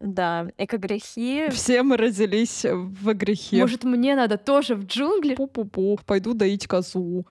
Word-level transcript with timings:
Да, 0.00 0.48
эко-грехи. 0.56 1.48
Все 1.50 1.82
мы 1.82 1.98
родились 1.98 2.64
в 2.64 3.12
грехе. 3.12 3.60
Может, 3.60 3.84
мне 3.84 4.16
надо 4.16 4.38
тоже 4.38 4.74
в 4.74 4.86
джунгли? 4.86 5.34
Пу-пу-пу, 5.34 5.98
пойду 6.06 6.32
доить 6.32 6.66
козу. 6.66 7.26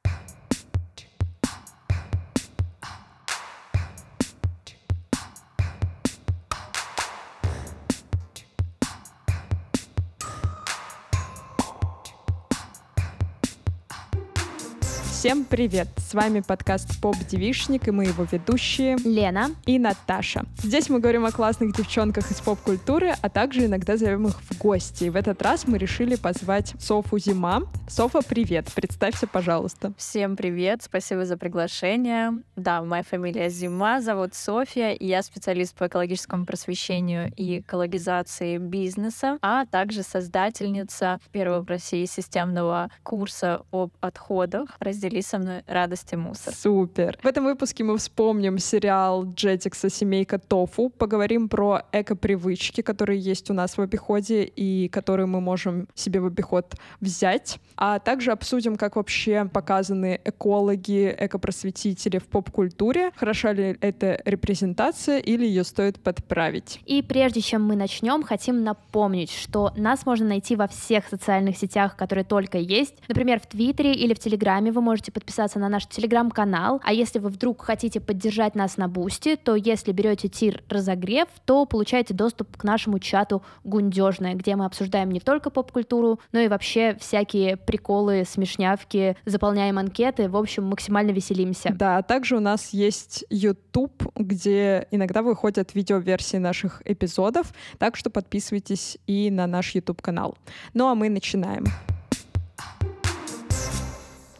Всем 15.30 15.46
привет! 15.46 15.88
С 15.98 16.16
вами 16.16 16.40
подкаст 16.40 17.00
«Поп 17.00 17.16
Девишник» 17.30 17.88
и 17.88 17.92
мы 17.92 18.06
его 18.06 18.26
ведущие 18.32 18.98
Лена 19.06 19.52
и 19.68 19.78
Наташа. 19.78 20.46
Здесь 20.58 20.90
мы 20.90 21.00
говорим 21.00 21.24
о 21.24 21.32
классных 21.32 21.76
девчонках 21.76 22.32
из 22.32 22.42
поп-культуры, 22.42 23.14
а 23.22 23.30
также 23.30 23.68
иногда 23.68 23.96
зовем 23.96 24.26
их 24.26 24.42
в 24.42 24.58
гости. 24.58 25.04
И 25.04 25.10
в 25.12 25.16
этот 25.16 25.40
раз 25.44 25.68
мы 25.68 25.78
решили 25.78 26.16
позвать 26.16 26.74
Софу 26.80 27.20
Зима. 27.20 27.62
Софа, 27.88 28.22
привет! 28.28 28.72
Представься, 28.74 29.28
пожалуйста. 29.28 29.94
Всем 29.98 30.36
привет! 30.36 30.82
Спасибо 30.82 31.26
за 31.26 31.38
приглашение. 31.38 32.32
Да, 32.56 32.82
моя 32.82 33.04
фамилия 33.04 33.50
Зима, 33.50 34.02
зовут 34.02 34.34
Софья, 34.34 34.94
и 34.94 35.06
я 35.06 35.22
специалист 35.22 35.76
по 35.76 35.86
экологическому 35.86 36.48
просвещению 36.48 37.32
и 37.38 37.60
экологизации 37.60 38.58
бизнеса, 38.58 39.38
а 39.44 39.68
также 39.68 40.02
создательница 40.02 41.20
первого 41.32 41.62
в 41.62 41.70
России 41.70 42.06
системного 42.06 42.90
курса 43.04 43.62
об 43.72 43.92
отходах, 44.02 44.76
разделения 44.80 45.19
делись 45.20 45.28
со 45.28 45.38
мной 45.38 45.64
радости 45.68 46.16
мусор. 46.16 46.54
Супер. 46.54 47.18
В 47.22 47.28
этом 47.28 47.46
выпуске 47.46 47.84
мы 47.84 47.98
вспомним 47.98 48.58
сериал 48.58 49.26
Джетикса 49.26 49.90
«Семейка 49.90 50.40
Тофу», 50.40 50.90
поговорим 50.90 51.50
про 51.50 51.84
эко-привычки, 51.92 52.82
которые 52.82 53.20
есть 53.20 53.50
у 53.50 53.54
нас 53.54 53.78
в 53.78 53.82
обиходе 53.82 54.44
и 54.44 54.88
которые 54.90 55.26
мы 55.26 55.42
можем 55.42 55.88
себе 55.96 56.20
в 56.20 56.26
обиход 56.26 56.76
взять, 57.02 57.60
а 57.76 58.00
также 58.00 58.32
обсудим, 58.32 58.78
как 58.78 58.96
вообще 58.96 59.46
показаны 59.52 60.20
экологи, 60.24 61.16
экопросветители 61.20 62.18
в 62.18 62.26
поп-культуре, 62.26 63.12
хороша 63.16 63.54
ли 63.54 63.78
это 63.82 64.22
репрезентация 64.26 65.20
или 65.20 65.46
ее 65.46 65.64
стоит 65.64 66.02
подправить. 66.02 66.80
И 66.86 67.02
прежде 67.02 67.42
чем 67.42 67.64
мы 67.64 67.76
начнем, 67.76 68.24
хотим 68.24 68.64
напомнить, 68.64 69.32
что 69.32 69.72
нас 69.76 70.06
можно 70.06 70.28
найти 70.28 70.56
во 70.56 70.68
всех 70.68 71.08
социальных 71.08 71.58
сетях, 71.58 71.96
которые 71.96 72.24
только 72.24 72.58
есть. 72.58 72.96
Например, 73.08 73.40
в 73.40 73.48
Твиттере 73.48 73.94
или 73.94 74.14
в 74.14 74.20
Телеграме 74.20 74.72
вы 74.72 74.82
можете 74.82 74.99
можете 75.00 75.14
подписаться 75.14 75.60
на 75.60 75.70
наш 75.70 75.88
телеграм-канал. 75.88 76.82
А 76.84 76.92
если 76.92 77.20
вы 77.20 77.30
вдруг 77.30 77.62
хотите 77.62 78.02
поддержать 78.02 78.54
нас 78.54 78.76
на 78.76 78.90
Бусти, 78.90 79.38
то 79.38 79.56
если 79.56 79.94
берете 79.94 80.28
tier 80.28 80.62
разогрев, 80.68 81.30
то 81.46 81.66
получаете 81.66 82.14
доступ 82.14 82.58
к 82.58 82.66
нашему 82.66 83.00
чату 83.00 83.42
Гундежное, 83.64 84.34
где 84.34 84.58
мы 84.58 84.66
обсуждаем 84.66 85.12
не 85.12 85.22
только 85.22 85.52
поп-культуру, 85.52 86.20
но 86.34 86.40
и 86.40 86.50
вообще 86.50 86.98
всякие 87.00 87.56
приколы, 87.56 88.26
смешнявки, 88.28 89.16
заполняем 89.24 89.78
анкеты, 89.78 90.28
в 90.28 90.36
общем, 90.36 90.66
максимально 90.66 91.12
веселимся. 91.12 91.74
Да, 91.74 92.00
а 92.00 92.04
также 92.04 92.36
у 92.36 92.42
нас 92.42 92.72
есть 92.72 93.24
YouTube, 93.30 94.04
где 94.18 94.86
иногда 94.92 95.22
выходят 95.22 95.76
видеоверсии 95.76 96.38
наших 96.38 96.82
эпизодов, 96.84 97.54
так 97.78 97.96
что 97.96 98.10
подписывайтесь 98.10 98.98
и 99.08 99.32
на 99.32 99.48
наш 99.48 99.76
YouTube-канал. 99.76 100.38
Ну 100.74 100.90
а 100.90 100.96
мы 100.96 101.08
начинаем. 101.08 101.64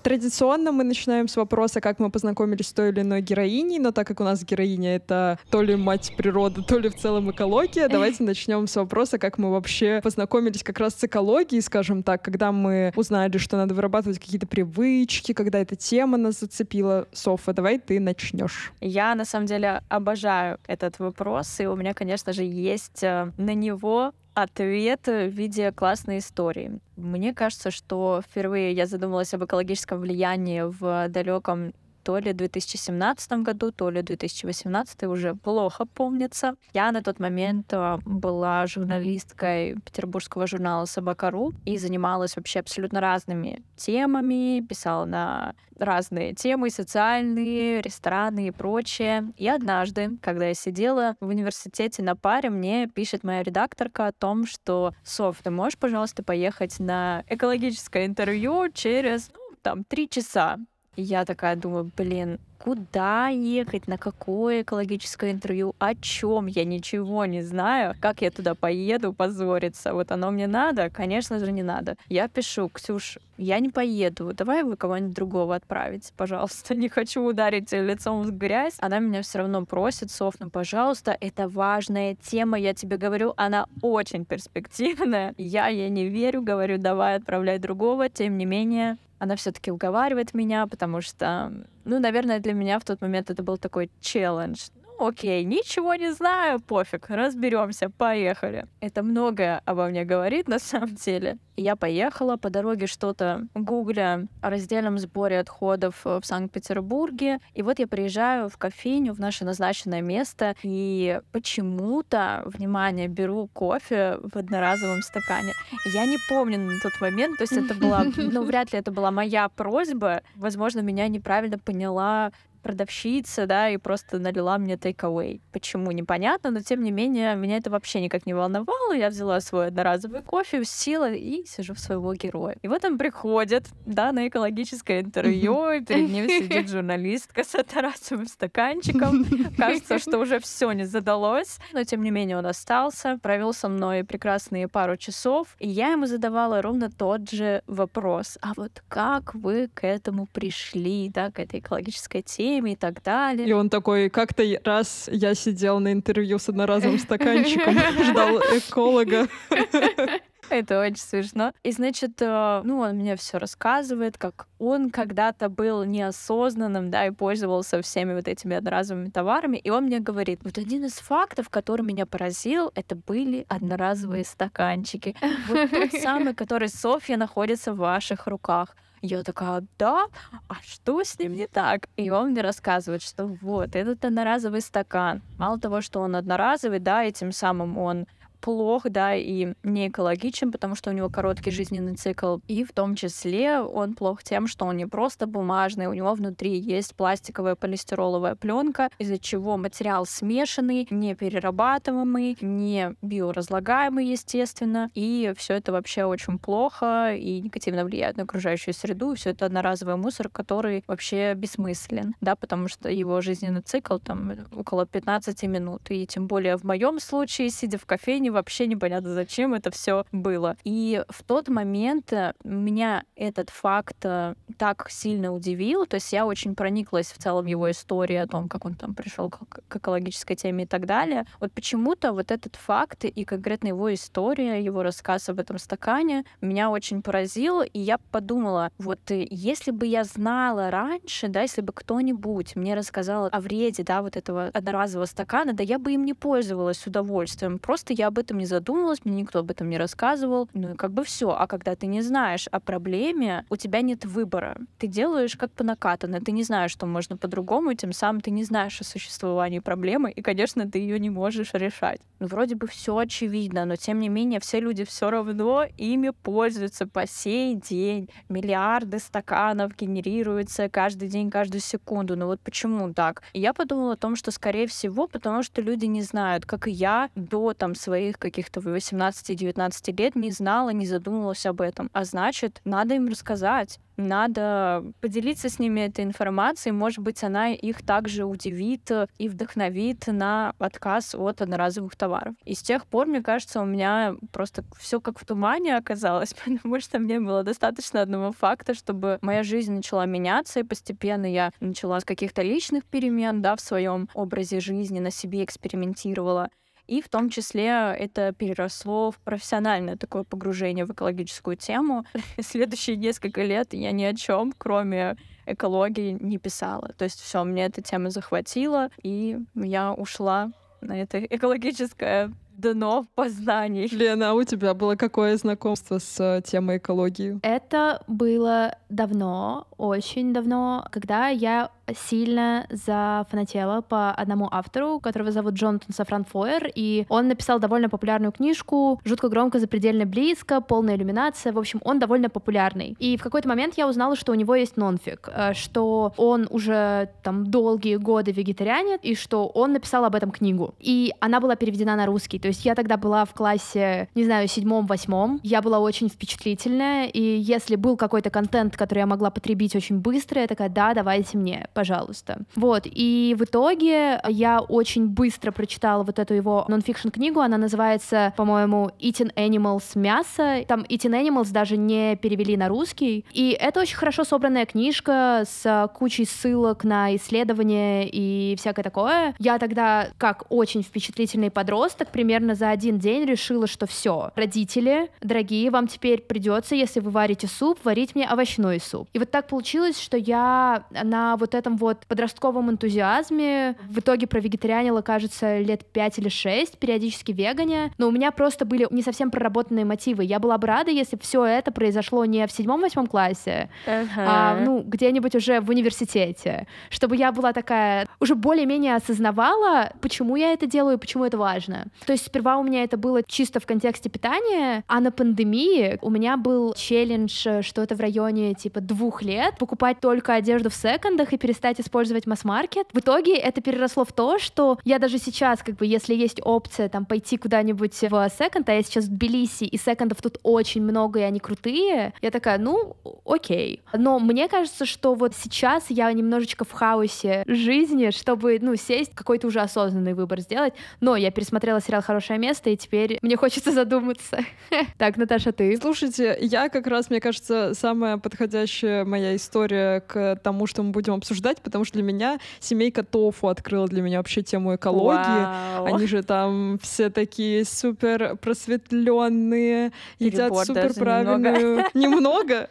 Традиционно 0.04 0.72
мы 0.72 0.84
начинаем 0.84 1.28
с 1.28 1.36
вопроса, 1.36 1.82
как 1.82 2.00
мы 2.00 2.10
познакомились 2.10 2.68
с 2.68 2.74
той 2.74 2.90
или 2.90 3.02
иной 3.02 3.22
героиней, 3.22 3.80
но 3.80 3.92
так 3.92 4.08
как 4.08 4.22
у 4.22 4.24
нас 4.24 4.44
героиня— 4.44 4.96
это 4.98 5.38
то 5.50 5.62
ли 5.62 5.76
мать 5.76 6.14
природы, 6.18 6.64
то 6.64 6.78
ли 6.78 6.90
в 6.90 6.96
целом 6.96 7.32
экология, 7.32 7.88
давайте 7.88 8.24
начнем 8.24 8.68
с 8.68 8.76
вопроса, 8.76 9.18
как 9.18 9.38
мы 9.38 9.52
вообще 9.52 10.00
познакомились 10.02 10.64
как 10.64 10.80
раз 10.80 10.96
с 10.96 11.04
экологией, 11.04 11.62
скажем 11.62 12.04
так, 12.04 12.22
когда 12.22 12.52
мы 12.52 12.94
узнали, 12.96 13.38
что 13.38 13.58
надо 13.58 13.74
вырабатывать 13.74 14.20
какие-то 14.20 14.48
привычки, 14.48 15.34
когда 15.34 15.60
эта 15.60 15.76
тема 15.76 16.18
нас 16.18 16.40
зацепила. 16.40 17.08
Софа, 17.12 17.54
давай 17.54 17.80
ты 17.80 18.00
начнешь. 18.00 18.72
Я, 18.80 19.16
на 19.16 19.26
самом 19.26 19.48
деле, 19.48 19.84
обожаю 19.90 20.60
этот 20.68 21.00
вопрос, 21.00 21.60
и 21.60 21.66
у 21.66 21.76
меня, 21.76 21.94
конечно 21.94 22.34
же, 22.34 22.44
есть 22.44 23.04
э, 23.04 23.32
на 23.38 23.54
него 23.54 24.14
ответ 24.42 25.08
в 25.08 25.28
виде 25.28 25.72
классной 25.72 26.20
истории. 26.20 26.80
Мне 26.96 27.34
кажется, 27.34 27.72
что 27.72 28.22
впервые 28.26 28.74
я 28.74 28.86
задумалась 28.86 29.34
об 29.34 29.44
экологическом 29.46 30.00
влиянии 30.00 30.62
в 30.62 31.08
далеком 31.10 31.74
то 32.04 32.18
ли 32.20 32.34
2017 32.34 33.32
году, 33.44 33.72
то 33.72 33.90
ли 33.90 34.02
2018, 34.02 35.04
уже 35.04 35.36
плохо 35.36 35.86
помнится. 35.86 36.56
Я 36.74 36.92
на 36.92 37.02
тот 37.02 37.20
момент 37.20 37.74
а, 37.74 38.00
была 38.06 38.66
журналисткой 38.68 39.76
петербургского 39.86 40.48
журнала 40.48 40.86
«Собакару» 40.86 41.54
и 41.66 41.78
занималась 41.78 42.36
вообще 42.36 42.60
абсолютно 42.60 43.02
разными 43.02 43.64
темами, 43.76 44.62
писала 44.62 45.06
на 45.06 45.56
разные 45.78 46.34
темы, 46.34 46.70
социальные, 46.70 47.82
рестораны 47.82 48.48
и 48.48 48.52
прочее. 48.52 49.32
И 49.38 49.48
однажды, 49.48 50.18
когда 50.22 50.48
я 50.48 50.54
сидела 50.54 51.16
в 51.20 51.28
университете 51.28 52.04
на 52.04 52.16
паре, 52.16 52.50
мне 52.50 52.88
пишет 52.88 53.24
моя 53.24 53.44
редакторка 53.44 54.08
о 54.08 54.12
том, 54.12 54.46
что 54.46 54.94
«Соф, 55.04 55.42
ты 55.42 55.50
можешь, 55.50 55.78
пожалуйста, 55.78 56.24
поехать 56.24 56.80
на 56.80 57.24
экологическое 57.28 58.06
интервью 58.06 58.70
через 58.74 59.30
ну, 59.34 59.56
там 59.62 59.84
три 59.84 60.10
часа. 60.10 60.58
Я 61.02 61.24
такая 61.24 61.56
думаю, 61.56 61.92
блин, 61.96 62.40
куда 62.60 63.30
ехать, 63.30 63.88
на 63.88 63.98
какое 63.98 64.62
экологическое 64.62 65.32
интервью, 65.32 65.74
о 65.80 65.96
чем 65.96 66.46
я 66.46 66.66
ничего 66.66 67.26
не 67.26 67.42
знаю, 67.42 67.96
как 68.00 68.22
я 68.22 68.32
туда 68.32 68.54
поеду, 68.54 69.14
позориться. 69.14 69.94
Вот 69.94 70.12
оно 70.12 70.30
мне 70.30 70.46
надо? 70.46 70.90
Конечно 70.90 71.40
же, 71.40 71.52
не 71.52 71.64
надо. 71.64 71.96
Я 72.10 72.28
пишу, 72.28 72.70
Ксюш, 72.70 73.18
я 73.38 73.60
не 73.60 73.70
поеду, 73.70 74.34
давай 74.34 74.64
вы 74.64 74.76
кого-нибудь 74.76 75.16
другого 75.16 75.56
отправите, 75.56 76.12
пожалуйста. 76.16 76.76
Не 76.76 76.90
хочу 76.90 77.24
ударить 77.24 77.72
лицом 77.72 78.22
в 78.22 78.32
грязь. 78.32 78.76
Она 78.80 79.00
меня 79.00 79.22
все 79.22 79.40
равно 79.40 79.66
просит, 79.66 80.12
Софна, 80.12 80.50
пожалуйста, 80.50 81.18
это 81.20 81.48
важная 81.48 82.16
тема, 82.16 82.60
я 82.60 82.74
тебе 82.74 82.98
говорю, 82.98 83.34
она 83.38 83.68
очень 83.82 84.26
перспективная. 84.26 85.34
Я 85.38 85.68
ей 85.68 85.90
не 85.90 86.08
верю, 86.10 86.42
говорю, 86.42 86.78
давай 86.78 87.16
отправляй 87.16 87.60
другого. 87.60 88.10
Тем 88.10 88.38
не 88.38 88.46
менее, 88.46 88.98
она 89.20 89.36
все-таки 89.36 89.70
уговаривает 89.70 90.34
меня, 90.34 90.66
потому 90.66 91.02
что, 91.02 91.52
ну, 91.86 92.00
наверное, 92.00 92.40
для 92.40 92.54
меня 92.54 92.80
в 92.80 92.86
тот 92.86 93.02
момент 93.02 93.30
это 93.30 93.44
был 93.44 93.58
такой 93.58 93.90
челлендж 94.02 94.70
окей, 95.00 95.44
ничего 95.44 95.96
не 95.96 96.14
знаю, 96.14 96.60
пофиг, 96.60 97.10
разберемся, 97.10 97.90
поехали. 97.90 98.66
Это 98.82 99.04
многое 99.04 99.62
обо 99.66 99.88
мне 99.88 100.06
говорит 100.06 100.48
на 100.48 100.60
самом 100.60 100.96
деле. 100.96 101.38
Я 101.56 101.76
поехала 101.76 102.38
по 102.38 102.50
дороге 102.50 102.88
что-то 102.88 103.46
гугля 103.54 104.28
о 104.42 104.50
раздельном 104.50 104.98
сборе 104.98 105.40
отходов 105.40 106.06
в 106.06 106.22
Санкт-Петербурге. 106.24 107.40
И 107.54 107.62
вот 107.62 107.80
я 107.80 107.88
приезжаю 107.88 108.48
в 108.48 108.58
кофейню 108.58 109.14
в 109.14 109.20
наше 109.20 109.44
назначенное 109.44 110.02
место 110.02 110.56
и 110.64 111.20
почему-то, 111.34 112.44
внимание, 112.46 113.10
беру 113.10 113.50
кофе 113.52 114.20
в 114.22 114.38
одноразовом 114.38 115.02
стакане. 115.02 115.52
Я 115.94 116.06
не 116.06 116.18
помню 116.30 116.60
на 116.60 116.80
тот 116.80 116.94
момент, 117.02 117.38
то 117.38 117.44
есть 117.44 117.58
это 117.58 117.74
была, 117.74 118.06
ну, 118.16 118.44
вряд 118.44 118.72
ли 118.72 118.80
это 118.80 118.92
была 118.92 119.12
моя 119.12 119.50
просьба. 119.50 120.22
Возможно, 120.36 120.80
меня 120.80 121.10
неправильно 121.10 121.60
поняла 121.60 122.32
продавщица, 122.62 123.46
да, 123.46 123.70
и 123.70 123.78
просто 123.78 124.20
налила 124.20 124.58
мне 124.58 124.76
take-away. 124.76 125.42
Почему, 125.52 125.92
непонятно, 125.92 126.52
но 126.52 126.62
тем 126.62 126.84
не 126.84 126.92
менее, 126.92 127.36
меня 127.36 127.58
это 127.58 127.70
вообще 127.70 128.02
никак 128.02 128.26
не 128.26 128.34
волновало. 128.34 128.94
Я 128.94 129.10
взяла 129.10 129.40
свой 129.42 129.68
одноразовый 129.68 130.22
кофе, 130.22 130.64
села 130.66 131.12
и 131.12 131.46
сижу 131.46 131.74
в 131.74 131.80
своего 131.80 132.14
героя. 132.14 132.56
И 132.62 132.68
вот 132.68 132.84
он 132.86 132.98
приходит, 132.98 133.68
да, 133.86 134.12
на 134.12 134.28
экологическое 134.28 135.02
интервью, 135.02 135.72
и 135.72 135.82
перед 135.82 136.10
ним 136.10 136.28
сидит 136.28 136.70
журналистка 136.70 137.44
с 137.44 137.56
одноразовым 137.56 138.28
стаканчиком. 138.28 139.26
Кажется, 139.58 140.00
что 140.00 140.20
уже 140.20 140.40
все 140.40 140.72
не 140.72 140.86
задалось, 140.86 141.60
но 141.74 141.84
тем 141.84 142.04
не 142.04 142.12
менее 142.12 142.38
он 142.38 142.46
остался, 142.46 143.20
провел 143.22 143.54
со 143.54 143.70
мной 143.70 144.04
прекрасные 144.04 144.68
пару 144.68 144.98
часов, 144.98 145.56
и 145.60 145.68
я 145.68 145.92
ему 145.92 146.06
задавала 146.06 146.62
ровно 146.62 146.90
тот 146.90 147.30
же 147.30 147.64
вопрос. 147.68 148.38
А 148.42 148.54
вот 148.56 148.84
как 148.88 149.36
вы 149.36 149.70
к 149.74 149.86
этому 149.86 150.28
пришли, 150.28 151.10
да, 151.10 151.32
к 151.32 151.40
этой 151.40 151.60
экологической 151.60 152.22
теме? 152.22 152.49
Теме 152.50 152.74
и 152.74 152.76
так 152.76 153.04
далее. 153.04 153.48
И 153.48 153.54
он 153.54 153.70
такой, 153.70 154.10
как-то 154.10 154.44
раз 154.64 155.10
я 155.12 155.36
сидел 155.36 155.80
на 155.80 155.94
интервью 155.94 156.40
с 156.40 156.50
одноразовым 156.50 157.00
стаканчиком, 157.08 157.78
ждал 158.04 158.40
эколога. 158.40 159.28
Это 160.50 160.82
очень 160.82 160.98
смешно. 160.98 161.54
И, 161.62 161.72
значит, 161.72 162.20
э, 162.22 162.62
ну, 162.64 162.80
он 162.80 162.96
мне 162.96 163.16
все 163.16 163.38
рассказывает, 163.38 164.18
как 164.18 164.48
он 164.58 164.90
когда-то 164.90 165.48
был 165.48 165.84
неосознанным, 165.84 166.90
да, 166.90 167.06
и 167.06 167.12
пользовался 167.12 167.80
всеми 167.84 168.16
вот 168.16 168.28
этими 168.28 168.56
одноразовыми 168.56 169.10
товарами. 169.10 169.58
И 169.58 169.70
он 169.70 169.84
мне 169.84 170.00
говорит, 170.00 170.40
вот 170.44 170.58
один 170.58 170.86
из 170.86 170.94
фактов, 170.94 171.50
который 171.50 171.84
меня 171.84 172.08
поразил, 172.08 172.72
это 172.74 172.96
были 172.96 173.46
одноразовые 173.48 174.24
стаканчики. 174.26 175.16
Вот 175.50 175.70
тот 175.70 175.94
самый, 176.02 176.34
который, 176.34 176.70
Софья, 176.70 177.18
находится 177.18 177.74
в 177.74 177.78
ваших 177.78 178.26
руках. 178.26 178.76
Я 179.02 179.24
такая, 179.24 179.64
да? 179.78 180.08
А 180.48 180.56
что 180.62 181.04
с 181.04 181.18
ним 181.20 181.34
не 181.34 181.48
так? 181.48 181.88
И 181.96 182.10
он 182.10 182.32
мне 182.32 182.42
рассказывает, 182.42 183.02
что 183.02 183.28
вот, 183.28 183.76
этот 183.76 184.04
одноразовый 184.04 184.62
стакан. 184.62 185.22
Мало 185.38 185.60
того, 185.60 185.82
что 185.82 186.02
он 186.02 186.16
одноразовый, 186.16 186.80
да, 186.80 187.04
и 187.04 187.12
тем 187.12 187.32
самым 187.32 187.78
он 187.78 188.08
плох, 188.40 188.84
да, 188.90 189.16
и 189.16 189.54
не 189.64 189.88
экологичен, 189.88 190.52
потому 190.52 190.76
что 190.76 190.90
у 190.90 190.94
него 190.94 191.10
короткий 191.10 191.52
жизненный 191.52 191.96
цикл. 191.96 192.38
И 192.48 192.64
в 192.64 192.72
том 192.72 192.96
числе 192.96 193.60
он 193.60 193.94
плох 193.94 194.24
тем, 194.24 194.48
что 194.48 194.66
он 194.66 194.78
не 194.78 194.86
просто 194.86 195.28
бумажный, 195.28 195.88
у 195.88 195.94
него 195.94 196.14
внутри 196.14 196.58
есть 196.58 196.96
пластиковая 196.96 197.56
полистироловая 197.56 198.36
пленка, 198.36 198.90
из-за 198.98 199.18
чего 199.18 199.58
материал 199.58 200.06
смешанный, 200.06 200.88
не 200.90 201.16
перерабатываемый, 201.16 202.38
не 202.42 202.96
биоразлагаемый, 203.02 204.08
естественно. 204.08 204.90
И 204.94 205.34
все 205.38 205.56
это 205.56 205.72
вообще 205.72 206.06
очень 206.06 206.40
плохо 206.40 207.14
и 207.16 207.42
негативно 207.42 207.86
влияет 207.86 208.18
на 208.18 208.24
окружающую 208.24 208.74
среду. 208.74 209.16
Все 209.16 209.32
это 209.32 209.46
одноразовый 209.46 209.96
мусор, 209.96 210.30
который 210.30 210.84
вообще 210.88 211.34
бессмыслен, 211.34 212.16
да, 212.22 212.36
потому 212.36 212.68
что 212.68 212.90
его 212.90 213.22
жизненный 213.22 213.62
цикл 213.62 213.98
там 213.98 214.34
около 214.56 214.86
15 214.86 215.44
минут. 215.44 215.82
И 215.90 216.06
тем 216.08 216.28
более 216.28 216.58
в 216.58 216.64
моем 216.64 217.00
случае, 217.00 217.50
сидя 217.50 217.78
в 217.78 217.86
кофейне, 217.86 218.29
вообще 218.30 218.68
непонятно, 218.68 219.14
зачем 219.14 219.54
это 219.54 219.72
все 219.72 220.06
было. 220.12 220.56
И 220.64 221.04
в 221.10 221.24
тот 221.24 221.48
момент 221.50 222.14
э, 222.14 222.34
меня 222.44 223.04
этот 223.16 223.50
факт 223.50 223.98
э, 224.04 224.36
так 224.58 224.90
сильно 224.90 225.34
удивил, 225.34 225.86
то 225.86 225.96
есть 225.96 226.12
я 226.14 226.26
очень 226.26 226.56
прониклась 226.56 227.08
в 227.08 227.18
целом 227.18 227.46
его 227.46 227.70
историей 227.72 228.20
о 228.20 228.28
том, 228.28 228.50
как 228.50 228.66
он 228.66 228.76
там 228.76 228.94
пришел 228.94 229.30
к, 229.30 229.40
к 229.68 229.76
экологической 229.76 230.36
теме 230.36 230.64
и 230.64 230.68
так 230.68 230.86
далее. 230.86 231.26
Вот 231.40 231.52
почему-то 231.52 232.14
вот 232.14 232.32
этот 232.32 232.56
факт 232.56 233.06
и 233.06 233.26
конкретно 233.26 233.70
его 233.70 233.94
история, 233.94 234.64
его 234.64 234.84
рассказ 234.84 235.30
об 235.30 235.40
этом 235.40 235.58
стакане 235.58 236.26
меня 236.42 236.70
очень 236.70 237.02
поразил, 237.02 237.62
и 237.62 237.80
я 237.80 237.98
подумала, 238.12 238.72
вот 238.78 239.00
э, 239.12 239.28
если 239.30 239.72
бы 239.72 239.86
я 239.86 240.04
знала 240.04 240.70
раньше, 240.70 241.28
да, 241.28 241.42
если 241.42 241.62
бы 241.62 241.74
кто-нибудь 241.74 242.56
мне 242.56 242.76
рассказал 242.76 243.30
о 243.32 243.40
вреде, 243.42 243.84
да, 243.84 244.02
вот 244.02 244.16
этого 244.16 244.48
одноразового 244.54 245.06
стакана, 245.06 245.54
да 245.54 245.64
я 245.64 245.80
бы 245.80 245.94
им 245.94 246.06
не 246.06 246.14
пользовалась 246.14 246.80
с 246.80 246.88
удовольствием. 246.88 247.60
Просто 247.60 247.94
я 247.94 248.08
об 248.08 248.19
этом 248.20 248.38
не 248.38 248.46
задумывалась, 248.46 249.04
мне 249.04 249.22
никто 249.22 249.40
об 249.40 249.50
этом 249.50 249.70
не 249.70 249.78
рассказывал. 249.78 250.50
Ну 250.54 250.74
и 250.74 250.76
как 250.76 250.92
бы 250.92 251.04
все. 251.04 251.32
А 251.32 251.48
когда 251.48 251.76
ты 251.76 251.88
не 251.88 252.02
знаешь 252.02 252.48
о 252.52 252.60
проблеме, 252.60 253.46
у 253.50 253.56
тебя 253.56 253.82
нет 253.82 254.06
выбора. 254.06 254.58
Ты 254.78 254.88
делаешь 254.88 255.36
как 255.36 255.52
по 255.52 255.64
накатанной. 255.64 256.20
Ты 256.20 256.32
не 256.32 256.44
знаешь, 256.44 256.72
что 256.72 256.86
можно 256.86 257.18
по-другому, 257.18 257.72
и 257.72 257.76
тем 257.76 257.94
самым 257.94 258.22
ты 258.22 258.32
не 258.32 258.44
знаешь 258.44 258.80
о 258.82 258.84
существовании 258.84 259.60
проблемы, 259.60 260.12
и, 260.12 260.22
конечно, 260.22 260.70
ты 260.70 260.80
ее 260.80 261.00
не 261.00 261.10
можешь 261.10 261.54
решать. 261.54 262.02
Ну, 262.20 262.28
вроде 262.28 262.56
бы 262.56 262.68
все 262.68 262.98
очевидно, 262.98 263.66
но 263.66 263.76
тем 263.76 264.00
не 264.00 264.10
менее 264.10 264.40
все 264.40 264.60
люди 264.60 264.84
все 264.84 265.10
равно 265.10 265.66
ими 265.78 266.10
пользуются 266.10 266.86
по 266.86 267.08
сей 267.08 267.56
день. 267.56 268.10
Миллиарды 268.28 269.00
стаканов 269.00 269.76
генерируются 269.78 270.70
каждый 270.70 271.08
день, 271.08 271.32
каждую 271.32 271.62
секунду. 271.62 272.16
Ну 272.16 272.26
вот 272.26 272.42
почему 272.42 272.94
так? 272.94 273.24
И 273.34 273.40
я 273.40 273.54
подумала 273.54 273.94
о 273.94 273.98
том, 273.98 274.16
что, 274.16 274.32
скорее 274.32 274.68
всего, 274.68 275.08
потому 275.08 275.44
что 275.44 275.62
люди 275.62 275.86
не 275.86 276.02
знают, 276.02 276.46
как 276.46 276.68
и 276.68 276.72
я 276.72 277.10
до 277.16 277.54
там 277.54 277.76
своих 278.10 278.20
каких-то 278.20 278.60
18-19 278.60 279.98
лет 279.98 280.16
не 280.16 280.32
знала, 280.32 280.70
не 280.70 280.86
задумывалась 280.86 281.46
об 281.46 281.62
этом. 281.62 281.90
А 281.94 282.04
значит, 282.04 282.62
надо 282.66 282.96
им 282.96 283.08
рассказать 283.08 283.80
надо 284.00 284.84
поделиться 285.02 285.50
с 285.50 285.60
ними 285.60 285.82
этой 285.82 286.04
информацией. 286.06 286.72
Может 286.72 287.00
быть, 287.00 287.24
она 287.24 287.50
их 287.50 287.86
также 287.86 288.24
удивит 288.24 288.90
и 289.18 289.30
вдохновит 289.30 290.08
на 290.08 290.54
отказ 290.58 291.14
от 291.14 291.42
одноразовых 291.42 291.96
товаров. 291.96 292.34
И 292.46 292.56
с 292.56 292.62
тех 292.62 292.86
пор, 292.86 293.08
мне 293.08 293.22
кажется, 293.22 293.62
у 293.62 293.66
меня 293.66 294.16
просто 294.32 294.64
все 294.78 295.02
как 295.02 295.20
в 295.20 295.26
тумане 295.26 295.76
оказалось, 295.76 296.34
потому 296.46 296.80
что 296.80 297.00
мне 297.00 297.20
было 297.20 297.44
достаточно 297.44 298.02
одного 298.02 298.32
факта, 298.32 298.74
чтобы 298.74 299.20
моя 299.22 299.44
жизнь 299.44 299.74
начала 299.74 300.06
меняться, 300.06 300.62
и 300.62 300.64
постепенно 300.64 301.32
я 301.32 301.52
начала 301.60 302.00
с 302.00 302.06
каких-то 302.06 302.42
личных 302.42 302.86
перемен 302.86 303.42
да, 303.42 303.56
в 303.56 303.62
своем 303.62 304.08
образе 304.14 304.60
жизни, 304.62 305.00
на 305.00 305.12
себе 305.12 305.44
экспериментировала. 305.44 306.50
И 306.90 307.04
в 307.04 307.10
том 307.10 307.30
числе 307.30 307.96
это 308.00 308.34
переросло 308.34 309.12
в 309.12 309.20
профессиональное 309.20 309.96
такое 309.96 310.24
погружение 310.24 310.86
в 310.86 310.92
экологическую 310.92 311.56
тему. 311.56 312.04
Следующие 312.42 312.96
несколько 312.96 313.44
лет 313.44 313.74
я 313.74 313.92
ни 313.92 314.04
о 314.04 314.16
чем, 314.16 314.54
кроме 314.58 315.16
экологии, 315.46 316.18
не 316.20 316.40
писала. 316.40 316.90
То 316.98 317.06
есть 317.06 317.22
все, 317.22 317.44
мне 317.44 317.66
эта 317.66 317.84
тема 317.84 318.10
захватила, 318.10 318.90
и 319.04 319.38
я 319.54 319.94
ушла 319.94 320.52
на 320.82 321.00
это 321.00 321.24
экологическое 321.30 322.32
дно 322.60 323.06
познаний. 323.16 323.88
Лена, 323.88 324.32
а 324.32 324.34
у 324.34 324.44
тебя 324.44 324.74
было 324.74 324.96
какое 324.96 325.38
знакомство 325.38 326.00
с 326.00 326.42
темой 326.42 326.78
экологии? 326.78 327.40
Это 327.42 328.04
было 328.08 328.76
давно, 328.90 329.68
очень 329.78 330.34
давно, 330.34 330.86
когда 330.92 331.30
я 331.30 331.72
сильно 331.96 332.66
зафанатела 332.70 333.82
по 333.82 334.12
одному 334.12 334.48
автору, 334.52 335.00
которого 335.00 335.32
зовут 335.32 335.54
Джонатан 335.56 335.94
Сафран 335.94 336.26
Фойер, 336.26 336.72
и 336.74 337.06
он 337.10 337.28
написал 337.28 337.60
довольно 337.60 337.90
популярную 337.90 338.32
книжку, 338.32 339.00
жутко 339.06 339.30
громко, 339.30 339.60
запредельно 339.60 340.06
близко, 340.06 340.62
полная 340.62 340.96
иллюминация, 340.96 341.54
в 341.54 341.60
общем, 341.60 341.82
он 341.84 342.00
довольно 342.00 342.30
популярный. 342.30 342.96
И 343.00 343.18
в 343.18 343.24
какой-то 343.24 343.48
момент 343.48 343.76
я 343.78 343.88
узнала, 343.88 344.16
что 344.16 344.32
у 344.32 344.36
него 344.36 344.56
есть 344.56 344.78
нонфик, 344.78 345.30
э, 345.34 345.54
что 345.54 346.14
он 346.18 346.48
уже 346.50 347.10
там 347.24 347.48
долгие 347.48 347.96
годы 347.98 348.32
вегетарианец, 348.32 349.00
и 349.04 349.16
что 349.16 349.48
он 349.48 349.74
написал 349.74 350.06
об 350.06 350.16
этом 350.16 350.32
книгу. 350.32 350.74
И 350.80 351.14
она 351.20 351.40
была 351.40 351.56
переведена 351.56 351.96
на 351.96 352.06
русский, 352.06 352.40
то 352.40 352.48
есть 352.48 352.66
я 352.66 352.76
тогда 352.76 352.98
была 352.98 353.26
в 353.26 353.34
классе, 353.34 354.10
не 354.16 354.24
знаю, 354.24 354.48
седьмом-восьмом, 354.48 355.40
я 355.44 355.62
была 355.62 355.80
очень 355.80 356.10
впечатлительная, 356.10 357.08
и 357.08 357.22
если 357.22 357.76
был 357.76 357.98
какой-то 357.98 358.30
контент, 358.30 358.78
который 358.78 359.00
я 359.00 359.06
могла 359.06 359.30
потребить 359.30 359.76
очень 359.76 360.00
быстро, 360.00 360.42
я 360.42 360.48
такая, 360.48 360.70
да, 360.70 360.94
давайте 360.94 361.38
мне, 361.38 361.68
пожалуйста. 361.80 362.40
Вот, 362.56 362.84
и 362.84 363.34
в 363.40 363.46
итоге 363.46 364.22
я 364.28 364.60
очень 364.60 365.08
быстро 365.08 365.54
прочитала 365.54 366.04
вот 366.04 366.20
эту 366.20 366.34
его 366.34 366.66
нонфикшн 366.68 367.08
книгу, 367.08 367.40
она 367.40 367.58
называется, 367.58 368.34
по-моему, 368.36 368.92
Eating 369.00 369.34
Animals 369.36 369.98
мясо, 369.98 370.66
там 370.68 370.82
Eating 370.82 371.16
Animals 371.16 371.54
даже 371.54 371.78
не 371.78 372.18
перевели 372.18 372.58
на 372.58 372.68
русский, 372.68 373.24
и 373.32 373.56
это 373.58 373.80
очень 373.80 373.96
хорошо 373.96 374.26
собранная 374.26 374.66
книжка 374.66 375.46
с 375.48 375.90
кучей 375.94 376.26
ссылок 376.26 376.84
на 376.84 377.16
исследования 377.16 378.10
и 378.12 378.58
всякое 378.58 378.84
такое. 378.84 379.34
Я 379.40 379.58
тогда, 379.58 380.10
как 380.18 380.44
очень 380.50 380.84
впечатлительный 380.84 381.50
подросток, 381.50 382.10
примерно 382.10 382.56
за 382.56 382.72
один 382.72 383.00
день 383.00 383.24
решила, 383.24 383.68
что 383.68 383.88
все, 383.88 384.32
родители, 384.36 385.10
дорогие, 385.22 385.72
вам 385.72 385.88
теперь 385.88 386.20
придется, 386.20 386.76
если 386.76 387.00
вы 387.00 387.10
варите 387.12 387.48
суп, 387.48 387.80
варить 387.86 388.16
мне 388.16 388.28
овощной 388.28 388.82
суп. 388.82 389.08
И 389.14 389.20
вот 389.20 389.32
так 389.32 389.48
получилось, 389.48 389.98
что 389.98 390.18
я 390.18 390.84
на 390.92 391.38
вот 391.38 391.56
этом 391.56 391.69
этом 391.70 391.78
вот 391.78 392.06
подростковом 392.08 392.72
энтузиазме 392.72 393.76
в 393.88 394.00
итоге 394.00 394.28
про 394.28 394.40
вегетарианила, 394.40 395.02
кажется, 395.02 395.60
лет 395.60 395.86
5 395.86 396.20
или 396.20 396.30
6, 396.30 396.78
периодически 396.78 397.32
вегане, 397.32 397.92
но 397.98 398.08
у 398.08 398.12
меня 398.12 398.32
просто 398.32 398.66
были 398.66 398.88
не 398.92 399.02
совсем 399.02 399.32
проработанные 399.32 399.86
мотивы. 399.86 400.24
Я 400.24 400.40
была 400.40 400.58
бы 400.58 400.68
рада, 400.68 400.92
если 400.92 401.18
все 401.18 401.46
это 401.46 401.72
произошло 401.72 402.26
не 402.26 402.46
в 402.48 402.52
седьмом-восьмом 402.52 403.08
классе, 403.08 403.70
uh-huh. 403.86 404.08
а 404.18 404.60
ну 404.66 404.82
где-нибудь 404.82 405.36
уже 405.36 405.62
в 405.62 405.70
университете, 405.70 406.68
чтобы 406.90 407.16
я 407.16 407.32
была 407.32 407.54
такая, 407.54 408.08
уже 408.20 408.36
более-менее 408.36 408.96
осознавала, 408.96 409.92
почему 410.02 410.36
я 410.36 410.54
это 410.54 410.66
делаю 410.66 410.98
и 410.98 411.00
почему 411.00 411.26
это 411.26 411.38
важно. 411.38 411.88
То 412.06 412.14
есть 412.14 412.26
сперва 412.26 412.58
у 412.58 412.64
меня 412.64 412.84
это 412.84 412.98
было 412.98 413.22
чисто 413.24 413.60
в 413.60 413.66
контексте 413.66 414.10
питания, 414.10 414.84
а 414.88 415.00
на 415.00 415.12
пандемии 415.12 415.98
у 416.02 416.10
меня 416.10 416.38
был 416.38 416.74
челлендж 416.74 417.48
э, 417.48 417.62
что-то 417.62 417.96
в 417.96 418.00
районе 418.00 418.54
типа 418.54 418.82
двух 418.82 419.22
лет, 419.22 419.58
покупать 419.58 420.00
только 420.00 420.34
одежду 420.34 420.70
в 420.70 420.76
секондах 420.76 421.34
и 421.34 421.38
перестать 421.38 421.59
перестать 421.60 421.80
использовать 421.82 422.26
масс-маркет. 422.26 422.88
В 422.94 423.00
итоге 423.00 423.36
это 423.36 423.62
переросло 423.62 424.06
в 424.06 424.14
то, 424.14 424.40
что 424.40 424.80
я 424.86 424.98
даже 424.98 425.18
сейчас, 425.18 425.62
как 425.62 425.76
бы, 425.76 425.86
если 425.86 426.16
есть 426.16 426.40
опция 426.44 426.88
там 426.88 427.06
пойти 427.06 427.38
куда-нибудь 427.38 427.94
в 427.94 428.30
секонд, 428.30 428.70
а 428.70 428.74
я 428.74 428.82
сейчас 428.82 429.06
в 429.06 429.10
Тбилиси, 429.10 429.66
и 429.66 429.78
секондов 429.78 430.22
тут 430.22 430.38
очень 430.44 430.82
много, 430.82 431.20
и 431.20 431.24
они 431.24 431.40
крутые, 431.40 432.14
я 432.22 432.32
такая, 432.32 432.58
ну, 432.58 432.96
окей. 433.26 433.82
Но 433.94 434.20
мне 434.20 434.48
кажется, 434.48 434.86
что 434.86 435.16
вот 435.16 435.36
сейчас 435.36 435.86
я 435.90 436.12
немножечко 436.14 436.64
в 436.64 436.72
хаосе 436.72 437.44
жизни, 437.46 438.12
чтобы, 438.12 438.58
ну, 438.62 438.76
сесть, 438.76 439.14
какой-то 439.14 439.48
уже 439.48 439.60
осознанный 439.60 440.14
выбор 440.14 440.40
сделать. 440.40 440.74
Но 441.02 441.16
я 441.16 441.32
пересмотрела 441.32 441.82
сериал 441.82 442.02
«Хорошее 442.02 442.40
место», 442.40 442.70
и 442.70 442.78
теперь 442.78 443.20
мне 443.22 443.36
хочется 443.36 443.72
задуматься. 443.72 444.40
Так, 444.98 445.18
Наташа, 445.18 445.52
ты? 445.52 445.78
Слушайте, 445.78 446.38
я 446.42 446.70
как 446.70 446.88
раз, 446.88 447.10
мне 447.10 447.20
кажется, 447.20 447.74
самая 447.74 448.18
подходящая 448.18 449.06
моя 449.06 449.36
история 449.36 450.02
к 450.02 450.38
тому, 450.44 450.68
что 450.68 450.84
мы 450.84 450.92
будем 450.92 451.14
обсуждать, 451.14 451.39
обсуждать, 451.40 451.62
потому 451.62 451.86
что 451.86 451.94
для 451.94 452.04
меня 452.04 452.40
семейка 452.60 453.04
Тофу 453.04 453.48
открыла 453.48 453.88
для 453.88 454.02
меня 454.02 454.18
вообще 454.18 454.42
тему 454.42 454.76
экологии. 454.76 455.20
Вау. 455.20 455.86
Они 455.86 456.06
же 456.06 456.24
там 456.24 456.78
все 456.82 457.10
такие 457.10 457.66
супер 457.66 458.36
просветленные, 458.38 459.92
едят 460.20 460.56
супер 460.66 460.94
правильную. 460.94 461.86
Немного. 461.94 462.70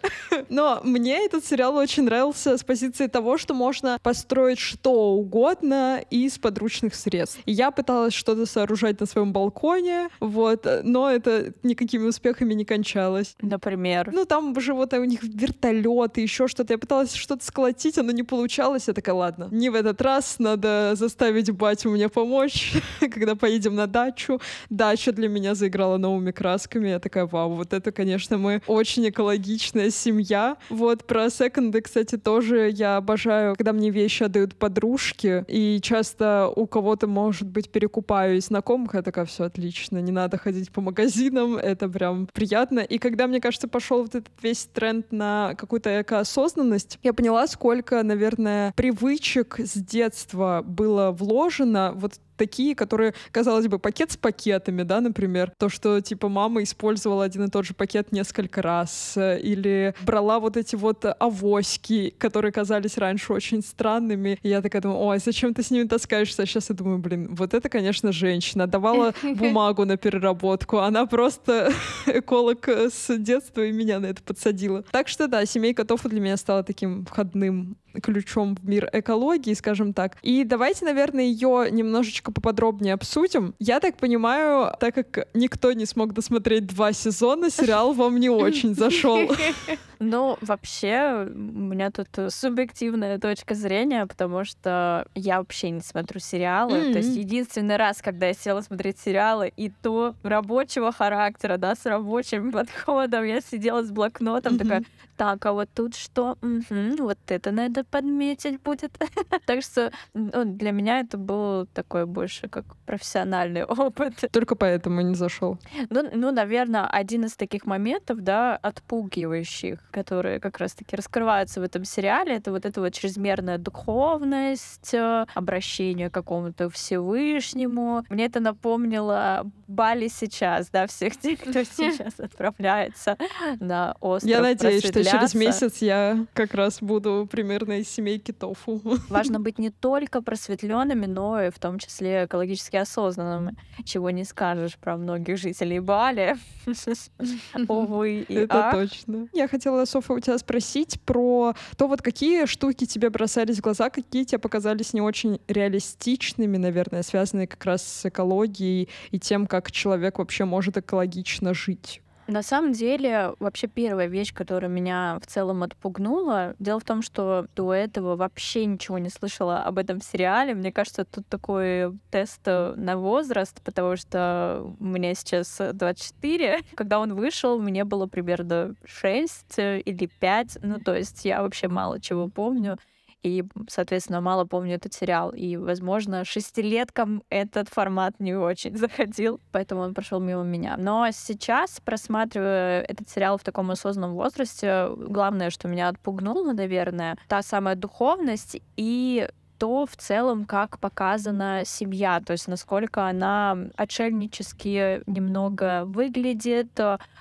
Но 0.48 0.80
мне 0.84 1.24
этот 1.24 1.44
сериал 1.44 1.76
очень 1.76 2.04
нравился 2.04 2.58
с 2.58 2.64
позиции 2.64 3.06
того, 3.06 3.38
что 3.38 3.54
можно 3.54 3.98
построить 4.02 4.58
что 4.58 5.12
угодно 5.12 6.00
из 6.10 6.38
подручных 6.38 6.94
средств. 6.94 7.40
Я 7.46 7.70
пыталась 7.70 8.14
что-то 8.14 8.46
сооружать 8.46 9.00
на 9.00 9.06
своем 9.06 9.32
балконе, 9.32 10.08
вот, 10.20 10.66
но 10.82 11.10
это 11.10 11.52
никакими 11.62 12.06
успехами 12.06 12.54
не 12.54 12.64
кончалось. 12.64 13.34
Например? 13.40 14.10
Ну, 14.12 14.24
там 14.24 14.58
же 14.60 14.74
вот 14.74 14.92
у 14.92 15.04
них 15.04 15.22
вертолеты, 15.22 16.20
еще 16.20 16.48
что 16.48 16.58
что-то. 16.58 16.74
Я 16.74 16.78
пыталась 16.78 17.14
что-то 17.14 17.44
сколотить, 17.44 17.98
оно 17.98 18.10
не 18.10 18.24
получалось. 18.58 18.88
Я 18.88 18.94
такая, 18.94 19.14
ладно, 19.14 19.48
не 19.52 19.70
в 19.70 19.74
этот 19.74 20.02
раз, 20.02 20.36
надо 20.38 20.94
заставить 20.94 21.50
батю 21.50 21.90
мне 21.90 22.08
помочь, 22.08 22.72
когда 23.00 23.36
поедем 23.36 23.74
на 23.74 23.86
дачу. 23.86 24.40
Дача 24.68 25.12
для 25.12 25.28
меня 25.28 25.54
заиграла 25.54 25.96
новыми 25.96 26.32
красками. 26.32 26.88
Я 26.88 26.98
такая, 26.98 27.26
вау, 27.26 27.54
вот 27.54 27.72
это, 27.72 27.92
конечно, 27.92 28.36
мы 28.36 28.60
очень 28.66 29.08
экологичная 29.08 29.90
семья. 29.90 30.56
Вот 30.70 31.04
про 31.04 31.30
секонды, 31.30 31.80
кстати, 31.80 32.16
тоже 32.16 32.70
я 32.70 32.96
обожаю, 32.96 33.54
когда 33.54 33.72
мне 33.72 33.90
вещи 33.90 34.24
отдают 34.24 34.56
подружки, 34.56 35.44
и 35.46 35.80
часто 35.80 36.52
у 36.56 36.66
кого-то, 36.66 37.06
может 37.06 37.48
быть, 37.48 37.70
перекупаю 37.70 38.36
и 38.36 38.40
знакомых, 38.40 38.94
я 38.94 39.02
такая, 39.02 39.24
все 39.24 39.44
отлично, 39.44 39.98
не 39.98 40.12
надо 40.12 40.36
ходить 40.36 40.70
по 40.72 40.80
магазинам, 40.80 41.56
это 41.56 41.88
прям 41.88 42.26
приятно. 42.32 42.80
И 42.80 42.98
когда, 42.98 43.28
мне 43.28 43.40
кажется, 43.40 43.68
пошел 43.68 44.02
вот 44.02 44.14
этот 44.16 44.32
весь 44.42 44.68
тренд 44.74 45.12
на 45.12 45.54
какую-то 45.56 46.02
экоосознанность, 46.02 46.98
я 47.02 47.12
поняла, 47.12 47.46
сколько, 47.46 48.02
наверное, 48.02 48.47
привычек 48.76 49.60
с 49.60 49.74
детства 49.74 50.62
было 50.64 51.10
вложено 51.10 51.92
вот 51.94 52.20
такие, 52.38 52.74
которые, 52.74 53.12
казалось 53.30 53.66
бы, 53.68 53.78
пакет 53.78 54.12
с 54.12 54.16
пакетами, 54.16 54.82
да, 54.82 55.00
например, 55.00 55.52
то, 55.58 55.68
что, 55.68 56.00
типа, 56.00 56.28
мама 56.28 56.62
использовала 56.62 57.24
один 57.24 57.44
и 57.44 57.50
тот 57.50 57.66
же 57.66 57.74
пакет 57.74 58.12
несколько 58.12 58.62
раз, 58.62 59.14
э, 59.16 59.38
или 59.40 59.94
брала 60.00 60.40
вот 60.40 60.56
эти 60.56 60.76
вот 60.76 61.04
авоськи, 61.04 62.14
которые 62.16 62.52
казались 62.52 62.96
раньше 62.96 63.32
очень 63.32 63.62
странными, 63.62 64.38
и 64.42 64.48
я 64.48 64.62
такая 64.62 64.80
думаю, 64.80 65.00
ой, 65.00 65.18
зачем 65.18 65.52
ты 65.52 65.62
с 65.62 65.70
ними 65.70 65.86
таскаешься? 65.86 66.42
А 66.42 66.46
сейчас 66.46 66.70
я 66.70 66.74
думаю, 66.74 66.98
блин, 66.98 67.34
вот 67.34 67.52
это, 67.52 67.68
конечно, 67.68 68.12
женщина. 68.12 68.66
Давала 68.66 69.12
бумагу 69.22 69.84
на 69.84 69.96
переработку, 69.96 70.78
она 70.78 71.06
просто 71.06 71.72
эколог 72.06 72.68
с 72.68 73.16
детства 73.18 73.62
и 73.62 73.72
меня 73.72 73.98
на 73.98 74.06
это 74.06 74.22
подсадила. 74.22 74.84
Так 74.90 75.08
что, 75.08 75.26
да, 75.26 75.44
семейка 75.44 75.84
Тофу 75.84 76.08
для 76.08 76.20
меня 76.20 76.36
стала 76.36 76.62
таким 76.62 77.04
входным 77.04 77.76
ключом 78.02 78.56
в 78.56 78.68
мир 78.68 78.88
экологии, 78.92 79.54
скажем 79.54 79.92
так. 79.92 80.16
И 80.22 80.44
давайте, 80.44 80.84
наверное, 80.84 81.24
ее 81.24 81.68
немножечко 81.70 82.27
поподробнее 82.32 82.94
обсудим. 82.94 83.54
Я 83.58 83.80
так 83.80 83.96
понимаю, 83.96 84.72
так 84.80 84.94
как 84.94 85.28
никто 85.34 85.72
не 85.72 85.86
смог 85.86 86.12
досмотреть 86.12 86.66
два 86.66 86.92
сезона, 86.92 87.50
сериал 87.50 87.92
вам 87.92 88.18
не 88.20 88.30
очень 88.30 88.74
зашел. 88.74 89.18
Ну, 89.98 90.38
вообще, 90.40 91.26
у 91.28 91.38
меня 91.38 91.90
тут 91.90 92.08
субъективная 92.32 93.18
точка 93.18 93.54
зрения, 93.54 94.06
потому 94.06 94.44
что 94.44 95.06
я 95.14 95.38
вообще 95.38 95.70
не 95.70 95.80
смотрю 95.80 96.20
сериалы. 96.20 96.78
Mm-hmm. 96.78 96.92
То 96.92 96.98
есть 96.98 97.16
единственный 97.16 97.76
раз, 97.76 98.00
когда 98.02 98.26
я 98.26 98.34
села 98.34 98.60
смотреть 98.60 98.98
сериалы, 98.98 99.52
и 99.56 99.70
то 99.70 100.14
рабочего 100.22 100.92
характера, 100.92 101.56
да, 101.56 101.74
с 101.74 101.84
рабочим 101.86 102.52
подходом, 102.52 103.24
я 103.24 103.40
сидела 103.40 103.82
с 103.82 103.90
блокнотом, 103.90 104.54
mm-hmm. 104.54 104.58
такая, 104.58 104.84
так, 105.18 105.44
а 105.46 105.52
вот 105.52 105.68
тут 105.74 105.96
что? 105.96 106.38
Угу, 106.42 107.02
вот 107.02 107.18
это 107.26 107.50
надо 107.50 107.82
подметить 107.82 108.62
будет. 108.62 108.96
так 109.46 109.62
что 109.62 109.90
ну, 110.14 110.44
для 110.44 110.70
меня 110.70 111.00
это 111.00 111.18
был 111.18 111.66
такой 111.66 112.06
больше 112.06 112.48
как 112.48 112.64
профессиональный 112.86 113.64
опыт. 113.68 114.24
Только 114.30 114.54
поэтому 114.54 115.00
не 115.00 115.14
зашел. 115.14 115.58
Ну, 115.90 116.08
ну, 116.14 116.30
наверное, 116.30 116.86
один 116.86 117.24
из 117.24 117.34
таких 117.34 117.66
моментов, 117.66 118.20
да, 118.20 118.56
отпугивающих, 118.56 119.80
которые 119.90 120.40
как 120.40 120.58
раз-таки 120.58 120.96
раскрываются 120.96 121.60
в 121.60 121.64
этом 121.64 121.84
сериале, 121.84 122.36
это 122.36 122.50
вот 122.50 122.64
эта 122.64 122.80
вот 122.80 122.92
чрезмерная 122.92 123.58
духовность, 123.58 124.94
э, 124.94 125.26
обращение 125.34 126.10
к 126.10 126.14
какому-то 126.14 126.70
Всевышнему. 126.70 128.04
Мне 128.08 128.26
это 128.26 128.40
напомнило 128.40 129.50
Бали 129.66 130.08
сейчас, 130.08 130.70
да, 130.70 130.86
всех 130.86 131.16
тех, 131.18 131.40
кто 131.40 131.62
сейчас 131.64 132.18
отправляется 132.18 133.16
на 133.60 133.94
остров 134.00 134.30
Я 134.30 134.40
надеюсь, 134.40 134.84
что 134.84 135.04
через 135.04 135.34
месяц 135.34 135.82
я 135.82 136.26
как 136.32 136.54
раз 136.54 136.80
буду 136.80 137.28
примерно 137.30 137.80
из 137.80 137.88
семейки 137.88 138.32
тофу. 138.32 138.80
Важно 139.08 139.40
быть 139.40 139.58
не 139.58 139.70
только 139.70 140.22
просветленными, 140.22 141.06
но 141.06 141.42
и 141.42 141.50
в 141.50 141.58
том 141.58 141.78
числе 141.78 142.24
экологически 142.24 142.76
осознанными, 142.76 143.56
чего 143.84 144.10
не 144.10 144.24
скажешь 144.24 144.76
про 144.78 144.96
многих 144.96 145.36
жителей 145.38 145.80
Бали. 145.80 146.36
Увы 147.68 148.20
и 148.20 148.34
Это 148.34 148.70
точно. 148.72 149.28
Я 149.32 149.48
хотела, 149.48 149.77
Софа, 149.86 150.12
у 150.12 150.20
тебя 150.20 150.38
спросить 150.38 151.00
про 151.02 151.54
то, 151.76 151.88
вот 151.88 152.02
какие 152.02 152.46
штуки 152.46 152.86
тебе 152.86 153.10
бросались 153.10 153.58
в 153.58 153.60
глаза, 153.60 153.90
какие 153.90 154.24
тебе 154.24 154.38
показались 154.38 154.92
не 154.92 155.00
очень 155.00 155.40
реалистичными, 155.48 156.56
наверное, 156.56 157.02
связанные 157.02 157.46
как 157.46 157.64
раз 157.64 157.82
с 157.82 158.06
экологией 158.06 158.88
и 159.10 159.18
тем, 159.18 159.46
как 159.46 159.70
человек 159.72 160.18
вообще 160.18 160.44
может 160.44 160.76
экологично 160.76 161.54
жить. 161.54 162.02
На 162.28 162.42
самом 162.42 162.72
деле, 162.72 163.32
вообще 163.38 163.68
первая 163.68 164.06
вещь, 164.06 164.34
которая 164.34 164.70
меня 164.70 165.18
в 165.22 165.26
целом 165.26 165.62
отпугнула, 165.62 166.54
дело 166.58 166.78
в 166.78 166.84
том, 166.84 167.00
что 167.00 167.46
до 167.56 167.72
этого 167.72 168.16
вообще 168.16 168.66
ничего 168.66 168.98
не 168.98 169.08
слышала 169.08 169.62
об 169.62 169.78
этом 169.78 170.02
сериале. 170.02 170.54
Мне 170.54 170.70
кажется, 170.70 171.06
тут 171.06 171.26
такой 171.26 171.98
тест 172.10 172.42
э, 172.44 172.74
на 172.76 172.98
возраст, 172.98 173.62
потому 173.62 173.96
что 173.96 174.74
меня 174.78 175.14
сейчас 175.14 175.58
24. 175.72 176.60
Когда 176.74 177.00
он 177.00 177.14
вышел, 177.14 177.58
мне 177.58 177.84
было 177.84 178.06
примерно 178.06 178.74
6 178.84 179.58
э, 179.58 179.80
или 179.80 180.04
5. 180.20 180.58
Ну, 180.60 180.80
то 180.80 180.94
есть 180.94 181.24
я 181.24 181.40
вообще 181.40 181.68
мало 181.68 181.98
чего 181.98 182.28
помню 182.28 182.78
и, 183.22 183.44
соответственно, 183.68 184.20
мало 184.20 184.44
помню 184.44 184.76
этот 184.76 184.94
сериал. 184.94 185.30
И, 185.30 185.56
возможно, 185.56 186.24
шестилеткам 186.24 187.22
этот 187.30 187.68
формат 187.68 188.20
не 188.20 188.34
очень 188.34 188.76
заходил, 188.76 189.40
поэтому 189.52 189.82
он 189.82 189.94
прошел 189.94 190.20
мимо 190.20 190.42
меня. 190.44 190.76
Но 190.76 191.08
сейчас, 191.12 191.80
просматривая 191.80 192.82
этот 192.82 193.08
сериал 193.08 193.38
в 193.38 193.44
таком 193.44 193.70
осознанном 193.70 194.14
возрасте, 194.14 194.88
главное, 194.96 195.50
что 195.50 195.68
меня 195.68 195.88
отпугнуло, 195.88 196.52
наверное, 196.52 197.16
та 197.28 197.42
самая 197.42 197.74
духовность 197.74 198.60
и 198.76 199.28
то 199.58 199.86
в 199.86 199.96
целом, 199.96 200.44
как 200.44 200.78
показана 200.78 201.62
семья, 201.64 202.20
то 202.20 202.32
есть 202.32 202.48
насколько 202.48 203.06
она 203.06 203.56
отшельнически 203.76 205.02
немного 205.06 205.84
выглядит, 205.84 206.78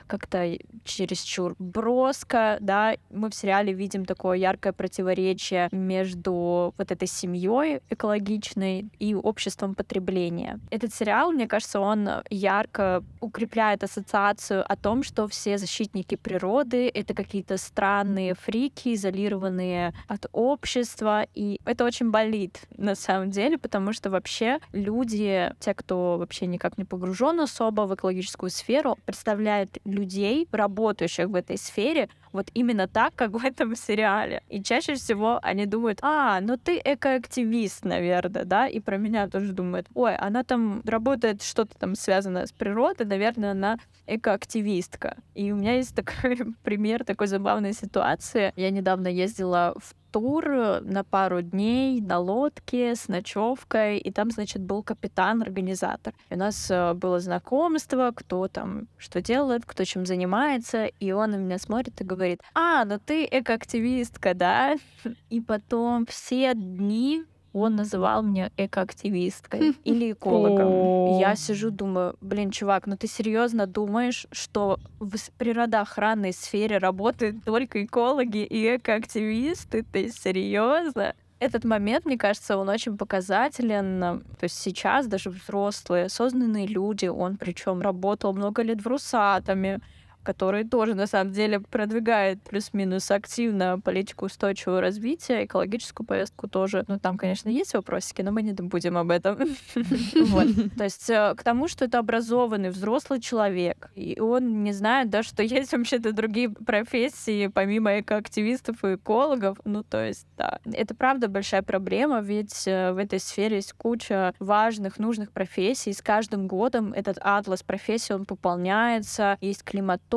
как-то 0.07 0.57
чересчур 0.83 1.55
броско, 1.59 2.57
да, 2.61 2.95
мы 3.09 3.29
в 3.29 3.35
сериале 3.35 3.73
видим 3.73 4.05
такое 4.05 4.37
яркое 4.37 4.73
противоречие 4.73 5.69
между 5.71 6.73
вот 6.77 6.91
этой 6.91 7.07
семьей 7.07 7.81
экологичной 7.89 8.89
и 8.99 9.15
обществом 9.15 9.75
потребления. 9.75 10.59
Этот 10.69 10.93
сериал, 10.93 11.31
мне 11.31 11.47
кажется, 11.47 11.79
он 11.79 12.09
ярко 12.29 13.03
укрепляет 13.19 13.83
ассоциацию 13.83 14.63
о 14.71 14.75
том, 14.75 15.03
что 15.03 15.27
все 15.27 15.57
защитники 15.57 16.15
природы— 16.15 16.89
это 16.93 17.13
какие-то 17.13 17.57
странные 17.57 18.35
фрики, 18.35 18.93
изолированные 18.93 19.93
от 20.07 20.27
общества, 20.31 21.25
и 21.33 21.59
это 21.65 21.83
очень 21.85 22.11
болит 22.27 22.61
на 22.77 22.95
самом 22.95 23.31
деле, 23.31 23.57
потому 23.57 23.93
что 23.93 24.09
вообще 24.09 24.59
люди, 24.73 25.51
те, 25.59 25.73
кто 25.73 26.17
вообще 26.17 26.45
никак 26.45 26.77
не 26.77 26.83
погружен 26.83 27.39
особо 27.39 27.81
в 27.81 27.95
экологическую 27.95 28.49
сферу, 28.49 28.97
представляют 29.05 29.77
людей, 29.85 30.47
работающих 30.51 31.27
в 31.27 31.35
этой 31.35 31.57
сфере, 31.57 32.09
вот 32.37 32.49
именно 32.53 32.87
так, 32.87 33.13
как 33.15 33.31
в 33.31 33.43
этом 33.43 33.75
сериале. 33.75 34.41
И 34.47 34.63
чаще 34.63 34.93
всего 34.93 35.39
они 35.41 35.65
думают, 35.65 35.99
а, 36.01 36.39
ну 36.39 36.57
ты 36.57 36.79
экоактивист, 36.83 37.83
наверное, 37.83 38.45
да, 38.45 38.67
и 38.67 38.79
про 38.79 38.97
меня 38.97 39.27
тоже 39.27 39.53
думают, 39.53 39.87
ой, 39.93 40.15
она 40.15 40.43
там 40.43 40.81
работает 40.85 41.43
что-то 41.43 41.77
там 41.77 41.95
связанное 41.95 42.45
с 42.45 42.51
природой, 42.51 43.05
наверное, 43.05 43.51
она 43.51 43.77
экоактивистка. 44.05 45.17
И 45.35 45.51
у 45.51 45.55
меня 45.55 45.75
есть 45.75 45.95
такой 45.95 46.37
пример 46.63 47.03
такой 47.03 47.27
забавной 47.27 47.73
ситуации. 47.73 48.53
Я 48.55 48.69
недавно 48.69 49.07
ездила 49.07 49.73
в 49.77 49.93
тур 50.11 50.81
на 50.81 51.03
пару 51.03 51.41
дней 51.41 52.01
на 52.01 52.19
лодке 52.19 52.95
с 52.95 53.07
ночевкой, 53.07 53.97
и 53.97 54.11
там, 54.11 54.31
значит, 54.31 54.61
был 54.61 54.83
капитан-организатор. 54.83 56.13
И 56.29 56.33
у 56.33 56.37
нас 56.37 56.71
э, 56.71 56.93
было 56.93 57.19
знакомство, 57.19 58.11
кто 58.15 58.47
там 58.47 58.87
что 58.97 59.21
делает, 59.21 59.63
кто 59.65 59.83
чем 59.83 60.05
занимается, 60.05 60.85
и 60.85 61.11
он 61.11 61.31
на 61.31 61.35
меня 61.35 61.57
смотрит 61.59 61.99
и 62.01 62.03
говорит, 62.03 62.26
а, 62.53 62.85
ну 62.85 62.99
ты 62.99 63.27
экоактивистка, 63.29 64.33
да? 64.33 64.75
И 65.29 65.41
потом 65.41 66.05
все 66.05 66.53
дни 66.53 67.23
он 67.53 67.75
называл 67.75 68.21
меня 68.21 68.51
экоактивисткой 68.57 69.75
или 69.83 70.11
экологом. 70.11 71.17
Я 71.19 71.35
сижу, 71.35 71.71
думаю, 71.71 72.15
блин, 72.21 72.51
чувак, 72.51 72.87
ну 72.87 72.97
ты 72.97 73.07
серьезно 73.07 73.67
думаешь, 73.67 74.27
что 74.31 74.79
в 74.99 75.15
природоохранной 75.37 76.33
сфере 76.33 76.77
работают 76.77 77.43
только 77.43 77.83
экологи 77.83 78.43
и 78.43 78.75
экоактивисты? 78.75 79.83
Ты 79.83 80.09
серьезно? 80.09 81.15
Этот 81.39 81.65
момент, 81.65 82.05
мне 82.05 82.17
кажется, 82.17 82.57
он 82.57 82.67
очень 82.69 82.97
показателен. 82.97 83.99
То 84.39 84.43
есть 84.43 84.57
сейчас 84.57 85.05
даже 85.05 85.29
взрослые, 85.29 86.05
осознанные 86.05 86.65
люди, 86.65 87.05
он 87.05 87.37
причем 87.37 87.81
работал 87.81 88.33
много 88.33 88.63
лет 88.63 88.81
в 88.81 88.87
Русатоме, 88.87 89.79
который 90.27 90.65
тоже, 90.65 90.93
на 90.93 91.07
самом 91.07 91.31
деле, 91.31 91.61
продвигает 91.61 92.41
плюс-минус 92.41 93.09
активно 93.11 93.79
политику 93.79 94.25
устойчивого 94.25 94.81
развития, 94.81 95.45
экологическую 95.45 96.05
повестку 96.05 96.49
тоже. 96.49 96.83
Ну, 96.89 96.99
там, 96.99 97.17
конечно, 97.17 97.47
есть 97.47 97.73
вопросики, 97.73 98.21
но 98.23 98.31
мы 98.31 98.41
не 98.41 98.51
будем 98.51 98.97
об 98.97 99.09
этом. 99.09 99.37
То 100.77 100.83
есть 100.83 101.09
э, 101.09 101.33
к 101.33 101.43
тому, 101.43 101.69
что 101.69 101.85
это 101.85 101.99
образованный 101.99 102.71
взрослый 102.71 103.21
человек, 103.21 103.89
и 103.95 104.19
он 104.19 104.63
не 104.63 104.73
знает, 104.73 105.09
да, 105.09 105.23
что 105.23 105.43
есть 105.43 105.71
вообще-то 105.71 106.11
другие 106.11 106.49
профессии, 106.49 107.47
помимо 107.47 108.01
экоактивистов 108.01 108.83
и 108.83 108.95
экологов. 108.95 109.57
Ну, 109.63 109.83
то 109.83 110.05
есть, 110.05 110.27
да, 110.35 110.59
это 110.65 110.93
правда 110.93 111.29
большая 111.29 111.61
проблема, 111.61 112.19
ведь 112.19 112.67
э, 112.67 112.91
в 112.91 112.97
этой 112.97 113.21
сфере 113.21 113.55
есть 113.55 113.71
куча 113.71 114.33
важных, 114.39 114.99
нужных 114.99 115.31
профессий. 115.31 115.93
С 115.93 116.01
каждым 116.01 116.47
годом 116.47 116.91
этот 116.91 117.17
атлас 117.21 117.63
профессий, 117.63 118.13
он 118.13 118.25
пополняется. 118.25 119.37
Есть 119.39 119.63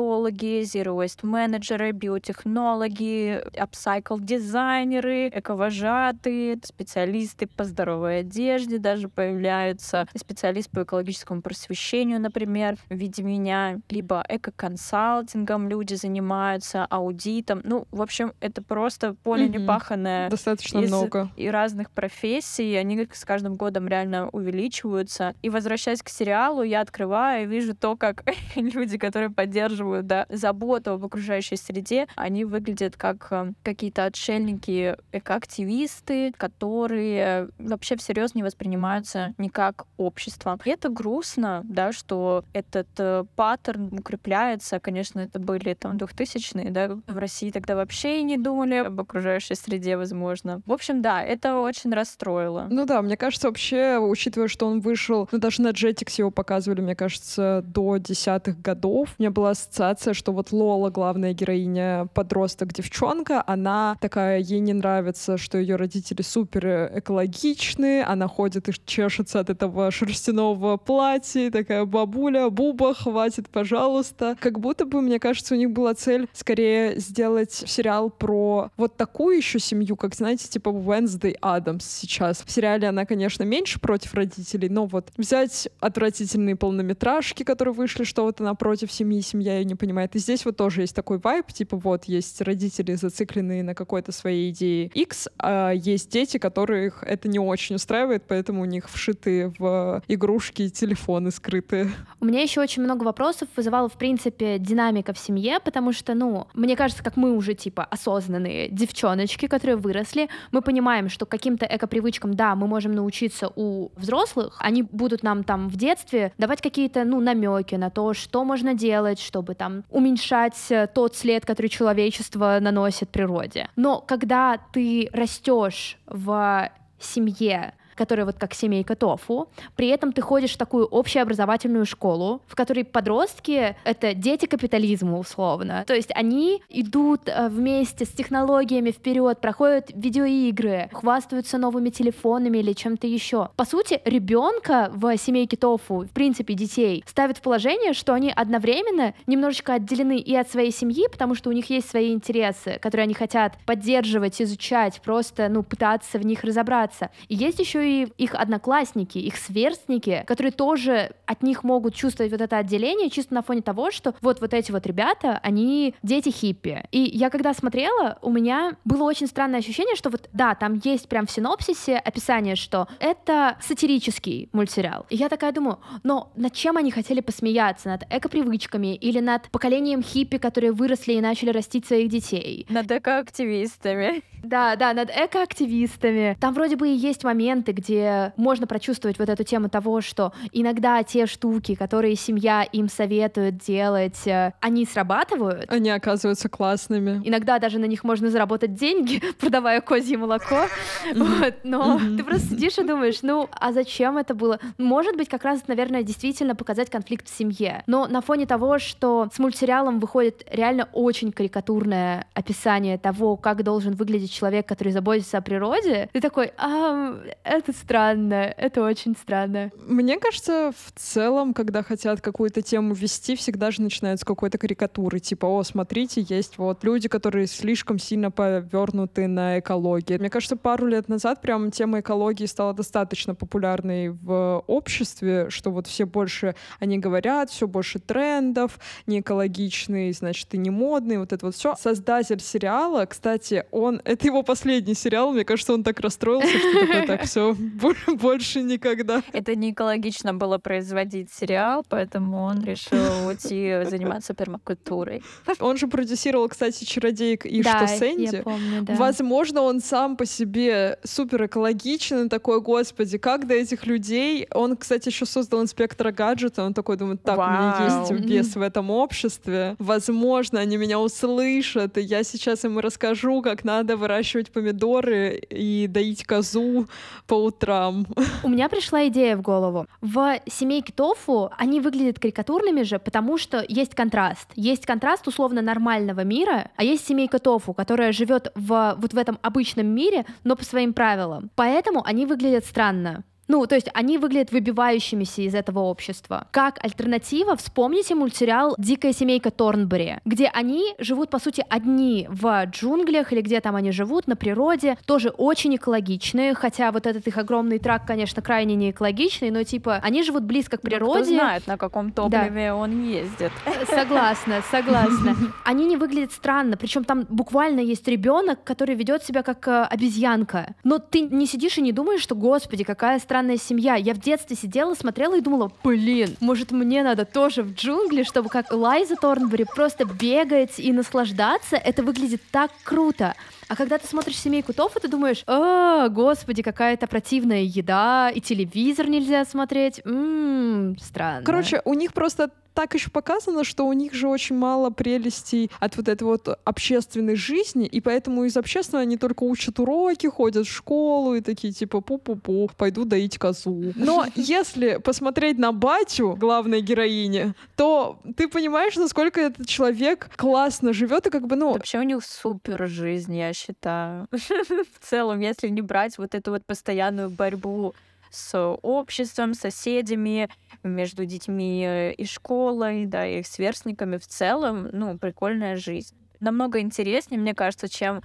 климатологи, 0.01 0.61
zero 0.61 0.97
waste 0.97 1.25
менеджеры, 1.25 1.91
биотехнологи, 1.91 3.43
upcycle 3.53 4.19
дизайнеры, 4.19 5.29
эковожатые, 5.29 6.59
специалисты 6.63 7.47
по 7.47 7.63
здоровой 7.63 8.19
одежде 8.19 8.79
даже 8.79 9.09
появляются, 9.09 10.07
специалист 10.15 10.69
по 10.71 10.83
экологическому 10.83 11.41
просвещению, 11.41 12.19
например, 12.19 12.77
в 12.89 12.95
виде 12.95 13.23
меня, 13.23 13.79
либо 13.89 14.23
эко-консалтингом 14.27 15.69
люди 15.69 15.93
занимаются, 15.93 16.85
аудитом. 16.85 17.61
Ну, 17.63 17.85
в 17.91 18.01
общем, 18.01 18.33
это 18.39 18.61
просто 18.63 19.15
поле 19.23 19.45
mm-hmm. 19.45 19.59
непаханное. 19.59 20.29
Достаточно 20.29 20.79
из, 20.79 20.89
много. 20.89 21.29
И 21.35 21.47
разных 21.49 21.91
профессий, 21.91 22.75
они 22.75 23.07
с 23.11 23.25
каждым 23.25 23.55
годом 23.55 23.87
реально 23.87 24.29
увеличиваются. 24.29 25.35
И 25.41 25.49
возвращаясь 25.49 26.01
к 26.01 26.09
сериалу, 26.09 26.63
я 26.63 26.81
открываю 26.81 27.43
и 27.43 27.47
вижу 27.47 27.75
то, 27.75 27.95
как 27.95 28.23
люди, 28.55 28.97
которые 28.97 29.29
поддерживают 29.29 29.90
да, 30.01 30.25
заботу 30.29 30.91
об 30.91 31.05
окружающей 31.05 31.57
среде, 31.57 32.07
они 32.15 32.45
выглядят 32.45 32.95
как 32.97 33.27
э, 33.31 33.51
какие-то 33.63 34.05
отшельники, 34.05 34.97
экоактивисты, 35.11 36.31
которые 36.37 37.49
вообще 37.57 37.95
всерьез 37.95 38.35
не 38.35 38.43
воспринимаются 38.43 39.33
никак 39.37 39.85
обществом. 39.97 40.59
И 40.65 40.69
это 40.69 40.89
грустно, 40.89 41.61
да, 41.63 41.91
что 41.91 42.43
этот 42.53 42.87
э, 42.97 43.23
паттерн 43.35 43.89
укрепляется. 43.93 44.79
Конечно, 44.79 45.19
это 45.19 45.39
были 45.39 45.73
там 45.73 45.97
2000-е, 45.97 46.71
да, 46.71 46.97
в 47.07 47.17
России 47.17 47.51
тогда 47.51 47.75
вообще 47.75 48.19
и 48.19 48.23
не 48.23 48.37
думали 48.37 48.75
об 48.75 48.99
окружающей 48.99 49.55
среде, 49.55 49.97
возможно. 49.97 50.61
В 50.65 50.71
общем, 50.71 51.01
да, 51.01 51.23
это 51.23 51.59
очень 51.59 51.93
расстроило. 51.93 52.67
Ну 52.69 52.85
да, 52.85 53.01
мне 53.01 53.17
кажется, 53.17 53.47
вообще, 53.47 53.97
учитывая, 53.99 54.47
что 54.47 54.67
он 54.67 54.79
вышел, 54.79 55.27
ну 55.31 55.37
даже 55.37 55.61
на 55.61 55.69
Jetix 55.69 56.13
его 56.17 56.31
показывали, 56.31 56.81
мне 56.81 56.95
кажется, 56.95 57.63
до 57.65 57.97
десятых 57.97 58.61
годов, 58.61 59.15
у 59.17 59.21
меня 59.21 59.31
была 59.31 59.53
ассоциация, 59.71 60.13
что 60.13 60.33
вот 60.33 60.51
Лола, 60.51 60.89
главная 60.89 61.33
героиня, 61.33 62.07
подросток, 62.13 62.73
девчонка, 62.73 63.41
она 63.47 63.95
такая, 64.01 64.39
ей 64.39 64.59
не 64.59 64.73
нравится, 64.73 65.37
что 65.37 65.57
ее 65.57 65.77
родители 65.77 66.21
супер 66.21 66.91
экологичны, 66.97 68.03
она 68.03 68.27
ходит 68.27 68.67
и 68.67 68.73
чешется 68.85 69.39
от 69.39 69.49
этого 69.49 69.89
шерстяного 69.89 70.75
платья, 70.75 71.49
такая 71.51 71.85
бабуля, 71.85 72.49
буба, 72.49 72.93
хватит, 72.93 73.49
пожалуйста. 73.49 74.35
Как 74.41 74.59
будто 74.59 74.85
бы, 74.85 75.01
мне 75.01 75.19
кажется, 75.19 75.55
у 75.55 75.57
них 75.57 75.71
была 75.71 75.93
цель 75.93 76.27
скорее 76.33 76.99
сделать 76.99 77.53
сериал 77.53 78.09
про 78.09 78.71
вот 78.75 78.97
такую 78.97 79.37
еще 79.37 79.59
семью, 79.59 79.95
как, 79.95 80.15
знаете, 80.15 80.49
типа 80.49 80.69
Wednesday 80.69 81.35
Адамс 81.41 81.85
сейчас. 81.85 82.43
В 82.45 82.51
сериале 82.51 82.89
она, 82.89 83.05
конечно, 83.05 83.43
меньше 83.43 83.79
против 83.79 84.13
родителей, 84.15 84.67
но 84.67 84.85
вот 84.85 85.11
взять 85.15 85.69
отвратительные 85.79 86.57
полнометражки, 86.57 87.43
которые 87.43 87.73
вышли, 87.73 88.03
что 88.03 88.23
вот 88.23 88.41
она 88.41 88.53
против 88.53 88.91
семьи, 88.91 89.21
семья 89.21 89.60
ее 89.61 89.65
не 89.65 89.75
понимает. 89.75 90.15
И 90.15 90.19
здесь 90.19 90.45
вот 90.45 90.57
тоже 90.57 90.81
есть 90.81 90.95
такой 90.95 91.19
вайб, 91.19 91.47
типа 91.47 91.77
вот 91.77 92.05
есть 92.05 92.41
родители, 92.41 92.93
зацикленные 92.95 93.63
на 93.63 93.75
какой-то 93.75 94.11
своей 94.11 94.51
идее 94.51 94.87
X, 94.87 95.29
а 95.37 95.71
есть 95.71 96.09
дети, 96.11 96.37
которых 96.37 97.03
это 97.03 97.27
не 97.27 97.39
очень 97.39 97.75
устраивает, 97.75 98.23
поэтому 98.27 98.61
у 98.61 98.65
них 98.65 98.89
вшиты 98.89 99.53
в 99.57 100.03
игрушки 100.07 100.69
телефоны 100.69 101.31
скрытые. 101.31 101.91
У 102.19 102.25
меня 102.25 102.41
еще 102.41 102.61
очень 102.61 102.83
много 102.83 103.03
вопросов 103.03 103.47
вызывала, 103.55 103.89
в 103.89 103.93
принципе, 103.93 104.57
динамика 104.57 105.13
в 105.13 105.19
семье, 105.19 105.59
потому 105.63 105.93
что, 105.93 106.13
ну, 106.13 106.47
мне 106.53 106.75
кажется, 106.75 107.03
как 107.03 107.17
мы 107.17 107.35
уже, 107.35 107.53
типа, 107.53 107.83
осознанные 107.83 108.69
девчоночки, 108.69 109.47
которые 109.47 109.75
выросли, 109.75 110.29
мы 110.51 110.61
понимаем, 110.61 111.09
что 111.09 111.25
каким-то 111.25 111.65
эко-привычкам, 111.65 112.33
да, 112.33 112.55
мы 112.55 112.67
можем 112.67 112.93
научиться 112.93 113.51
у 113.55 113.91
взрослых, 113.95 114.57
они 114.59 114.83
будут 114.83 115.23
нам 115.23 115.43
там 115.43 115.69
в 115.69 115.75
детстве 115.75 116.33
давать 116.37 116.61
какие-то, 116.61 117.03
ну, 117.03 117.19
намеки 117.19 117.75
на 117.75 117.89
то, 117.89 118.13
что 118.13 118.43
можно 118.43 118.73
делать, 118.73 119.19
чтобы 119.19 119.50
там 119.55 119.83
уменьшать 119.89 120.57
э, 120.69 120.87
тот 120.87 121.15
след, 121.15 121.45
который 121.45 121.67
человечество 121.67 122.57
наносит 122.61 123.09
природе. 123.09 123.69
Но 123.75 123.99
когда 124.01 124.59
ты 124.71 125.09
растешь 125.13 125.97
в 126.05 126.71
семье, 126.99 127.73
которая 128.01 128.25
вот 128.25 128.37
как 128.39 128.55
семейка 128.55 128.95
Тофу. 128.95 129.47
При 129.75 129.87
этом 129.89 130.11
ты 130.11 130.23
ходишь 130.23 130.53
в 130.53 130.57
такую 130.57 130.87
общеобразовательную 130.87 131.85
школу, 131.85 132.41
в 132.47 132.55
которой 132.55 132.83
подростки— 132.83 133.75
это 133.83 134.15
дети 134.15 134.47
капитализма 134.47 135.19
условно. 135.19 135.83
То 135.85 135.93
есть 135.93 136.09
они 136.15 136.63
идут 136.67 137.21
э, 137.27 137.47
вместе 137.49 138.05
с 138.05 138.09
технологиями 138.09 138.89
вперед, 138.89 139.39
проходят 139.39 139.91
видеоигры, 139.93 140.89
хвастаются 140.91 141.59
новыми 141.59 141.91
телефонами 141.91 142.57
или 142.57 142.73
чем-то 142.73 143.05
еще. 143.05 143.49
По 143.55 143.65
сути, 143.65 144.01
ребенка 144.03 144.89
в 144.91 145.15
семейке 145.17 145.55
Тофу, 145.55 145.99
в 145.99 146.09
принципе, 146.09 146.55
детей, 146.55 147.03
ставят 147.05 147.37
в 147.37 147.41
положение, 147.41 147.93
что 147.93 148.15
они 148.15 148.33
одновременно 148.35 149.13
немножечко 149.27 149.75
отделены 149.75 150.17
и 150.17 150.35
от 150.35 150.49
своей 150.49 150.71
семьи, 150.71 151.05
потому 151.11 151.35
что 151.35 151.51
у 151.51 151.53
них 151.53 151.69
есть 151.69 151.87
свои 151.87 152.13
интересы, 152.13 152.79
которые 152.81 153.03
они 153.03 153.13
хотят 153.13 153.59
поддерживать, 153.67 154.41
изучать, 154.41 155.01
просто, 155.03 155.49
ну, 155.49 155.61
пытаться 155.61 156.17
в 156.17 156.25
них 156.25 156.43
разобраться. 156.43 157.11
И 157.27 157.35
есть 157.35 157.59
еще 157.59 157.87
и 157.87 157.90
их 158.17 158.35
одноклассники, 158.35 159.17
их 159.17 159.37
сверстники, 159.37 160.23
которые 160.27 160.51
тоже 160.51 161.11
от 161.25 161.43
них 161.43 161.63
могут 161.63 161.95
чувствовать 161.95 162.31
вот 162.31 162.41
это 162.41 162.57
отделение 162.57 163.09
чисто 163.09 163.33
на 163.33 163.41
фоне 163.41 163.61
того, 163.61 163.91
что 163.91 164.13
вот 164.21 164.41
вот 164.41 164.53
эти 164.53 164.71
вот 164.71 164.85
ребята, 164.85 165.39
они 165.43 165.95
дети 166.03 166.29
хиппи. 166.29 166.83
И 166.91 166.99
я 166.99 167.29
когда 167.29 167.53
смотрела, 167.53 168.17
у 168.21 168.31
меня 168.31 168.75
было 168.85 169.03
очень 169.03 169.27
странное 169.27 169.59
ощущение, 169.59 169.95
что 169.95 170.09
вот 170.09 170.29
да, 170.33 170.55
там 170.55 170.79
есть 170.83 171.07
прям 171.07 171.25
в 171.25 171.31
синопсисе 171.31 171.97
описание, 171.97 172.55
что 172.55 172.87
это 172.99 173.57
сатирический 173.61 174.49
мультсериал. 174.53 175.05
И 175.09 175.15
я 175.15 175.29
такая 175.29 175.51
думаю, 175.51 175.79
но 176.03 176.31
над 176.35 176.53
чем 176.53 176.77
они 176.77 176.91
хотели 176.91 177.21
посмеяться? 177.21 177.89
Над 177.89 178.03
эко-привычками 178.09 178.95
или 178.95 179.19
над 179.19 179.49
поколением 179.49 180.03
хиппи, 180.03 180.37
которые 180.37 180.71
выросли 180.71 181.13
и 181.13 181.21
начали 181.21 181.49
растить 181.51 181.85
своих 181.85 182.09
детей? 182.09 182.65
Над 182.69 182.91
эко-активистами. 182.91 184.23
Да, 184.43 184.75
да, 184.75 184.93
над 184.93 185.09
эко-активистами. 185.09 186.37
Там 186.39 186.53
вроде 186.53 186.75
бы 186.75 186.89
и 186.89 186.93
есть 186.93 187.23
моменты, 187.23 187.70
где 187.71 188.33
можно 188.37 188.67
прочувствовать 188.67 189.19
вот 189.19 189.29
эту 189.29 189.43
тему 189.43 189.69
того, 189.69 190.01
что 190.01 190.33
иногда 190.51 191.03
те 191.03 191.25
штуки, 191.25 191.75
которые 191.75 192.15
семья 192.15 192.63
им 192.63 192.89
советует 192.89 193.57
делать, 193.57 194.27
э, 194.27 194.53
они 194.59 194.85
срабатывают. 194.85 195.71
Они 195.71 195.89
оказываются 195.89 196.49
классными. 196.49 197.21
Иногда 197.23 197.59
даже 197.59 197.79
на 197.79 197.85
них 197.85 198.03
можно 198.03 198.29
заработать 198.29 198.75
деньги, 198.75 199.21
продавая 199.39 199.81
козье 199.81 200.17
молоко. 200.17 200.67
Вот, 201.15 201.55
но 201.63 201.99
ты 202.17 202.23
просто 202.23 202.49
сидишь 202.49 202.77
и 202.77 202.83
думаешь, 202.83 203.21
ну, 203.21 203.49
а 203.51 203.71
зачем 203.71 204.17
это 204.17 204.33
было? 204.33 204.59
Может 204.77 205.15
быть, 205.17 205.29
как 205.29 205.43
раз, 205.43 205.67
наверное, 205.67 206.03
действительно 206.03 206.55
показать 206.55 206.89
конфликт 206.89 207.29
в 207.29 207.37
семье. 207.37 207.83
Но 207.87 208.07
на 208.07 208.21
фоне 208.21 208.45
того, 208.45 208.79
что 208.79 209.29
с 209.33 209.39
мультсериалом 209.39 209.99
выходит 209.99 210.43
реально 210.51 210.89
очень 210.93 211.31
карикатурное 211.31 212.27
описание 212.33 212.97
того, 212.97 213.37
как 213.37 213.63
должен 213.63 213.93
выглядеть 213.93 214.31
человек, 214.31 214.67
который 214.67 214.93
заботится 214.93 215.37
о 215.37 215.41
природе, 215.41 216.09
ты 216.13 216.21
такой, 216.21 216.51
а, 216.57 217.17
это 217.61 217.73
странно, 217.73 218.53
это 218.57 218.81
очень 218.83 219.15
странно. 219.15 219.71
Мне 219.77 220.17
кажется, 220.17 220.71
в 220.71 220.99
целом, 220.99 221.53
когда 221.53 221.83
хотят 221.83 222.19
какую-то 222.19 222.61
тему 222.63 222.93
вести, 222.93 223.35
всегда 223.35 223.69
же 223.69 223.81
начинают 223.81 224.19
с 224.19 224.23
какой-то 224.23 224.57
карикатуры, 224.57 225.19
типа, 225.19 225.45
о, 225.45 225.63
смотрите, 225.63 226.25
есть 226.27 226.57
вот 226.57 226.83
люди, 226.83 227.07
которые 227.07 227.45
слишком 227.45 227.99
сильно 227.99 228.31
повернуты 228.31 229.27
на 229.27 229.59
экологии. 229.59 230.17
Мне 230.17 230.29
кажется, 230.29 230.55
пару 230.55 230.87
лет 230.87 231.07
назад 231.07 231.41
прям 231.41 231.69
тема 231.69 231.99
экологии 231.99 232.47
стала 232.47 232.73
достаточно 232.73 233.35
популярной 233.35 234.09
в 234.09 234.63
обществе, 234.65 235.49
что 235.49 235.69
вот 235.69 235.85
все 235.85 236.05
больше 236.05 236.55
они 236.79 236.97
говорят, 236.97 237.51
все 237.51 237.67
больше 237.67 237.99
трендов, 237.99 238.79
не 239.05 239.19
экологичный, 239.19 240.11
значит, 240.13 240.53
и 240.55 240.57
не 240.57 240.71
модный, 240.71 241.19
вот 241.19 241.31
это 241.31 241.45
вот 241.45 241.55
все. 241.55 241.75
Создатель 241.75 242.39
сериала, 242.39 243.05
кстати, 243.05 243.65
он, 243.69 244.01
это 244.03 244.25
его 244.25 244.41
последний 244.41 244.95
сериал, 244.95 245.31
мне 245.31 245.45
кажется, 245.45 245.73
он 245.73 245.83
так 245.83 245.99
расстроился, 245.99 246.57
что 246.57 246.87
такой, 246.87 247.05
так, 247.05 247.23
все, 247.23 247.50
все, 247.53 248.15
больше 248.15 248.61
никогда. 248.61 249.23
Это 249.33 249.55
не 249.55 249.71
экологично 249.71 250.33
было 250.33 250.57
производить 250.57 251.31
сериал, 251.31 251.85
поэтому 251.87 252.43
он 252.43 252.63
решил 252.63 253.27
уйти 253.27 253.83
заниматься 253.89 254.33
пермакультурой. 254.33 255.23
Он 255.59 255.77
же 255.77 255.87
продюсировал, 255.87 256.47
кстати, 256.47 256.83
«Чародеек» 256.83 257.45
и 257.45 257.61
Да, 257.61 257.87
«Что 257.87 257.97
Сэнди». 257.97 258.35
я 258.35 258.43
помню, 258.43 258.81
да. 258.81 258.95
Возможно, 258.95 259.61
он 259.61 259.81
сам 259.81 260.15
по 260.17 260.25
себе 260.25 260.99
супер 261.03 261.45
экологичный, 261.45 262.29
такой, 262.29 262.61
господи, 262.61 263.17
как 263.17 263.47
до 263.47 263.53
этих 263.53 263.85
людей. 263.85 264.47
Он, 264.53 264.75
кстати, 264.77 265.09
еще 265.09 265.25
создал 265.25 265.61
инспектора 265.61 266.11
гаджета. 266.11 266.63
Он 266.63 266.73
такой 266.73 266.97
думает, 266.97 267.23
так, 267.23 267.37
у 267.37 267.41
меня 267.41 267.75
Вау. 267.77 268.13
есть 268.13 268.25
вес 268.25 268.55
в 268.55 268.61
этом 268.61 268.89
обществе. 268.89 269.75
Возможно, 269.79 270.59
они 270.59 270.77
меня 270.77 270.99
услышат, 270.99 271.97
и 271.97 272.01
я 272.01 272.23
сейчас 272.23 272.65
им 272.65 272.79
расскажу, 272.79 273.41
как 273.41 273.63
надо 273.63 273.97
выращивать 273.97 274.51
помидоры 274.51 275.41
и 275.49 275.87
доить 275.87 276.23
козу 276.25 276.87
по 277.27 277.35
утрам. 277.41 278.05
У 278.43 278.49
меня 278.49 278.69
пришла 278.69 279.07
идея 279.07 279.37
в 279.37 279.41
голову. 279.41 279.87
В 280.01 280.39
семейке 280.47 280.93
Тофу 280.93 281.49
они 281.57 281.79
выглядят 281.79 282.19
карикатурными 282.19 282.83
же, 282.83 282.99
потому 282.99 283.37
что 283.37 283.63
есть 283.67 283.95
контраст. 283.95 284.47
Есть 284.55 284.85
контраст 284.85 285.27
условно 285.27 285.61
нормального 285.61 286.23
мира, 286.23 286.71
а 286.75 286.83
есть 286.83 287.07
семейка 287.07 287.39
Тофу, 287.39 287.73
которая 287.73 288.11
живет 288.11 288.51
в 288.55 288.95
вот 288.97 289.13
в 289.13 289.17
этом 289.17 289.39
обычном 289.41 289.87
мире, 289.87 290.25
но 290.43 290.55
по 290.55 290.63
своим 290.63 290.93
правилам. 290.93 291.49
Поэтому 291.55 292.03
они 292.05 292.25
выглядят 292.25 292.65
странно. 292.65 293.23
Ну, 293.51 293.67
то 293.67 293.75
есть 293.75 293.89
они 293.93 294.17
выглядят 294.17 294.53
выбивающимися 294.53 295.41
из 295.41 295.53
этого 295.53 295.79
общества. 295.79 296.47
Как 296.51 296.81
альтернатива, 296.81 297.57
вспомните 297.57 298.15
мультсериал 298.15 298.75
«Дикая 298.77 299.11
семейка 299.11 299.51
Торнбери», 299.51 300.19
где 300.23 300.47
они 300.47 300.95
живут, 300.99 301.29
по 301.29 301.37
сути, 301.37 301.65
одни 301.67 302.27
в 302.29 302.63
джунглях 302.67 303.33
или 303.33 303.41
где 303.41 303.59
там 303.59 303.75
они 303.75 303.91
живут, 303.91 304.27
на 304.27 304.37
природе, 304.37 304.97
тоже 305.05 305.29
очень 305.29 305.75
экологичные, 305.75 306.53
хотя 306.53 306.93
вот 306.93 307.05
этот 307.05 307.27
их 307.27 307.37
огромный 307.37 307.77
трак, 307.79 308.05
конечно, 308.07 308.41
крайне 308.41 308.75
не 308.75 308.91
экологичный, 308.91 309.51
но 309.51 309.63
типа 309.63 309.95
они 310.01 310.23
живут 310.23 310.43
близко 310.43 310.77
к 310.77 310.83
Ну, 310.83 310.89
Кто 310.89 310.97
природе. 310.97 311.25
знает, 311.35 311.67
на 311.67 311.75
каком 311.75 312.13
топливе 312.13 312.71
он 312.71 313.03
ездит. 313.03 313.51
Согласна, 313.89 314.61
согласна. 314.71 315.35
Они 315.65 315.85
не 315.85 315.97
выглядят 315.97 316.31
странно, 316.31 316.77
причем 316.77 317.03
там 317.03 317.25
буквально 317.27 317.81
есть 317.81 318.07
ребенок, 318.07 318.63
который 318.63 318.95
ведет 318.95 319.23
себя 319.23 319.43
как 319.43 319.67
э, 319.67 319.83
обезьянка. 319.83 320.73
Но 320.85 320.99
ты 320.99 321.21
не 321.21 321.45
сидишь 321.45 321.77
и 321.77 321.81
не 321.81 321.91
думаешь, 321.91 322.21
что, 322.21 322.35
господи, 322.35 322.85
какая 322.85 323.19
странная 323.19 323.40
семья. 323.57 323.95
Я 323.95 324.13
в 324.13 324.19
детстве 324.19 324.55
сидела, 324.55 324.93
смотрела 324.93 325.37
и 325.37 325.41
думала, 325.41 325.71
блин, 325.83 326.35
может 326.39 326.71
мне 326.71 327.03
надо 327.03 327.25
тоже 327.25 327.63
в 327.63 327.73
джунгли, 327.73 328.23
чтобы 328.23 328.49
как 328.49 328.71
Лайза 328.71 329.15
Торнбери 329.15 329.65
просто 329.65 330.05
бегать 330.05 330.79
и 330.79 330.91
наслаждаться. 330.91 331.75
Это 331.75 332.03
выглядит 332.03 332.41
так 332.51 332.71
круто. 332.83 333.35
А 333.67 333.75
когда 333.75 333.97
ты 333.97 334.05
смотришь 334.05 334.37
семейку 334.37 334.73
Тофу, 334.73 334.99
ты 334.99 335.07
думаешь, 335.07 335.43
о, 335.47 336.09
господи, 336.09 336.61
какая-то 336.61 337.07
противная 337.07 337.61
еда, 337.61 338.29
и 338.29 338.41
телевизор 338.41 339.07
нельзя 339.07 339.45
смотреть. 339.45 340.01
Ммм, 340.03 340.97
странно. 340.99 341.45
Короче, 341.45 341.81
у 341.85 341.93
них 341.93 342.13
просто 342.13 342.51
так 342.73 342.93
еще 342.93 343.09
показано, 343.09 343.63
что 343.63 343.85
у 343.85 343.93
них 343.93 344.13
же 344.13 344.27
очень 344.27 344.55
мало 344.55 344.89
прелестей 344.89 345.69
от 345.79 345.97
вот 345.97 346.07
этой 346.07 346.23
вот 346.23 346.59
общественной 346.63 347.35
жизни, 347.35 347.85
и 347.85 348.01
поэтому 348.01 348.45
из 348.45 348.57
общественной 348.57 349.03
они 349.03 349.17
только 349.17 349.43
учат 349.43 349.79
уроки, 349.79 350.27
ходят 350.27 350.67
в 350.67 350.71
школу 350.71 351.35
и 351.35 351.41
такие 351.41 351.73
типа 351.73 351.97
пу-пу-пу, 351.97 352.71
пойду 352.77 353.05
доить 353.05 353.37
козу. 353.37 353.93
Но 353.95 354.25
если 354.35 354.97
посмотреть 354.97 355.57
на 355.57 355.71
батю 355.71 356.35
главной 356.39 356.81
героини, 356.81 357.53
то 357.75 358.19
ты 358.37 358.47
понимаешь, 358.47 358.95
насколько 358.95 359.41
этот 359.41 359.67
человек 359.67 360.29
классно 360.35 360.93
живет 360.93 361.27
и 361.27 361.29
как 361.29 361.47
бы, 361.47 361.55
ну, 361.55 361.73
Вообще 361.73 361.99
у 361.99 362.03
них 362.03 362.23
супер 362.23 362.87
жизнь, 362.87 363.35
я 363.35 363.53
считаю. 363.53 364.27
В 364.31 365.09
целом, 365.09 365.39
если 365.39 365.67
не 365.69 365.81
брать 365.81 366.17
вот 366.17 366.35
эту 366.35 366.51
вот 366.51 366.65
постоянную 366.65 367.29
борьбу 367.29 367.93
с 368.31 368.57
обществом, 368.81 369.53
соседями, 369.53 370.49
между 370.83 371.25
детьми 371.25 371.85
э, 371.85 372.13
и 372.13 372.25
школой, 372.25 373.05
да, 373.05 373.27
и 373.27 373.39
их 373.39 373.47
сверстниками 373.47 374.17
в 374.17 374.25
целом, 374.25 374.89
ну, 374.91 375.17
прикольная 375.17 375.75
жизнь. 375.75 376.15
Намного 376.39 376.79
интереснее, 376.79 377.39
мне 377.39 377.53
кажется, 377.53 377.87
чем 377.87 378.21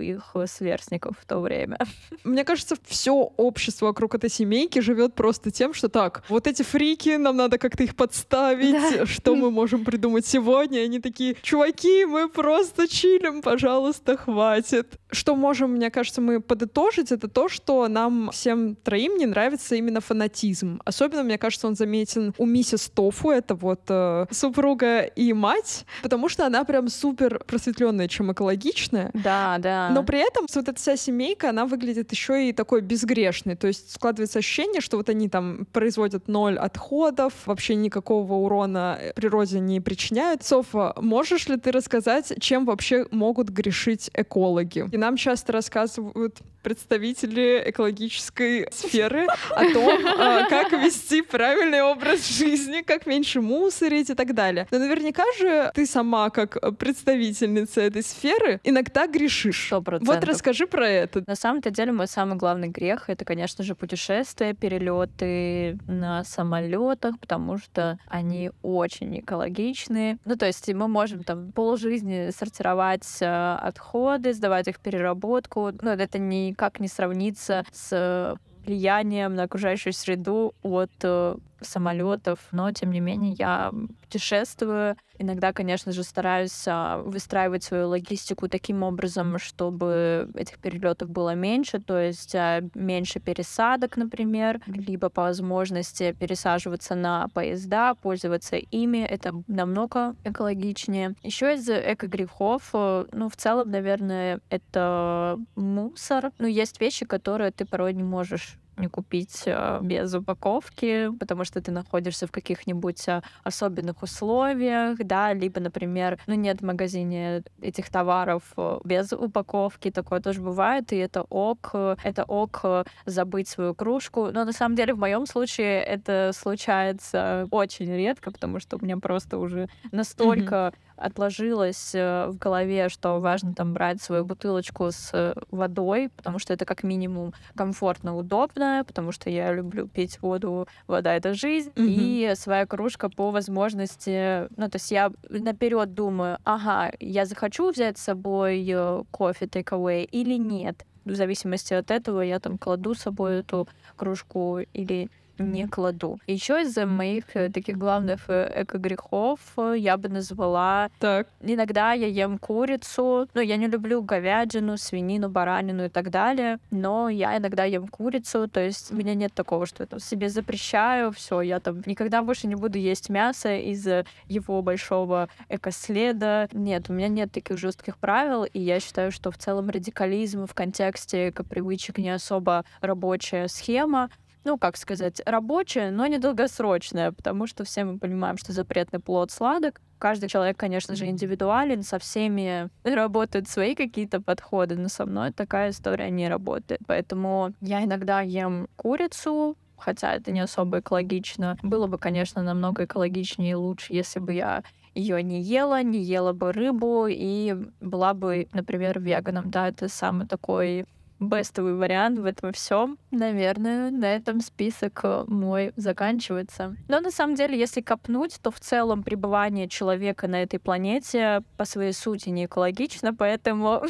их 0.00 0.34
сверстников 0.46 1.16
в 1.20 1.26
то 1.26 1.40
время. 1.40 1.78
Мне 2.24 2.44
кажется, 2.44 2.76
все 2.86 3.12
общество 3.36 3.86
вокруг 3.86 4.14
этой 4.14 4.30
семейки 4.30 4.80
живет 4.80 5.14
просто 5.14 5.50
тем, 5.50 5.74
что 5.74 5.88
так, 5.88 6.22
вот 6.28 6.46
эти 6.46 6.62
фрики, 6.62 7.16
нам 7.16 7.36
надо 7.36 7.58
как-то 7.58 7.82
их 7.82 7.94
подставить, 7.96 8.72
Да. 8.98 9.06
что 9.06 9.34
мы 9.34 9.50
можем 9.50 9.84
придумать 9.84 10.26
сегодня. 10.26 10.80
И 10.80 10.84
Они 10.84 11.00
такие, 11.00 11.36
чуваки, 11.42 12.04
мы 12.04 12.28
просто 12.28 12.88
чилим, 12.88 13.42
пожалуйста, 13.42 14.16
хватит. 14.16 14.98
Что 15.10 15.36
можем, 15.36 15.72
мне 15.72 15.90
кажется, 15.90 16.20
мы 16.20 16.40
подытожить, 16.40 17.12
это 17.12 17.28
то, 17.28 17.48
что 17.48 17.86
нам 17.88 18.30
всем 18.32 18.74
троим 18.76 19.16
не 19.16 19.26
нравится 19.26 19.74
именно 19.76 20.00
фанатизм. 20.00 20.80
Особенно, 20.84 21.22
мне 21.22 21.38
кажется, 21.38 21.66
он 21.66 21.74
заметен 21.76 22.34
у 22.38 22.46
миссис 22.46 22.90
Тофу, 22.94 23.30
это 23.30 23.54
вот 23.54 23.80
э, 23.88 24.26
супруга 24.30 25.02
и 25.02 25.32
мать, 25.32 25.84
потому 26.02 26.28
что 26.28 26.46
она 26.46 26.64
прям 26.64 26.88
супер 26.88 27.40
просветленная, 27.46 28.08
чем 28.08 28.32
экологичная. 28.32 29.10
Да, 29.14 29.56
да. 29.58 29.85
Но 29.92 30.02
при 30.02 30.18
этом 30.26 30.46
вот 30.52 30.68
эта 30.68 30.78
вся 30.78 30.96
семейка, 30.96 31.50
она 31.50 31.66
выглядит 31.66 32.12
еще 32.12 32.48
и 32.48 32.52
такой 32.52 32.80
безгрешной. 32.80 33.56
То 33.56 33.66
есть 33.66 33.92
складывается 33.92 34.38
ощущение, 34.38 34.80
что 34.80 34.96
вот 34.96 35.08
они 35.08 35.28
там 35.28 35.66
производят 35.72 36.28
ноль 36.28 36.58
отходов, 36.58 37.32
вообще 37.46 37.74
никакого 37.74 38.34
урона 38.34 38.98
природе 39.14 39.60
не 39.60 39.80
причиняют. 39.80 40.42
Софа, 40.42 40.94
можешь 41.00 41.48
ли 41.48 41.56
ты 41.56 41.72
рассказать, 41.72 42.32
чем 42.40 42.64
вообще 42.64 43.06
могут 43.10 43.48
грешить 43.48 44.10
экологи? 44.14 44.88
И 44.90 44.96
нам 44.96 45.16
часто 45.16 45.52
рассказывают 45.52 46.38
представители 46.66 47.62
экологической 47.66 48.66
сферы 48.72 49.28
о 49.50 49.72
том, 49.72 50.04
а, 50.18 50.48
как 50.48 50.72
вести 50.72 51.22
правильный 51.22 51.80
образ 51.80 52.28
жизни, 52.28 52.82
как 52.82 53.06
меньше 53.06 53.40
мусорить 53.40 54.10
и 54.10 54.14
так 54.14 54.34
далее. 54.34 54.66
Но 54.72 54.80
наверняка 54.80 55.22
же 55.38 55.70
ты 55.76 55.86
сама, 55.86 56.28
как 56.30 56.58
представительница 56.76 57.82
этой 57.82 58.02
сферы, 58.02 58.58
иногда 58.64 59.06
грешишь. 59.06 59.66
Сто 59.66 59.76
Вот 59.76 59.84
процентов. 59.84 60.28
расскажи 60.28 60.66
про 60.66 60.88
это. 60.88 61.22
На 61.28 61.36
самом-то 61.36 61.70
деле 61.70 61.92
мой 61.92 62.08
самый 62.08 62.36
главный 62.36 62.66
грех 62.66 63.10
это, 63.10 63.24
конечно 63.24 63.62
же, 63.62 63.76
путешествия, 63.76 64.52
перелеты 64.52 65.78
на 65.86 66.24
самолетах, 66.24 67.20
потому 67.20 67.58
что 67.58 67.96
они 68.08 68.50
очень 68.62 69.20
экологичные. 69.20 70.18
Ну, 70.24 70.34
то 70.34 70.46
есть 70.46 70.66
мы 70.74 70.88
можем 70.88 71.22
там 71.22 71.52
полжизни 71.52 72.30
сортировать 72.36 73.06
э, 73.20 73.54
отходы, 73.54 74.32
сдавать 74.32 74.66
их 74.66 74.78
в 74.78 74.80
переработку. 74.80 75.70
Но 75.80 75.92
это 75.92 76.18
никак 76.56 76.80
не 76.80 76.88
сравнится 76.88 77.64
с 77.70 78.34
влиянием 78.64 79.34
на 79.34 79.44
окружающую 79.44 79.92
среду 79.92 80.54
от 80.62 80.90
э, 81.02 81.36
самолетов, 81.60 82.40
но 82.52 82.70
тем 82.72 82.90
не 82.90 83.00
менее 83.00 83.32
я 83.32 83.72
путешествую. 84.02 84.96
Иногда, 85.18 85.52
конечно 85.52 85.92
же, 85.92 86.02
стараюсь 86.02 86.64
а, 86.66 86.98
выстраивать 86.98 87.64
свою 87.64 87.88
логистику 87.88 88.48
таким 88.48 88.82
образом, 88.82 89.38
чтобы 89.38 90.30
этих 90.34 90.58
перелетов 90.58 91.10
было 91.10 91.34
меньше, 91.34 91.80
то 91.80 91.98
есть 91.98 92.34
а, 92.34 92.62
меньше 92.74 93.20
пересадок, 93.20 93.96
например, 93.96 94.60
либо 94.66 95.08
по 95.08 95.22
возможности 95.22 96.12
пересаживаться 96.18 96.94
на 96.94 97.28
поезда, 97.28 97.94
пользоваться 97.94 98.56
ими. 98.56 98.98
Это 98.98 99.32
намного 99.46 100.14
экологичнее. 100.24 101.14
Еще 101.22 101.54
из 101.54 101.68
эко-грехов, 101.68 102.70
э, 102.74 103.06
ну, 103.12 103.28
в 103.28 103.36
целом, 103.36 103.70
наверное, 103.70 104.40
это 104.50 105.38
мусор. 105.56 106.32
Ну, 106.38 106.46
есть 106.46 106.80
вещи, 106.80 107.04
которые 107.06 107.50
ты 107.50 107.64
порой 107.64 107.94
не 107.94 108.02
можешь 108.02 108.58
не 108.76 108.88
купить 108.88 109.42
э, 109.46 109.78
без 109.82 110.14
упаковки, 110.14 111.10
потому 111.18 111.44
что 111.44 111.60
ты 111.60 111.72
находишься 111.72 112.26
в 112.26 112.32
каких-нибудь 112.32 113.08
э, 113.08 113.22
особенных 113.44 114.02
условиях, 114.02 114.98
да, 114.98 115.32
либо, 115.32 115.60
например, 115.60 116.18
ну 116.26 116.34
нет 116.34 116.60
в 116.60 116.64
магазине 116.64 117.42
этих 117.60 117.90
товаров 117.90 118.42
э, 118.56 118.78
без 118.84 119.12
упаковки, 119.12 119.90
такое 119.90 120.20
тоже 120.20 120.40
бывает, 120.40 120.92
и 120.92 120.96
это 120.96 121.22
ок, 121.22 121.74
это 121.74 122.24
ок 122.24 122.86
забыть 123.06 123.48
свою 123.48 123.74
кружку, 123.74 124.30
но 124.32 124.44
на 124.44 124.52
самом 124.52 124.76
деле 124.76 124.94
в 124.94 124.98
моем 124.98 125.26
случае 125.26 125.82
это 125.82 126.32
случается 126.34 127.48
очень 127.50 127.94
редко, 127.94 128.30
потому 128.30 128.60
что 128.60 128.76
у 128.76 128.84
меня 128.84 128.98
просто 128.98 129.38
уже 129.38 129.68
настолько 129.92 130.72
отложилось 130.96 131.94
э, 131.94 132.26
в 132.28 132.38
голове, 132.38 132.88
что 132.88 133.20
важно 133.20 133.54
там 133.54 133.72
брать 133.72 134.02
свою 134.02 134.24
бутылочку 134.24 134.90
с 134.90 135.10
э, 135.12 135.34
водой, 135.50 136.10
потому 136.16 136.38
что 136.38 136.52
это 136.52 136.64
как 136.64 136.82
минимум 136.82 137.32
комфортно, 137.54 138.16
удобно, 138.16 138.84
потому 138.86 139.12
что 139.12 139.30
я 139.30 139.52
люблю 139.52 139.88
пить 139.88 140.20
воду, 140.22 140.66
вода 140.86 141.14
это 141.14 141.34
жизнь, 141.34 141.70
Мгм. 141.76 141.86
и 141.88 142.32
своя 142.34 142.66
кружка 142.66 143.08
по 143.08 143.30
возможности, 143.30 144.48
ну 144.56 144.68
то 144.68 144.76
есть 144.76 144.90
я 144.90 145.10
наперед 145.28 145.94
думаю, 145.94 146.38
ага, 146.44 146.92
я 147.00 147.24
захочу 147.26 147.70
взять 147.70 147.98
с 147.98 148.02
собой 148.02 148.64
э, 148.68 149.02
кофе 149.10 149.46
take 149.46 149.70
away 149.70 150.04
или 150.04 150.34
нет. 150.38 150.84
В 151.04 151.14
зависимости 151.14 151.72
от 151.72 151.90
этого 151.90 152.20
я 152.20 152.40
там 152.40 152.58
кладу 152.58 152.94
с 152.94 153.00
собой 153.02 153.40
эту 153.40 153.68
кружку 153.96 154.58
или 154.72 155.08
не 155.38 155.66
кладу. 155.66 156.18
Еще 156.26 156.62
из 156.62 156.76
моих 156.76 157.24
э, 157.34 157.50
таких 157.50 157.76
главных 157.76 158.28
э, 158.28 158.62
эко-грехов 158.62 159.40
э, 159.56 159.74
я 159.76 159.96
бы 159.96 160.08
назвала... 160.08 160.90
Так. 160.98 161.28
Иногда 161.40 161.92
я 161.92 162.06
ем 162.06 162.38
курицу, 162.38 163.28
ну, 163.34 163.40
я 163.40 163.56
не 163.56 163.66
люблю 163.66 164.02
говядину, 164.02 164.76
свинину, 164.76 165.28
баранину 165.28 165.86
и 165.86 165.88
так 165.88 166.10
далее, 166.10 166.58
но 166.70 167.08
я 167.08 167.36
иногда 167.36 167.64
ем 167.64 167.88
курицу, 167.88 168.48
то 168.48 168.60
есть 168.60 168.92
у 168.92 168.96
меня 168.96 169.14
нет 169.14 169.32
такого, 169.34 169.66
что 169.66 169.82
я 169.82 169.86
там 169.86 170.00
себе 170.00 170.28
запрещаю, 170.28 171.12
все, 171.12 171.40
я 171.40 171.60
там 171.60 171.82
никогда 171.86 172.22
больше 172.22 172.46
не 172.46 172.54
буду 172.54 172.78
есть 172.78 173.08
мясо 173.08 173.56
из-за 173.56 174.06
его 174.26 174.62
большого 174.62 175.28
экоследа. 175.48 176.48
Нет, 176.52 176.88
у 176.88 176.92
меня 176.92 177.08
нет 177.08 177.32
таких 177.32 177.58
жестких 177.58 177.98
правил, 177.98 178.44
и 178.44 178.60
я 178.60 178.80
считаю, 178.80 179.12
что 179.12 179.30
в 179.30 179.38
целом 179.38 179.70
радикализм 179.70 180.46
в 180.46 180.54
контексте 180.54 181.30
эко-привычек 181.30 181.98
не 181.98 182.10
особо 182.10 182.64
рабочая 182.80 183.48
схема, 183.48 184.10
ну, 184.46 184.58
как 184.58 184.76
сказать, 184.76 185.20
рабочая, 185.26 185.90
но 185.90 186.06
недолгосрочная, 186.06 187.10
потому 187.10 187.48
что 187.48 187.64
все 187.64 187.84
мы 187.84 187.98
понимаем, 187.98 188.38
что 188.38 188.52
запретный 188.52 189.00
плод 189.00 189.32
сладок. 189.32 189.80
Каждый 189.98 190.28
человек, 190.28 190.56
конечно 190.56 190.94
же, 190.94 191.06
индивидуален, 191.06 191.82
со 191.82 191.98
всеми 191.98 192.70
работают 192.84 193.48
свои 193.48 193.74
какие-то 193.74 194.20
подходы, 194.22 194.76
но 194.76 194.88
со 194.88 195.04
мной 195.04 195.32
такая 195.32 195.70
история 195.70 196.10
не 196.10 196.28
работает. 196.28 196.80
Поэтому 196.86 197.54
я 197.60 197.82
иногда 197.82 198.20
ем 198.20 198.68
курицу, 198.76 199.56
хотя 199.76 200.14
это 200.14 200.30
не 200.30 200.40
особо 200.40 200.78
экологично. 200.78 201.58
Было 201.64 201.88
бы, 201.88 201.98
конечно, 201.98 202.40
намного 202.40 202.84
экологичнее 202.84 203.50
и 203.50 203.54
лучше, 203.54 203.94
если 203.94 204.20
бы 204.20 204.32
я 204.32 204.62
ее 204.94 205.22
не 205.24 205.42
ела, 205.42 205.82
не 205.82 206.00
ела 206.02 206.32
бы 206.32 206.52
рыбу 206.52 207.08
и 207.08 207.54
была 207.80 208.14
бы, 208.14 208.46
например, 208.52 209.00
веганом. 209.00 209.50
Да, 209.50 209.68
это 209.68 209.88
самый 209.88 210.28
такой 210.28 210.86
бестовый 211.18 211.74
вариант 211.74 212.18
в 212.18 212.24
этом 212.24 212.52
всем. 212.52 212.98
Наверное, 213.10 213.90
на 213.90 214.14
этом 214.14 214.40
список 214.40 215.00
э, 215.02 215.24
мой 215.26 215.72
заканчивается. 215.76 216.76
Но 216.88 217.00
на 217.00 217.10
самом 217.10 217.34
деле, 217.34 217.58
если 217.58 217.80
копнуть, 217.80 218.38
то 218.42 218.50
в 218.50 218.60
целом 218.60 219.02
пребывание 219.02 219.68
человека 219.68 220.28
на 220.28 220.42
этой 220.42 220.58
планете 220.58 221.42
по 221.56 221.64
своей 221.64 221.92
сути 221.92 222.28
не 222.28 222.46
экологично, 222.46 223.14
поэтому... 223.14 223.82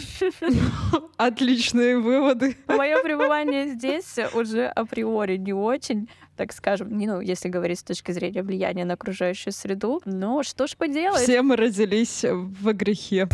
Отличные 1.16 1.98
выводы. 1.98 2.56
Мое 2.68 3.02
пребывание 3.02 3.68
здесь 3.68 4.16
уже 4.34 4.66
априори 4.66 5.36
не 5.36 5.52
очень 5.52 6.08
так 6.36 6.52
скажем, 6.52 6.96
не, 6.96 7.06
ну, 7.06 7.20
если 7.20 7.48
говорить 7.48 7.78
с 7.78 7.82
точки 7.82 8.12
зрения 8.12 8.42
влияния 8.42 8.84
на 8.84 8.92
окружающую 8.94 9.54
среду. 9.54 10.02
Но 10.04 10.42
что 10.42 10.66
ж 10.66 10.76
поделать? 10.76 11.22
Все 11.22 11.40
мы 11.40 11.56
родились 11.56 12.24
в 12.24 12.72
грехе. 12.74 13.26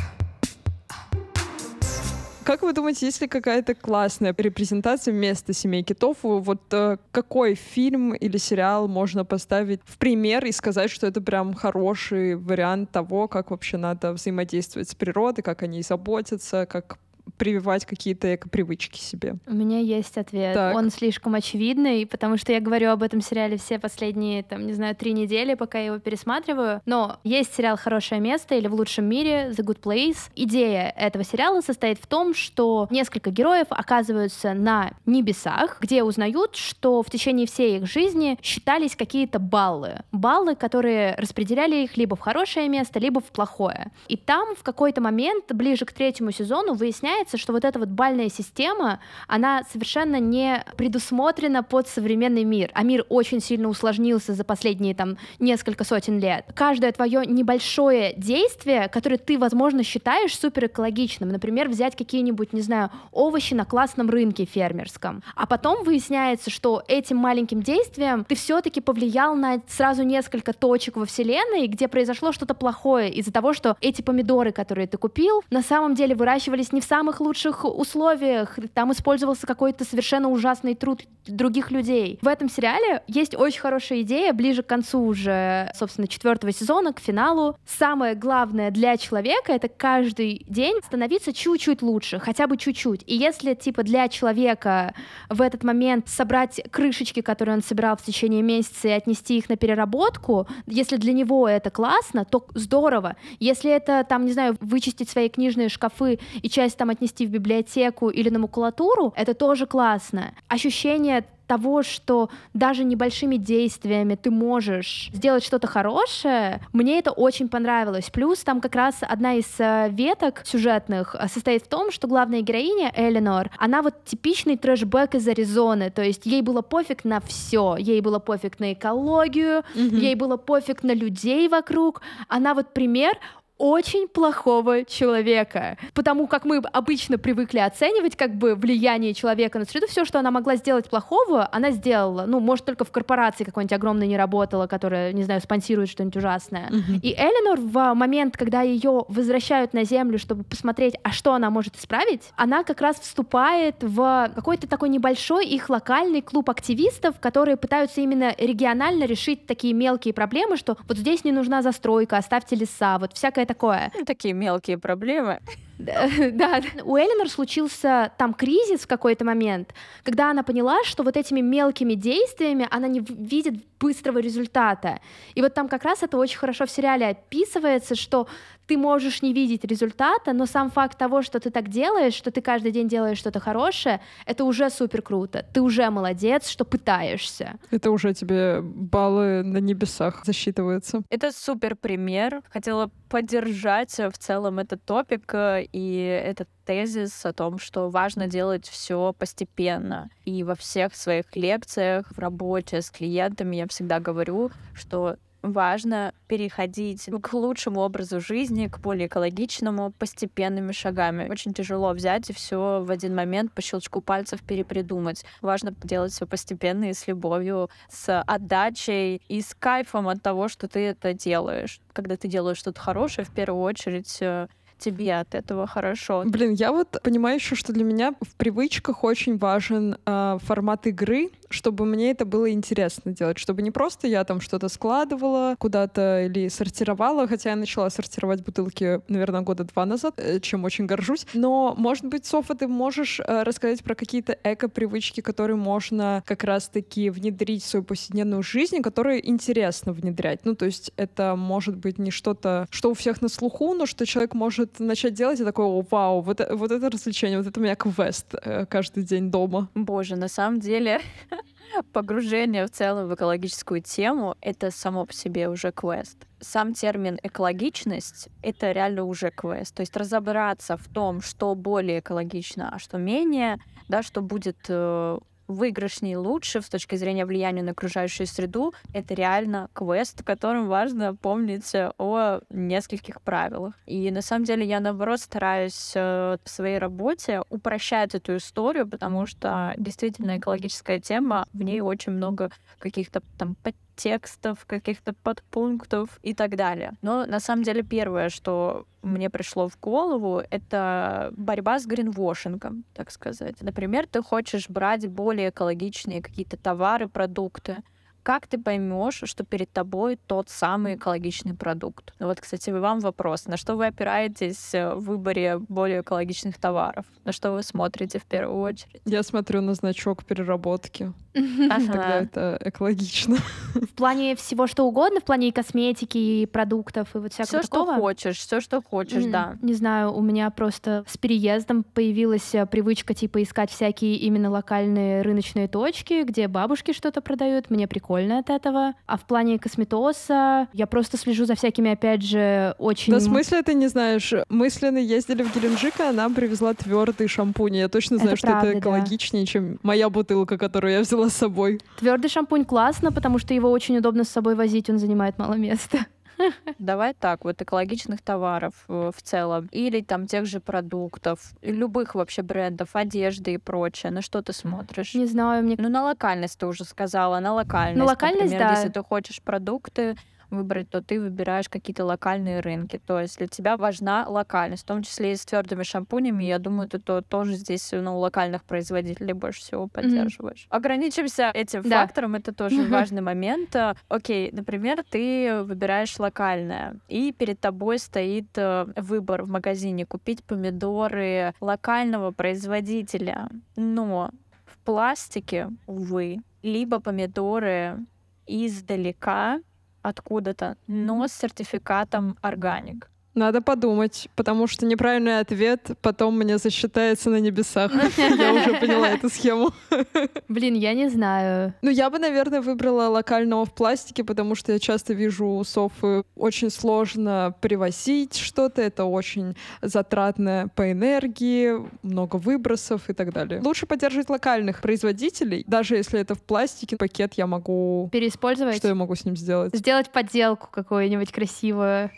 Как 2.45 2.63
вы 2.63 2.73
думаете, 2.73 3.07
есть 3.07 3.21
ли 3.21 3.29
какая-то 3.29 3.75
классная 3.75 4.35
репрезентация 4.37 5.15
вместо 5.15 5.53
семейки 5.53 5.93
Тофу? 5.93 6.41
Вот 6.41 6.63
э, 6.73 6.97
какой 7.13 7.55
фильм 7.55 8.15
или 8.15 8.37
сериал 8.37 8.89
можно 8.89 9.25
поставить 9.25 9.81
в 9.85 9.97
пример 9.99 10.45
и 10.45 10.53
сказать, 10.53 10.91
что 10.91 11.07
это 11.07 11.21
прям 11.21 11.55
хороший 11.55 12.35
вариант 12.35 12.91
того, 12.91 13.29
как 13.29 13.51
вообще 13.51 13.77
надо 13.77 14.13
взаимодействовать 14.13 14.89
с 14.89 14.95
природой, 14.95 15.45
как 15.45 15.63
они 15.63 15.83
заботятся, 15.83 16.67
как 16.67 16.99
прививать 17.37 17.87
какие-то 17.87 18.35
эко-привычки 18.35 18.99
себе? 18.99 19.37
У 19.47 19.55
меня 19.55 19.79
есть 19.79 20.17
ответ. 20.17 20.55
Так. 20.55 20.77
Он 20.77 20.91
слишком 20.91 21.35
очевидный, 21.35 22.07
потому 22.07 22.37
что 22.37 22.53
я 22.53 22.61
говорю 22.61 22.91
об 22.91 23.03
этом 23.03 23.21
сериале 23.21 23.57
все 23.57 23.79
последние, 23.79 24.43
там, 24.43 24.67
не 24.67 24.73
знаю, 24.73 24.95
три 24.95 25.13
недели, 25.13 25.55
пока 25.55 25.79
я 25.79 25.87
его 25.87 25.99
пересматриваю. 25.99 26.81
Но 26.87 27.19
есть 27.25 27.55
сериал 27.55 27.77
«Хорошее 27.77 28.21
место» 28.21 28.55
или 28.55 28.69
«В 28.69 28.75
лучшем 28.75 29.07
мире» 29.07 29.53
«The 29.57 29.65
Good 29.65 29.81
Place». 29.81 30.31
Идея 30.37 30.93
этого 30.97 31.25
сериала 31.25 31.61
состоит 31.61 31.99
в 31.99 32.07
том, 32.07 32.35
что 32.35 32.87
несколько 32.91 33.31
героев 33.31 33.67
оказываются 33.71 34.55
на 34.55 34.93
небесах, 35.07 35.79
где 35.81 36.03
узнают, 36.03 36.57
что 36.57 37.03
в 37.03 37.11
течение 37.11 37.47
всей 37.47 37.79
их 37.79 37.87
жизни 37.87 38.39
считались 38.43 38.97
какие-то 38.97 39.39
баллы. 39.39 40.01
Баллы, 40.13 40.55
которые 40.55 41.15
распределяли 41.17 41.77
их 41.85 41.97
либо 41.97 42.17
в 42.17 42.21
хорошее 42.21 42.69
место, 42.69 42.99
либо 42.99 43.21
в 43.21 43.27
плохое. 43.33 43.91
И 44.09 44.17
там 44.17 44.55
в 44.55 44.63
какой-то 44.63 45.01
момент, 45.01 45.53
ближе 45.53 45.85
к 45.85 45.93
третьему 45.93 46.31
сезону, 46.31 46.75
выясняется, 46.75 47.12
выясняется, 47.12 47.37
что 47.37 47.53
вот 47.53 47.64
эта 47.64 47.79
вот 47.79 47.88
бальная 47.88 48.29
система, 48.29 49.01
она 49.29 49.62
совершенно 49.70 50.18
не 50.18 50.64
предусмотрена 50.77 51.62
под 51.62 51.88
современный 51.88 52.44
мир, 52.44 52.70
а 52.75 52.83
мир 52.83 53.05
очень 53.09 53.40
сильно 53.40 53.68
усложнился 53.68 54.35
за 54.35 54.44
последние 54.44 54.94
там 54.94 55.16
несколько 55.38 55.85
сотен 55.85 56.18
лет. 56.18 56.46
Каждое 56.55 56.92
твое 56.92 57.25
небольшое 57.27 58.14
действие, 58.16 58.88
которое 58.88 59.18
ты, 59.18 59.38
возможно, 59.38 59.83
считаешь 59.85 60.38
супер 60.38 60.66
экологичным, 60.66 61.29
например, 61.29 61.68
взять 61.68 61.96
какие-нибудь, 61.96 62.53
не 62.53 62.62
знаю, 62.62 62.90
овощи 63.12 63.55
на 63.55 63.64
классном 63.64 64.09
рынке 64.09 64.44
фермерском, 64.44 65.22
а 65.35 65.46
потом 65.46 65.85
выясняется, 65.85 66.51
что 66.51 66.83
этим 66.88 67.16
маленьким 67.16 67.62
действием 67.62 68.25
ты 68.25 68.35
все-таки 68.35 68.81
повлиял 68.81 69.35
на 69.35 69.61
сразу 69.68 70.03
несколько 70.03 70.53
точек 70.53 70.96
во 70.96 71.05
вселенной, 71.05 71.66
где 71.66 71.88
произошло 71.88 72.33
что-то 72.33 72.55
плохое 72.55 73.12
из-за 73.12 73.33
того, 73.33 73.53
что 73.53 73.77
эти 73.81 74.03
помидоры, 74.03 74.53
которые 74.53 74.87
ты 74.87 74.96
купил, 74.96 75.42
на 75.51 75.62
самом 75.62 75.94
деле 75.94 76.14
выращивались 76.14 76.72
не 76.72 76.81
в 76.81 76.85
самых 77.03 77.21
лучших 77.21 77.65
условиях, 77.65 78.57
там 78.75 78.93
использовался 78.93 79.45
какой-то 79.45 79.85
совершенно 79.85 80.29
ужасный 80.29 80.77
труд 80.77 81.03
других 81.27 81.73
людей. 81.73 82.19
В 82.23 82.29
этом 82.29 82.49
сериале 82.49 83.03
есть 83.09 83.35
очень 83.35 83.61
хорошая 83.61 84.03
идея, 84.03 84.33
ближе 84.33 84.62
к 84.62 84.67
концу 84.67 85.01
уже, 85.01 85.71
собственно, 85.75 86.07
четвертого 86.07 86.53
сезона, 86.53 86.93
к 86.93 87.01
финалу. 87.01 87.57
Самое 87.67 88.15
главное 88.15 88.71
для 88.71 88.97
человека— 88.97 89.53
это 89.55 89.69
каждый 89.69 90.45
день 90.49 90.81
становиться 90.85 91.33
чуть-чуть 91.33 91.83
лучше, 91.83 92.21
хотя 92.21 92.47
бы 92.47 92.57
чуть-чуть. 92.57 93.03
И 93.07 93.17
если, 93.17 93.55
типа, 93.55 93.83
для 93.83 94.09
человека 94.09 94.95
в 95.29 95.43
этот 95.43 95.65
момент 95.65 96.09
собрать 96.09 96.61
крышечки, 96.71 97.21
которые 97.21 97.57
он 97.57 97.62
собирал 97.62 97.97
в 97.97 98.03
течение 98.03 98.43
месяца, 98.43 98.88
и 98.88 98.93
отнести 98.93 99.38
их 99.38 99.49
на 99.49 99.57
переработку, 99.57 100.47
если 100.67 100.97
для 100.97 101.12
него 101.12 101.49
это 101.49 101.71
классно, 101.71 102.25
то 102.25 102.47
здорово. 102.55 103.17
Если 103.41 103.71
это, 103.71 104.05
там, 104.09 104.25
не 104.25 104.33
знаю, 104.33 104.57
вычистить 104.61 105.09
свои 105.11 105.29
книжные 105.29 105.69
шкафы 105.69 106.21
и 106.43 106.49
часть 106.49 106.77
там 106.77 106.91
отнести 106.93 107.27
в 107.27 107.31
библиотеку 107.31 108.09
или 108.09 108.29
на 108.29 108.39
макулатуру, 108.39 109.13
это 109.17 109.35
тоже 109.35 109.67
классно. 109.67 110.35
Ощущение 110.49 111.25
того, 111.53 111.83
что 111.83 112.31
даже 112.55 112.83
небольшими 112.83 113.37
действиями 113.37 114.15
ты 114.15 114.31
можешь 114.31 115.11
сделать 115.13 115.45
что-то 115.45 115.67
хорошее, 115.67 116.61
мне 116.73 116.99
это 116.99 117.11
очень 117.11 117.49
понравилось. 117.49 118.09
Плюс 118.11 118.39
там 118.39 118.61
как 118.63 118.75
раз 118.75 118.97
одна 119.03 119.35
из 119.35 119.47
э, 119.59 119.89
веток 119.91 120.43
сюжетных 120.45 121.15
э, 121.15 121.29
состоит 121.29 121.65
в 121.65 121.69
том, 121.69 121.91
что 121.91 122.09
главная 122.09 122.41
героиня 122.41 122.91
Эленор, 122.97 123.51
она 123.59 123.83
вот 123.83 124.03
типичный 124.05 124.57
трэшбэк 124.57 125.15
из 125.15 125.29
Аризоны, 125.29 125.91
то 125.91 126.03
есть 126.03 126.25
ей 126.25 126.41
было 126.41 126.63
пофиг 126.63 127.05
на 127.05 127.21
все, 127.21 127.77
ей 127.79 128.01
было 128.01 128.19
пофиг 128.19 128.59
на 128.59 128.73
экологию, 128.73 129.63
mm-hmm. 129.75 129.97
ей 129.97 130.15
было 130.15 130.39
пофиг 130.39 130.83
на 130.83 130.93
людей 130.95 131.49
вокруг, 131.49 132.01
она 132.29 132.55
вот 132.55 132.73
пример 132.73 133.19
очень 133.59 134.09
плохого 134.09 134.85
человека. 134.85 135.79
Потому 135.95 136.27
как 136.27 136.45
мы 136.45 136.59
обычно 136.59 137.19
привыкли 137.19 137.59
оценивать 137.59 138.17
как 138.17 138.35
бы 138.35 138.55
влияние 138.55 139.15
человека 139.15 139.59
на 139.59 139.65
среду, 139.65 139.87
все, 139.87 140.05
что 140.05 140.19
она 140.19 140.31
могла 140.31 140.57
сделать 140.57 140.88
плохого, 140.91 141.49
она 141.53 141.71
сделала. 141.71 142.25
Ну, 142.27 142.41
может, 142.41 142.65
только 142.65 142.85
в 142.85 142.91
корпорации 142.91 143.45
какой-нибудь 143.45 143.73
огромной 143.73 144.09
не 144.09 144.17
работала, 144.17 144.67
которая, 144.67 145.12
не 145.12 145.23
знаю, 145.23 145.41
спонсирует 145.41 145.88
что-нибудь 145.88 146.17
ужасное. 146.17 146.71
Mm-hmm. 146.71 147.01
И 147.03 147.15
Эленор 147.15 147.61
в 147.61 147.95
момент, 147.95 148.37
когда 148.37 148.62
ее 148.62 149.05
возвращают 149.09 149.75
на 149.75 149.85
Землю, 149.85 150.19
чтобы 150.19 150.45
посмотреть, 150.45 150.95
а 151.03 151.12
что 151.12 151.35
она 151.35 151.51
может 151.51 151.77
исправить, 151.77 152.31
она 152.37 152.65
как 152.65 152.81
раз 152.81 152.99
вступает 152.99 153.77
в 153.81 154.31
какой-то 154.35 154.67
такой 154.67 154.88
небольшой 154.88 155.47
их 155.47 155.71
локальный 155.71 156.23
клуб 156.23 156.51
активистов, 156.51 157.21
которые 157.21 157.57
пытаются 157.57 158.01
именно 158.01 158.35
регионально 158.38 159.05
решить 159.05 159.47
такие 159.47 159.73
мелкие 159.73 160.15
проблемы, 160.15 160.57
что 160.57 160.77
вот 160.88 160.97
здесь 160.97 161.25
не 161.25 161.33
нужна 161.33 161.62
застройка, 161.62 162.17
оставьте 162.17 162.57
леса, 162.57 162.99
вот 162.99 163.12
всякая 163.12 163.42
такое. 163.47 163.93
Такие 164.07 164.35
мелкие 164.35 164.79
проблемы. 164.79 165.41
Да, 165.79 166.61
у 166.85 166.97
Эленор 166.97 167.29
случился 167.29 168.13
там 168.19 168.35
кризис 168.35 168.81
в 168.81 168.87
какой-то 168.87 169.25
момент, 169.25 169.75
когда 170.05 170.31
она 170.31 170.43
поняла, 170.43 170.85
что 170.85 171.03
вот 171.03 171.17
этими 171.17 171.41
мелкими 171.41 171.95
действиями 171.95 172.69
она 172.71 172.89
не 172.89 173.01
видит 173.01 173.55
быстрого 173.81 174.19
результата. 174.19 175.01
И 175.35 175.43
вот 175.43 175.55
там 175.55 175.69
как 175.69 175.85
раз 175.85 176.03
это 176.03 176.17
очень 176.17 176.39
хорошо 176.39 176.67
в 176.67 176.71
сериале 176.71 177.09
описывается, 177.09 177.95
что 177.95 178.29
ты 178.73 178.79
можешь 178.79 179.21
не 179.21 179.35
видеть 179.35 179.65
результата, 179.65 180.33
но 180.33 180.47
сам 180.47 180.71
факт 180.71 180.97
того, 180.97 181.21
что 181.21 181.39
ты 181.39 181.51
так 181.51 181.69
делаешь, 181.69 182.15
что 182.15 182.31
ты 182.31 182.41
каждый 182.41 182.73
день 182.73 182.89
делаешь 182.89 183.19
что-то 183.19 183.39
хорошее, 183.39 184.01
это 184.25 184.45
уже 184.45 184.71
супер 184.71 185.03
круто. 185.03 185.45
Ты 185.53 185.61
уже 185.61 185.91
молодец, 185.91 186.49
что 186.49 186.65
пытаешься. 186.65 187.59
Это 187.71 187.91
уже 187.91 188.15
тебе 188.15 188.63
баллы 188.63 189.43
на 189.43 189.59
небесах 189.59 190.25
засчитываются. 190.25 191.03
Это 191.11 191.33
супер 191.33 191.77
пример. 191.77 192.41
Хотела 192.49 192.91
поддержать 193.11 193.99
в 193.99 194.17
целом 194.17 194.59
этот 194.59 194.83
топик 194.85 195.35
э, 195.35 195.67
и 195.71 196.23
этот 196.25 196.49
тезис 196.65 197.27
о 197.27 197.35
том, 197.35 197.59
что 197.59 197.91
важно 197.91 198.27
делать 198.27 198.67
все 198.67 199.13
постепенно. 199.13 200.09
И 200.25 200.45
во 200.45 200.55
всех 200.55 200.95
своих 200.95 201.37
лекциях, 201.37 202.07
в 202.11 202.19
работе 202.19 202.81
с 202.81 202.91
клиентами 202.91 203.57
я 203.57 203.67
всегда 203.67 204.01
говорю, 204.01 204.51
что 204.73 205.17
важно 205.43 206.15
переходить 206.29 207.09
к 207.23 207.33
лучшему 207.33 207.81
образу 207.81 208.21
жизни, 208.21 208.69
к 208.69 208.79
более 208.79 209.09
экологичному, 209.09 209.93
постепенными 209.93 210.73
шагами. 210.73 211.29
Очень 211.29 211.53
тяжело 211.53 211.93
взять 211.93 212.31
и 212.31 212.33
все 212.33 212.83
в 212.83 212.91
один 212.91 213.15
момент 213.15 213.53
по 213.53 213.61
щелчку 213.61 214.01
пальцев 214.01 214.43
перепридумать. 214.43 215.25
Важно 215.41 215.75
делать 215.83 216.13
все 216.13 216.27
постепенно 216.27 216.91
и 216.91 216.95
с 216.95 217.07
любовью, 217.07 217.71
с 217.89 218.21
отдачей 218.23 219.21
и 219.29 219.41
с 219.41 219.55
кайфом 219.59 220.09
от 220.09 220.23
того, 220.23 220.49
что 220.49 220.69
ты 220.69 220.81
это 220.81 221.13
делаешь. 221.13 221.81
Когда 221.93 222.17
ты 222.17 222.29
делаешь 222.29 222.59
что-то 222.59 222.81
хорошее, 222.81 223.27
в 223.27 223.31
первую 223.33 223.63
очередь 223.63 224.19
э, 224.21 224.49
тебе 224.83 225.14
от 225.14 225.35
этого 225.35 225.66
хорошо. 225.66 226.25
Блин, 226.27 226.55
я 226.55 226.73
вот 226.73 226.97
понимаю 227.03 227.37
еще, 227.37 227.55
что 227.55 227.73
для 227.73 227.85
меня 227.85 228.14
в 228.21 228.35
привычках 228.37 229.05
очень 229.05 229.38
важен 229.38 229.97
э, 230.05 230.38
формат 230.42 230.87
игры, 230.87 231.31
чтобы 231.51 231.85
мне 231.85 232.11
это 232.11 232.25
было 232.25 232.51
интересно 232.51 233.12
делать, 233.12 233.38
чтобы 233.38 233.62
не 233.62 233.71
просто 233.71 234.09
я 234.09 234.25
там 234.25 234.40
что-то 234.40 234.68
складывала 234.68 235.55
куда-то 235.59 236.25
или 236.25 236.49
сортировала, 236.49 237.29
хотя 237.29 237.51
я 237.51 237.57
начала 237.57 237.90
сортировать 237.90 238.42
бутылки, 238.42 239.01
наверное, 239.09 239.42
года 239.42 239.64
два 239.64 239.87
назад, 239.87 240.14
э, 240.16 240.40
чем 240.40 240.64
очень 240.64 240.87
горжусь. 240.87 241.27
Но, 241.35 241.75
может 241.77 242.07
быть, 242.07 242.25
Софа, 242.27 242.55
ты 242.55 242.66
можешь 242.66 243.21
э, 243.21 243.42
рассказать 243.42 243.83
про 243.85 243.95
какие-то 243.95 244.37
эко-привычки, 244.42 245.21
которые 245.21 245.57
можно 245.57 246.23
как 246.27 246.45
раз-таки 246.45 247.11
внедрить 247.11 247.62
в 247.62 247.66
свою 247.66 247.85
повседневную 247.85 248.42
жизнь, 248.42 248.81
которые 248.83 249.29
интересно 249.29 249.92
внедрять. 249.92 250.40
Ну, 250.45 250.55
то 250.55 250.64
есть 250.64 250.92
это 250.97 251.37
может 251.37 251.77
быть 251.77 251.99
не 251.99 252.11
что-то, 252.11 252.66
что 252.71 252.90
у 252.90 252.95
всех 252.95 253.23
на 253.23 253.29
слуху, 253.29 253.75
но 253.75 253.87
что 253.87 254.07
человек 254.07 254.35
может 254.35 254.72
начать 254.79 255.15
делать 255.15 255.41
и 255.41 255.45
такой, 255.45 255.65
о, 255.65 255.85
вау, 255.91 256.21
вот, 256.21 256.41
вот 256.51 256.71
это 256.71 256.91
развлечение, 256.91 257.39
вот 257.39 257.47
это 257.47 257.61
у 257.61 257.63
меня 257.63 257.75
квест 257.75 258.35
э, 258.43 258.67
каждый 258.67 259.05
день 259.05 259.31
дома. 259.31 259.69
Боже, 259.75 260.17
на 260.17 260.29
самом 260.29 260.61
деле 260.61 261.01
погружение 261.93 262.67
в 262.67 262.71
целом 262.71 263.09
в 263.09 263.15
экологическую 263.15 263.83
тему— 263.83 264.37
это 264.41 264.71
само 264.71 265.07
по 265.07 265.13
себе 265.13 265.49
уже 265.49 265.73
квест. 265.73 266.19
Сам 266.41 266.75
термин 266.75 267.19
«экологичность»— 267.23 268.29
это 268.43 268.73
реально 268.73 269.05
уже 269.05 269.31
квест. 269.31 269.75
То 269.75 269.81
есть 269.81 269.97
разобраться 269.97 270.77
в 270.77 270.89
том, 270.89 271.21
что 271.21 271.55
более 271.55 272.01
экологично, 272.01 272.71
а 272.75 272.79
что 272.79 272.99
менее, 272.99 273.59
да, 273.89 274.03
что 274.03 274.23
будет 274.23 274.59
э, 274.69 275.19
выигрышнее 275.53 276.17
лучше 276.19 276.61
с 276.61 276.69
точки 276.69 276.97
зрения 276.97 277.27
влияния 277.27 277.62
на 277.62 277.73
окружающую 277.73 278.27
среду, 278.27 278.75
это 278.93 279.15
реально 279.15 279.69
квест, 279.73 280.21
в 280.21 280.25
котором 280.25 280.69
важно 280.69 281.15
помнить 281.15 281.73
о 281.75 282.41
нескольких 282.51 283.21
правилах. 283.23 283.75
И 283.87 284.11
на 284.11 284.23
самом 284.23 284.45
деле 284.45 284.67
я, 284.67 284.81
наоборот, 284.81 285.21
стараюсь 285.21 285.93
э, 285.95 286.37
в 286.43 286.49
своей 286.49 286.79
работе 286.79 287.43
упрощать 287.51 288.15
эту 288.15 288.37
историю, 288.37 288.87
потому 288.87 289.27
что 289.27 289.75
действительно 289.77 290.38
экологическая 290.38 291.01
тема, 291.01 291.47
в 291.53 291.62
ней 291.62 291.81
очень 291.81 292.12
много 292.12 292.51
каких-то 292.79 293.23
там 293.38 293.57
текстов, 294.03 294.65
каких-то 294.67 295.12
подпунктов 295.12 296.19
и 296.23 296.35
так 296.35 296.57
далее. 296.57 296.93
Но 297.03 297.25
на 297.27 297.38
самом 297.38 297.62
деле 297.62 297.83
первое, 297.83 298.31
что 298.31 298.87
мне 299.03 299.31
пришло 299.31 299.69
в 299.69 299.79
голову, 299.81 300.43
это 300.51 301.33
борьба 301.37 301.79
с 301.79 301.87
гринвошингом, 301.87 302.85
так 302.95 303.11
сказать. 303.11 303.62
Например, 303.62 304.07
ты 304.07 304.23
хочешь 304.23 304.69
брать 304.69 305.07
более 305.09 305.51
экологичные 305.51 306.21
какие-то 306.21 306.57
товары, 306.57 307.09
продукты, 307.09 307.77
как 308.23 308.47
ты 308.47 308.57
поймешь, 308.57 309.23
что 309.25 309.45
перед 309.45 309.73
тобой 309.73 310.17
тот 310.27 310.49
самый 310.49 310.95
экологичный 310.95 311.55
продукт? 311.55 312.15
Ну 312.21 312.29
вот, 312.29 312.41
кстати, 312.41 312.71
вам 312.71 313.01
вопрос. 313.01 313.47
На 313.47 313.57
что 313.57 313.75
вы 313.75 313.87
опираетесь 313.87 314.73
в 314.73 315.01
выборе 315.01 315.59
более 315.59 316.03
экологичных 316.03 316.57
товаров? 316.59 317.05
На 317.25 317.33
что 317.33 317.51
вы 317.51 317.65
смотрите 317.65 318.21
в 318.21 318.25
первую 318.25 318.61
очередь? 318.61 319.03
Я 319.05 319.25
смотрю 319.25 319.61
на 319.61 319.75
значок 319.75 320.25
переработки. 320.25 321.12
Тогда 321.35 322.21
это 322.21 322.59
экологично. 322.64 323.37
В 323.75 323.95
плане 323.95 324.37
всего 324.37 324.66
что 324.66 324.85
угодно, 324.85 325.21
в 325.21 325.25
плане 325.25 325.49
и 325.49 325.53
косметики, 325.53 326.18
и 326.18 326.47
продуктов, 326.47 327.14
и 327.14 327.18
вот 327.18 327.33
всякого 327.33 327.61
Все, 327.61 327.66
что 327.66 327.87
хочешь, 327.87 328.38
все, 328.38 328.61
что 328.61 328.83
хочешь, 328.83 329.25
да. 329.25 329.57
Не 329.62 329.75
знаю, 329.75 330.12
у 330.12 330.21
меня 330.21 330.51
просто 330.51 331.05
с 331.09 331.16
переездом 331.16 331.85
появилась 331.85 332.55
э, 332.55 332.66
привычка 332.66 333.14
типа 333.14 333.42
искать 333.42 333.71
всякие 333.71 334.16
именно 334.16 334.51
локальные 334.51 335.23
рыночные 335.23 335.68
точки, 335.68 336.23
где 336.23 336.49
бабушки 336.49 336.92
что-то 336.92 337.21
продают. 337.21 337.71
Мне 337.71 337.88
прикольно 337.88 338.38
от 338.38 338.51
этого. 338.51 338.95
А 339.07 339.16
в 339.16 339.25
плане 339.27 339.59
косметоса 339.59 340.68
я 340.73 340.87
просто 340.87 341.16
слежу 341.16 341.45
за 341.45 341.55
всякими, 341.55 341.92
опять 341.92 342.23
же, 342.23 342.75
очень... 342.79 343.12
Да 343.12 343.18
в 343.18 343.23
смысле 343.23 343.62
ты 343.62 343.75
не 343.75 343.88
знаешь? 343.88 344.33
Мы 344.49 344.71
с 344.71 344.83
Леной 344.83 345.05
ездили 345.05 345.42
в 345.42 345.55
Геленджик, 345.55 346.01
и 346.01 346.03
она 346.03 346.29
привезла 346.31 346.75
твердый 346.75 347.29
шампунь. 347.29 347.77
Я 347.77 347.88
точно 347.88 348.18
знаю, 348.18 348.37
что 348.37 348.49
это 348.49 348.79
экологичнее, 348.79 349.47
чем 349.47 349.79
моя 349.83 350.11
бутылка, 350.11 350.59
которую 350.59 350.92
я 350.92 351.01
взяла 351.01 351.22
взяла 351.23 351.31
с 351.31 351.35
собой. 351.35 351.81
Твердый 351.99 352.31
шампунь 352.31 352.65
классно, 352.65 353.13
потому 353.13 353.39
что 353.39 353.55
его 353.55 353.71
очень 353.71 353.99
удобно 353.99 354.25
с 354.25 354.29
собой 354.29 354.55
возить, 354.55 354.91
он 354.91 354.99
занимает 354.99 355.39
мало 355.39 355.55
места. 355.55 356.07
Давай 356.79 357.15
так, 357.15 357.45
вот 357.45 357.63
экологичных 357.63 358.21
товаров 358.21 358.73
э, 358.89 359.11
в 359.15 359.23
целом, 359.23 359.69
или 359.71 360.01
там 360.01 360.27
тех 360.27 360.47
же 360.47 360.61
продуктов, 360.61 361.53
любых 361.63 362.15
вообще 362.15 362.43
брендов, 362.43 362.97
одежды 362.97 363.55
и 363.55 363.59
прочее. 363.59 364.11
На 364.11 364.23
что 364.23 364.43
ты 364.43 364.53
смотришь? 364.53 365.15
Не 365.15 365.27
знаю, 365.27 365.63
мне... 365.63 365.77
Ну, 365.79 365.89
на 365.89 366.03
локальность 366.03 366.59
ты 366.59 366.67
уже 366.67 366.85
сказала, 366.85 367.39
на 367.39 367.53
локальность. 367.53 367.99
На 367.99 368.05
локальность, 368.05 368.53
Например, 368.53 368.69
да. 368.69 368.75
Если 368.75 368.89
ты 368.89 369.03
хочешь 369.03 369.43
продукты, 369.43 370.17
выбрать, 370.53 370.91
то 370.91 371.03
ты 371.03 371.21
выбираешь 371.21 371.69
какие-то 371.69 372.05
локальные 372.05 372.61
рынки. 372.61 373.01
То 373.05 373.21
есть 373.21 373.38
для 373.38 373.49
тебя 373.49 373.77
важна 373.77 374.27
локальность, 374.29 374.85
в 374.85 374.87
том 374.87 375.03
числе 375.03 375.33
и 375.33 375.37
с 375.37 375.45
твердыми 375.45 375.83
шампунями. 375.83 376.45
Я 376.45 376.59
думаю, 376.59 376.88
ты 376.88 376.99
то, 376.99 377.23
тоже 377.23 377.55
здесь 377.55 377.91
ну, 377.93 378.19
локальных 378.19 378.65
производителей 378.65 379.33
больше 379.33 379.61
всего 379.61 379.88
поддерживаешь. 379.88 380.65
Mm-hmm. 380.65 380.77
Ограничимся 380.77 381.51
этим 381.53 381.83
да. 381.83 382.03
фактором, 382.03 382.35
это 382.35 382.53
тоже 382.53 382.83
важный 382.88 383.23
момент. 383.23 383.75
Окей, 384.09 384.51
например, 384.53 385.03
ты 385.09 385.62
выбираешь 385.62 386.19
локальное, 386.19 386.97
и 387.09 387.33
перед 387.33 387.59
тобой 387.61 387.99
стоит 387.99 388.47
э, 388.57 388.87
выбор 388.97 389.43
в 389.43 389.49
магазине 389.49 390.07
купить 390.07 390.45
помидоры 390.45 391.55
локального 391.61 392.31
производителя, 392.33 393.49
но 393.77 394.31
в 394.65 394.79
пластике, 394.85 395.71
увы, 395.87 396.43
либо 396.62 397.01
помидоры 397.01 397.99
издалека 398.47 399.61
откуда-то, 400.03 400.77
но 400.87 401.27
с 401.27 401.33
сертификатом 401.33 402.37
органик. 402.43 403.12
Надо 403.35 403.62
подумать, 403.62 404.29
потому 404.37 404.66
что 404.66 404.85
неправильный 404.85 405.40
ответ 405.40 405.92
потом 406.03 406.38
мне 406.38 406.59
засчитается 406.59 407.31
на 407.31 407.40
небесах. 407.40 407.90
Я 408.18 408.53
уже 408.53 408.75
поняла 408.79 409.09
эту 409.09 409.31
схему. 409.31 409.71
Блин, 410.49 410.75
я 410.75 410.92
не 410.92 411.09
знаю. 411.09 411.75
Ну, 411.83 411.90
я 411.90 412.11
бы, 412.11 412.18
наверное, 412.18 412.61
выбрала 412.61 413.09
локального 413.09 413.64
в 413.64 413.75
пластике, 413.75 414.23
потому 414.23 414.55
что 414.55 414.73
я 414.73 414.79
часто 414.79 415.14
вижу 415.14 415.47
у 415.47 415.64
Софы 415.64 416.25
очень 416.37 416.71
сложно 416.71 417.55
привозить 417.61 418.37
что-то, 418.37 418.83
это 418.83 419.05
очень 419.05 419.57
затратно 419.81 420.71
по 420.75 420.90
энергии, 420.90 421.75
много 422.03 422.37
выбросов 422.37 423.09
и 423.09 423.14
так 423.14 423.33
далее. 423.33 423.61
Лучше 423.62 423.87
поддерживать 423.87 424.29
локальных 424.29 424.81
производителей, 424.81 425.64
даже 425.66 425.97
если 425.97 426.21
это 426.21 426.35
в 426.35 426.42
пластике, 426.42 426.97
пакет 426.97 427.35
я 427.35 427.47
могу... 427.47 428.09
Переиспользовать? 428.12 428.77
Что 428.77 428.88
я 428.88 428.95
могу 428.95 429.14
с 429.14 429.25
ним 429.25 429.37
сделать? 429.37 429.75
Сделать 429.75 430.11
подделку 430.11 430.68
какую-нибудь 430.71 431.33
красивую. 431.33 432.11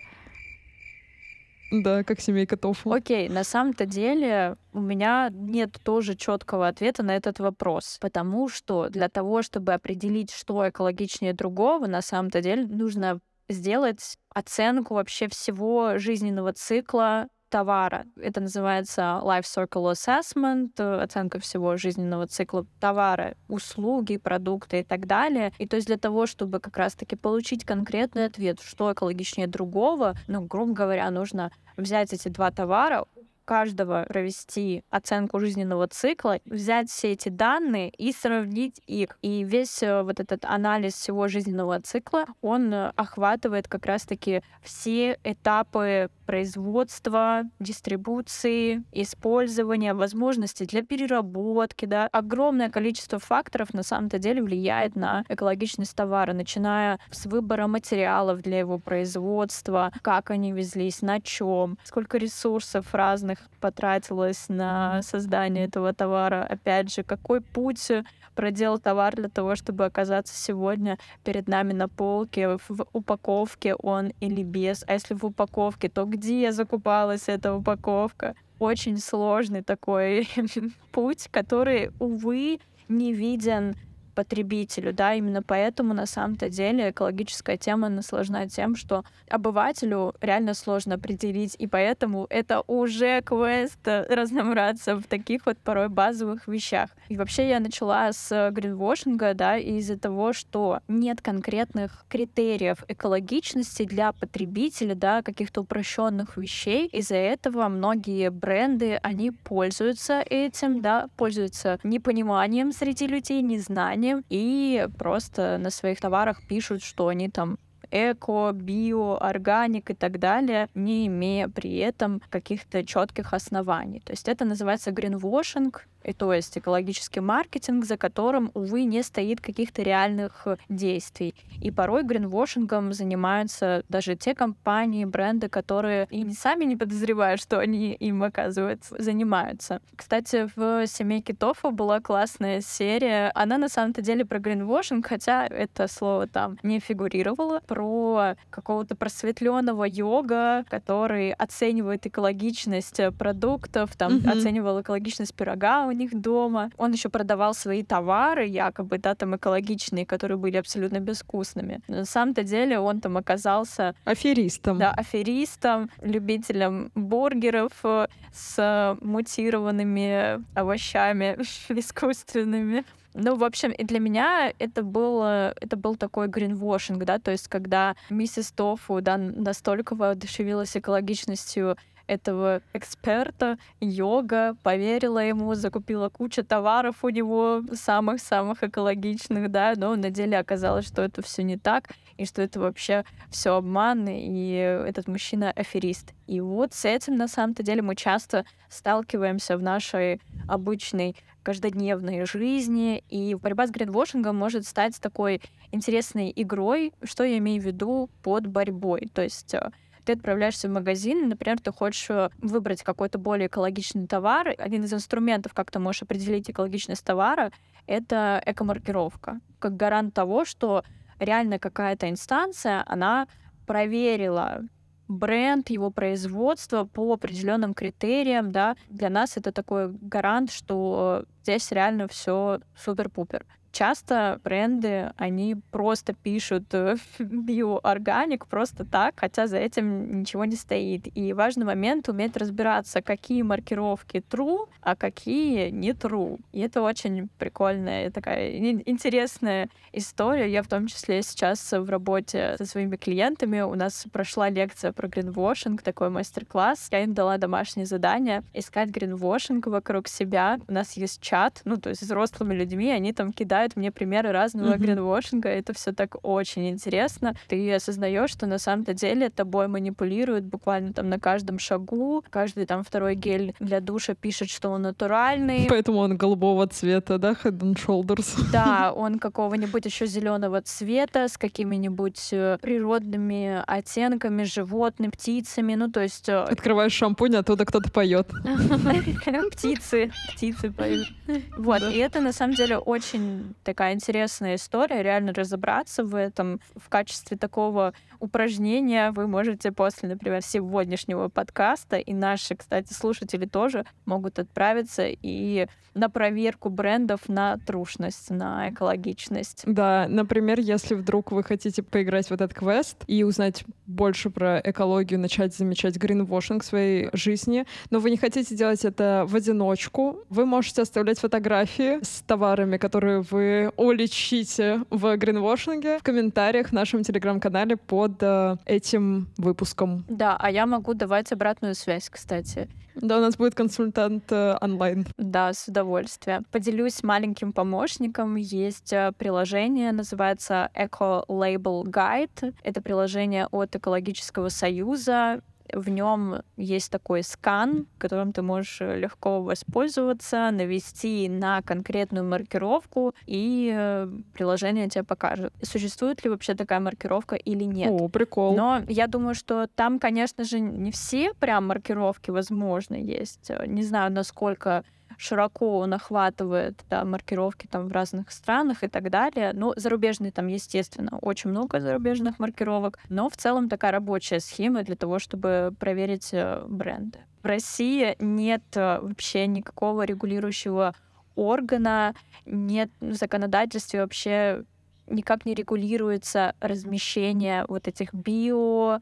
Да, 1.82 2.04
как 2.04 2.20
семейка 2.20 2.56
тофу. 2.56 2.92
Окей, 2.92 3.28
на 3.28 3.44
самом-то 3.44 3.86
деле 3.86 4.56
у 4.72 4.80
меня 4.80 5.28
нет 5.32 5.78
тоже 5.82 6.14
четкого 6.14 6.68
ответа 6.68 7.02
на 7.02 7.16
этот 7.16 7.40
вопрос, 7.40 7.98
потому 8.00 8.48
что 8.48 8.88
для 8.88 9.08
того, 9.08 9.42
чтобы 9.42 9.72
определить, 9.72 10.32
что 10.32 10.68
экологичнее 10.68 11.32
другого, 11.32 11.86
на 11.86 12.02
самом-то 12.02 12.40
деле 12.40 12.66
нужно 12.66 13.20
сделать 13.48 14.16
оценку 14.30 14.94
вообще 14.94 15.28
всего 15.28 15.98
жизненного 15.98 16.52
цикла 16.52 17.28
товара. 17.54 18.04
Это 18.20 18.40
называется 18.40 19.20
Life 19.22 19.44
Circle 19.44 19.92
Assessment, 19.92 20.70
э, 20.78 21.02
оценка 21.04 21.38
всего 21.38 21.76
жизненного 21.76 22.26
цикла 22.26 22.66
товара, 22.80 23.36
услуги, 23.48 24.16
продукты 24.16 24.80
и 24.80 24.82
так 24.82 25.06
далее. 25.06 25.52
И 25.58 25.68
то 25.68 25.76
есть 25.76 25.86
для 25.86 25.96
того, 25.96 26.26
чтобы 26.26 26.58
как 26.58 26.76
раз-таки 26.76 27.14
получить 27.14 27.64
конкретный 27.64 28.24
ответ, 28.24 28.58
что 28.60 28.92
экологичнее 28.92 29.46
другого, 29.46 30.16
ну, 30.26 30.40
грубо 30.40 30.72
говоря, 30.72 31.08
нужно 31.12 31.52
взять 31.76 32.12
эти 32.12 32.26
два 32.26 32.50
товара, 32.50 33.04
каждого 33.44 34.04
провести 34.08 34.84
оценку 34.90 35.40
жизненного 35.40 35.88
цикла, 35.88 36.38
взять 36.44 36.90
все 36.90 37.12
эти 37.12 37.28
данные 37.28 37.90
и 37.90 38.12
сравнить 38.12 38.80
их. 38.86 39.18
И 39.22 39.44
весь 39.44 39.82
э, 39.82 40.02
вот 40.02 40.20
этот 40.20 40.44
анализ 40.44 40.94
всего 40.94 41.28
жизненного 41.28 41.80
цикла, 41.80 42.26
он 42.40 42.72
э, 42.72 42.92
охватывает 42.96 43.68
как 43.68 43.86
раз-таки 43.86 44.42
все 44.62 45.18
этапы 45.24 46.10
производства, 46.26 47.42
дистрибуции, 47.60 48.82
использования, 48.92 49.94
возможностей 49.94 50.66
для 50.66 50.82
переработки, 50.82 51.84
да. 51.84 52.08
Огромное 52.12 52.70
количество 52.70 53.18
факторов 53.18 53.74
на 53.74 53.82
самом-то 53.82 54.18
деле 54.18 54.42
влияет 54.42 54.96
на 54.96 55.24
экологичность 55.28 55.94
товара, 55.94 56.32
начиная 56.32 56.98
с 57.10 57.26
выбора 57.26 57.66
материалов 57.66 58.42
для 58.42 58.58
его 58.58 58.78
производства, 58.78 59.92
как 60.02 60.30
они 60.30 60.52
везлись, 60.52 61.02
на 61.02 61.20
чем, 61.20 61.78
сколько 61.84 62.18
ресурсов 62.18 62.94
разных 62.94 63.33
данных 63.34 63.50
потратилось 63.60 64.48
на 64.48 65.02
создание 65.02 65.64
этого 65.64 65.92
товара. 65.92 66.44
Опять 66.44 66.92
же, 66.92 67.02
какой 67.02 67.40
путь 67.40 67.90
проделал 68.34 68.78
товар 68.78 69.14
для 69.14 69.28
того, 69.28 69.56
чтобы 69.56 69.84
оказаться 69.84 70.34
сегодня 70.34 70.98
перед 71.24 71.48
нами 71.48 71.72
на 71.72 71.88
полке, 71.88 72.58
в 72.68 72.86
упаковке 72.92 73.74
он 73.74 74.12
или 74.20 74.42
без. 74.42 74.84
А 74.86 74.94
если 74.94 75.14
в 75.14 75.24
упаковке, 75.24 75.88
то 75.88 76.04
где 76.04 76.52
закупалась 76.52 77.28
эта 77.28 77.54
упаковка? 77.54 78.34
Очень 78.58 78.98
сложный 78.98 79.62
такой 79.62 80.28
путь, 80.92 81.28
который, 81.30 81.90
увы, 81.98 82.60
не 82.88 83.12
виден 83.12 83.74
потребителю, 84.14 84.92
да, 84.92 85.14
именно 85.14 85.42
поэтому 85.42 85.94
на 85.94 86.06
самом-то 86.06 86.48
деле 86.48 86.90
экологическая 86.90 87.56
тема 87.56 87.88
она 87.88 88.02
сложна 88.02 88.48
тем, 88.48 88.76
что 88.76 89.04
обывателю 89.28 90.14
реально 90.20 90.54
сложно 90.54 90.94
определить, 90.94 91.56
и 91.58 91.66
поэтому 91.66 92.26
это 92.30 92.62
уже 92.66 93.22
квест 93.22 93.80
разобраться 93.84 94.96
в 94.96 95.04
таких 95.04 95.46
вот 95.46 95.58
порой 95.58 95.88
базовых 95.88 96.46
вещах. 96.46 96.90
И 97.08 97.16
вообще 97.16 97.48
я 97.48 97.60
начала 97.60 98.12
с 98.12 98.50
гринвошинга, 98.50 99.34
да, 99.34 99.56
из-за 99.56 99.98
того, 99.98 100.32
что 100.32 100.80
нет 100.88 101.20
конкретных 101.20 102.04
критериев 102.08 102.84
экологичности 102.88 103.84
для 103.84 104.12
потребителя, 104.12 104.94
да, 104.94 105.22
каких-то 105.22 105.62
упрощенных 105.62 106.36
вещей. 106.36 106.86
Из-за 106.88 107.16
этого 107.16 107.68
многие 107.68 108.30
бренды, 108.30 108.98
они 109.02 109.30
пользуются 109.30 110.20
этим, 110.20 110.80
да, 110.80 111.08
пользуются 111.16 111.78
непониманием 111.82 112.72
среди 112.72 113.06
людей, 113.06 113.42
незнанием, 113.42 114.03
названием 114.04 114.24
и 114.28 114.88
просто 114.98 115.58
на 115.58 115.70
своих 115.70 116.00
товарах 116.00 116.46
пишут, 116.46 116.82
что 116.82 117.08
они 117.08 117.28
там 117.28 117.58
эко, 117.90 118.50
био, 118.52 119.16
органик 119.18 119.90
и 119.90 119.94
так 119.94 120.18
далее, 120.18 120.68
не 120.74 121.06
имея 121.06 121.48
при 121.48 121.76
этом 121.76 122.20
каких-то 122.30 122.84
четких 122.84 123.32
оснований. 123.32 124.00
То 124.00 124.12
есть 124.12 124.28
это 124.28 124.44
называется 124.44 124.90
гринвошинг, 124.90 125.86
и 126.04 126.12
то 126.12 126.32
есть 126.32 126.56
экологический 126.56 127.20
маркетинг, 127.20 127.84
за 127.84 127.96
которым, 127.96 128.50
увы, 128.54 128.84
не 128.84 129.02
стоит 129.02 129.40
каких-то 129.40 129.82
реальных 129.82 130.46
э, 130.46 130.56
действий. 130.68 131.34
И 131.60 131.70
порой 131.70 132.02
гринвошингом 132.02 132.92
занимаются 132.92 133.84
даже 133.88 134.16
те 134.16 134.34
компании, 134.34 135.04
бренды, 135.04 135.48
которые 135.48 136.06
и 136.10 136.30
сами 136.32 136.64
не 136.64 136.76
подозревают, 136.76 137.40
что 137.40 137.58
они 137.58 137.94
им, 137.94 138.22
оказывается, 138.22 138.94
занимаются. 138.98 139.80
Кстати, 139.96 140.48
в 140.54 140.86
«Семейке 140.86 141.34
Тофу» 141.34 141.70
была 141.70 142.00
классная 142.00 142.60
серия. 142.60 143.30
Она 143.34 143.58
на 143.58 143.68
самом-то 143.68 144.02
деле 144.02 144.24
про 144.24 144.38
гринвошинг, 144.38 145.06
хотя 145.06 145.46
это 145.46 145.88
слово 145.88 146.26
там 146.26 146.58
не 146.62 146.80
фигурировало, 146.80 147.60
про 147.66 148.36
какого-то 148.50 148.94
просветленного 148.94 149.84
йога, 149.84 150.64
который 150.68 151.32
оценивает 151.32 152.06
экологичность 152.06 153.00
э, 153.00 153.10
продуктов, 153.10 153.96
там 153.96 154.18
mm-hmm. 154.18 154.30
оценивал 154.30 154.80
экологичность 154.80 155.34
пирога 155.34 155.86
них 155.94 156.20
дома. 156.20 156.70
Он 156.76 156.92
еще 156.92 157.08
продавал 157.08 157.54
свои 157.54 157.82
товары, 157.82 158.46
якобы, 158.46 158.98
да, 158.98 159.14
там 159.14 159.36
экологичные, 159.36 160.06
которые 160.06 160.38
были 160.38 160.56
абсолютно 160.56 161.00
безвкусными. 161.00 161.80
Но 161.88 161.96
на 161.98 162.04
самом-то 162.04 162.42
деле 162.42 162.78
он 162.78 163.00
там 163.00 163.16
оказался... 163.16 163.94
Аферистом. 164.04 164.78
Да, 164.78 164.90
аферистом, 164.90 165.90
любителем 166.02 166.90
бургеров 166.94 167.72
э, 167.84 168.06
с 168.32 168.96
мутированными 169.00 170.42
овощами 170.54 171.36
искусственными. 171.68 172.84
Ну, 173.14 173.36
в 173.36 173.44
общем, 173.44 173.70
и 173.70 173.84
для 173.84 174.00
меня 174.00 174.52
это 174.58 174.82
был, 174.82 175.22
это 175.22 175.76
был 175.76 175.94
такой 175.94 176.26
гринвошинг, 176.26 177.04
да, 177.04 177.20
то 177.20 177.30
есть 177.30 177.46
когда 177.46 177.94
миссис 178.10 178.50
Тофу, 178.50 179.00
да, 179.00 179.16
настолько 179.16 179.94
воодушевилась 179.94 180.76
экологичностью 180.76 181.76
этого 182.06 182.62
эксперта, 182.72 183.58
йога, 183.80 184.56
поверила 184.62 185.18
ему, 185.18 185.54
закупила 185.54 186.08
кучу 186.08 186.44
товаров 186.44 187.04
у 187.04 187.08
него, 187.08 187.62
самых-самых 187.72 188.62
экологичных, 188.62 189.50
да, 189.50 189.74
но 189.76 189.96
на 189.96 190.10
деле 190.10 190.38
оказалось, 190.38 190.86
что 190.86 191.02
это 191.02 191.22
все 191.22 191.42
не 191.42 191.56
так, 191.56 191.90
и 192.16 192.26
что 192.26 192.42
это 192.42 192.60
вообще 192.60 193.04
все 193.30 193.56
обман, 193.56 194.06
и 194.08 194.52
этот 194.52 195.08
мужчина 195.08 195.50
аферист. 195.50 196.12
И 196.26 196.40
вот 196.40 196.74
с 196.74 196.84
этим 196.84 197.16
на 197.16 197.28
самом-то 197.28 197.62
деле 197.62 197.82
мы 197.82 197.96
часто 197.96 198.44
сталкиваемся 198.68 199.56
в 199.56 199.62
нашей 199.62 200.20
обычной 200.48 201.16
каждодневной 201.42 202.24
жизни, 202.24 203.04
и 203.10 203.34
борьба 203.34 203.66
с 203.66 203.70
гринвошингом 203.70 204.36
может 204.36 204.66
стать 204.66 205.00
такой 205.00 205.42
интересной 205.70 206.32
игрой, 206.34 206.92
что 207.02 207.22
я 207.22 207.38
имею 207.38 207.62
в 207.62 207.66
виду 207.66 208.10
под 208.22 208.46
борьбой. 208.46 209.10
То 209.12 209.22
есть 209.22 209.54
э, 209.54 209.70
ты 210.04 210.12
отправляешься 210.12 210.68
в 210.68 210.72
магазин, 210.72 211.28
например, 211.28 211.60
ты 211.60 211.72
хочешь 211.72 212.08
э, 212.10 212.30
выбрать 212.38 212.82
какой-то 212.82 213.18
более 213.18 213.48
экологичный 213.48 214.06
товар. 214.06 214.54
Один 214.58 214.84
из 214.84 214.92
инструментов, 214.92 215.54
как 215.54 215.70
ты 215.70 215.78
можешь 215.78 216.02
определить 216.02 216.50
экологичность 216.50 217.04
товара, 217.04 217.52
это 217.86 218.42
экомаркировка, 218.44 219.40
как 219.58 219.76
гарант 219.76 220.14
того, 220.14 220.44
что 220.44 220.84
реально 221.18 221.58
какая-то 221.58 222.08
инстанция, 222.08 222.84
она 222.86 223.28
проверила 223.66 224.62
бренд, 225.08 225.70
его 225.70 225.90
производство 225.90 226.84
по 226.84 227.12
определенным 227.12 227.74
критериям, 227.74 228.52
да, 228.52 228.76
для 228.88 229.10
нас 229.10 229.36
это 229.36 229.52
такой 229.52 229.90
гарант, 229.90 230.50
что 230.50 231.24
здесь 231.42 231.70
реально 231.72 232.08
все 232.08 232.60
супер-пупер 232.76 233.44
часто 233.74 234.40
бренды, 234.44 235.12
они 235.16 235.56
просто 235.70 236.14
пишут 236.14 236.72
э, 236.72 236.96
биоорганик 237.18 238.46
просто 238.46 238.84
так, 238.84 239.14
хотя 239.16 239.46
за 239.46 239.58
этим 239.58 240.20
ничего 240.20 240.44
не 240.44 240.56
стоит. 240.56 241.08
И 241.16 241.32
важный 241.32 241.66
момент 241.66 242.08
уметь 242.08 242.36
разбираться, 242.36 243.02
какие 243.02 243.42
маркировки 243.42 244.22
true, 244.30 244.68
а 244.80 244.94
какие 244.94 245.70
не 245.70 245.90
true. 245.90 246.40
И 246.52 246.60
это 246.60 246.82
очень 246.82 247.28
прикольная 247.38 248.10
такая 248.10 248.56
интересная 248.86 249.68
история. 249.92 250.50
Я 250.50 250.62
в 250.62 250.68
том 250.68 250.86
числе 250.86 251.22
сейчас 251.22 251.72
в 251.72 251.90
работе 251.90 252.54
со 252.58 252.64
своими 252.64 252.96
клиентами. 252.96 253.60
У 253.60 253.74
нас 253.74 254.06
прошла 254.12 254.48
лекция 254.48 254.92
про 254.92 255.08
гринвошинг, 255.08 255.82
такой 255.82 256.10
мастер-класс. 256.10 256.88
Я 256.92 257.02
им 257.02 257.12
дала 257.12 257.38
домашнее 257.38 257.86
задание 257.86 258.44
искать 258.52 258.90
гринвошинг 258.90 259.66
вокруг 259.66 260.06
себя. 260.06 260.60
У 260.68 260.72
нас 260.72 260.96
есть 260.96 261.20
чат, 261.20 261.60
ну, 261.64 261.76
то 261.76 261.88
есть 261.88 262.02
с 262.02 262.04
взрослыми 262.04 262.54
людьми, 262.54 262.90
они 262.90 263.12
там 263.12 263.32
кидают 263.32 263.63
кидают 263.64 263.76
мне 263.76 263.90
примеры 263.90 264.32
разного 264.32 264.74
mm-hmm. 264.74 264.78
гринвошинга. 264.78 265.48
Это 265.48 265.72
все 265.72 265.92
так 265.92 266.16
очень 266.22 266.68
интересно. 266.68 267.34
Ты 267.48 267.72
осознаешь, 267.72 268.30
что 268.30 268.46
на 268.46 268.58
самом-то 268.58 268.92
деле 268.92 269.30
тобой 269.30 269.68
манипулируют 269.68 270.44
буквально 270.44 270.92
там 270.92 271.08
на 271.08 271.18
каждом 271.18 271.58
шагу. 271.58 272.22
Каждый 272.30 272.66
там 272.66 272.82
второй 272.84 273.14
гель 273.14 273.54
для 273.60 273.80
душа 273.80 274.14
пишет, 274.14 274.50
что 274.50 274.70
он 274.70 274.82
натуральный. 274.82 275.66
Поэтому 275.70 275.98
он 275.98 276.16
голубого 276.16 276.66
цвета, 276.66 277.18
да, 277.18 277.32
Head 277.32 277.58
and 277.60 277.76
Shoulders? 277.76 278.34
Да, 278.52 278.92
он 278.92 279.18
какого-нибудь 279.18 279.84
еще 279.86 280.06
зеленого 280.06 280.60
цвета 280.62 281.28
с 281.28 281.36
какими-нибудь 281.38 282.28
э, 282.32 282.58
природными 282.60 283.62
оттенками, 283.66 284.44
животными, 284.44 285.10
птицами. 285.10 285.74
Ну, 285.74 285.90
то 285.90 286.00
есть... 286.00 286.28
Э, 286.28 286.42
Открываешь 286.42 286.92
шампунь, 286.92 287.36
оттуда 287.36 287.64
кто-то 287.64 287.90
поет. 287.90 288.28
Птицы, 289.52 290.12
птицы 290.32 290.70
поют. 290.70 291.08
Вот, 291.56 291.82
и 291.82 291.98
это 291.98 292.20
на 292.20 292.32
самом 292.32 292.54
деле 292.54 292.78
очень 292.78 293.53
такая 293.62 293.94
интересная 293.94 294.56
история, 294.56 295.02
реально 295.02 295.32
разобраться 295.32 296.04
в 296.04 296.14
этом 296.14 296.60
в 296.76 296.88
качестве 296.88 297.36
такого 297.36 297.94
упражнения 298.20 299.10
вы 299.10 299.26
можете 299.26 299.72
после, 299.72 300.08
например, 300.08 300.42
сегодняшнего 300.42 301.28
подкаста, 301.28 301.96
и 301.96 302.12
наши, 302.12 302.56
кстати, 302.56 302.92
слушатели 302.92 303.46
тоже 303.46 303.84
могут 304.06 304.38
отправиться 304.38 305.06
и 305.06 305.66
на 305.94 306.10
проверку 306.10 306.70
брендов 306.70 307.28
на 307.28 307.56
трушность, 307.58 308.30
на 308.30 308.70
экологичность. 308.70 309.62
Да, 309.64 310.06
например, 310.08 310.58
если 310.58 310.94
вдруг 310.94 311.32
вы 311.32 311.44
хотите 311.44 311.82
поиграть 311.82 312.28
в 312.28 312.32
этот 312.32 312.52
квест 312.52 313.04
и 313.06 313.22
узнать 313.22 313.64
больше 313.86 314.30
про 314.30 314.60
экологию, 314.64 315.20
начать 315.20 315.54
замечать 315.54 315.96
гринвошинг 315.96 316.64
своей 316.64 317.10
жизни, 317.12 317.66
но 317.90 318.00
вы 318.00 318.10
не 318.10 318.16
хотите 318.16 318.56
делать 318.56 318.84
это 318.84 319.24
в 319.28 319.36
одиночку, 319.36 320.24
вы 320.28 320.46
можете 320.46 320.82
оставлять 320.82 321.18
фотографии 321.18 322.02
с 322.02 322.22
товарами, 322.22 322.76
которые 322.76 323.20
вы 323.20 323.43
уличите 323.76 324.80
в 324.90 325.16
гринвошинге 325.16 325.98
в 325.98 326.02
комментариях 326.02 326.68
в 326.68 326.72
нашем 326.72 327.02
телеграм-канале 327.02 327.76
под 327.76 328.04
под 328.04 328.22
э, 328.22 328.56
этим 328.66 329.28
выпуском. 329.36 330.04
Да, 330.08 330.36
а 330.38 330.50
я 330.50 330.66
могу 330.66 330.94
давать 330.94 331.32
обратную 331.32 331.74
связь, 331.74 332.08
кстати. 332.10 332.68
Да, 332.94 333.18
у 333.18 333.20
нас 333.20 333.36
будет 333.36 333.54
консультант 333.54 334.30
э, 334.30 334.56
онлайн. 334.60 335.06
Да, 335.18 335.52
с 335.52 335.66
удовольствием. 335.68 336.44
Поделюсь 336.52 337.02
маленьким 337.02 337.52
помощником. 337.52 338.36
Есть 338.36 338.92
э, 338.92 339.12
приложение, 339.18 339.92
называется 339.92 340.70
Eco 340.74 341.26
Label 341.26 341.84
Guide. 341.84 342.54
Это 342.62 342.80
приложение 342.80 343.46
от 343.50 343.74
Экологического 343.74 344.48
союза 344.48 345.40
В 345.74 345.88
нем 345.88 346.42
есть 346.56 346.90
такой 346.90 347.22
скан, 347.22 347.86
которым 347.98 348.32
ты 348.32 348.42
можешь 348.42 348.80
легко 348.80 349.42
воспользоваться, 349.42 350.50
навести 350.50 351.28
на 351.28 351.62
конкретную 351.62 352.24
маркировку, 352.24 353.14
и 353.26 353.72
э, 353.74 354.08
приложение 354.32 354.88
тебе 354.88 355.04
покажет, 355.04 355.52
существует 355.62 356.24
ли 356.24 356.30
вообще 356.30 356.54
такая 356.54 356.80
маркировка 356.80 357.36
или 357.36 357.64
нет. 357.64 357.90
О, 357.90 358.08
прикол. 358.08 358.56
Но 358.56 358.82
я 358.88 359.06
думаю, 359.06 359.34
что 359.34 359.66
там, 359.66 359.98
конечно 359.98 360.44
же, 360.44 360.60
не 360.60 360.90
все 360.90 361.34
прям 361.34 361.66
маркировки 361.66 362.30
возможно 362.30 362.94
есть. 362.94 363.50
Не 363.66 363.82
знаю, 363.82 364.12
насколько 364.12 364.84
широко 365.24 365.78
он 365.78 365.94
охватывает 365.94 366.84
да, 366.90 367.04
маркировки 367.04 367.66
там 367.66 367.88
в 367.88 367.92
разных 367.92 368.30
странах 368.30 368.84
и 368.84 368.88
так 368.88 369.10
далее. 369.10 369.52
Ну, 369.54 369.72
зарубежные 369.76 370.32
там, 370.32 370.48
естественно, 370.48 371.18
очень 371.22 371.50
много 371.50 371.80
зарубежных 371.80 372.38
маркировок, 372.38 372.98
но 373.08 373.28
в 373.30 373.36
целом 373.36 373.68
такая 373.68 373.92
рабочая 373.92 374.40
схема 374.40 374.82
для 374.82 374.96
того, 374.96 375.18
чтобы 375.18 375.74
проверить 375.78 376.30
э, 376.32 376.64
бренды. 376.68 377.18
В 377.42 377.46
России 377.46 378.16
нет 378.18 378.62
э, 378.74 379.00
вообще 379.00 379.46
никакого 379.46 380.02
регулирующего 380.02 380.94
органа, 381.34 382.14
нет 382.46 382.90
в 383.00 383.14
законодательстве 383.14 384.00
вообще 384.00 384.64
никак 385.06 385.44
не 385.44 385.54
регулируется 385.54 386.54
размещение 386.60 387.64
вот 387.68 387.88
этих 387.88 388.12
био, 388.14 389.00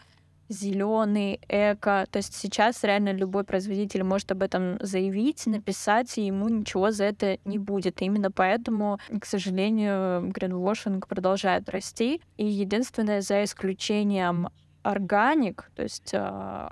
зеленый, 0.48 1.40
эко. 1.48 2.06
То 2.10 2.18
есть 2.18 2.34
сейчас 2.34 2.84
реально 2.84 3.12
любой 3.12 3.44
производитель 3.44 4.04
может 4.04 4.30
об 4.32 4.42
этом 4.42 4.78
заявить, 4.80 5.46
написать, 5.46 6.16
и 6.18 6.26
ему 6.26 6.48
ничего 6.48 6.90
за 6.90 7.04
это 7.04 7.38
не 7.44 7.58
будет. 7.58 8.02
И 8.02 8.04
именно 8.04 8.30
поэтому, 8.30 8.98
к 9.20 9.24
сожалению, 9.24 10.30
гринвошинг 10.30 11.06
продолжает 11.08 11.68
расти. 11.68 12.20
И 12.36 12.46
единственное, 12.46 13.20
за 13.20 13.44
исключением 13.44 14.48
органик, 14.82 15.70
то 15.76 15.82
есть 15.82 16.12
э, 16.12 16.18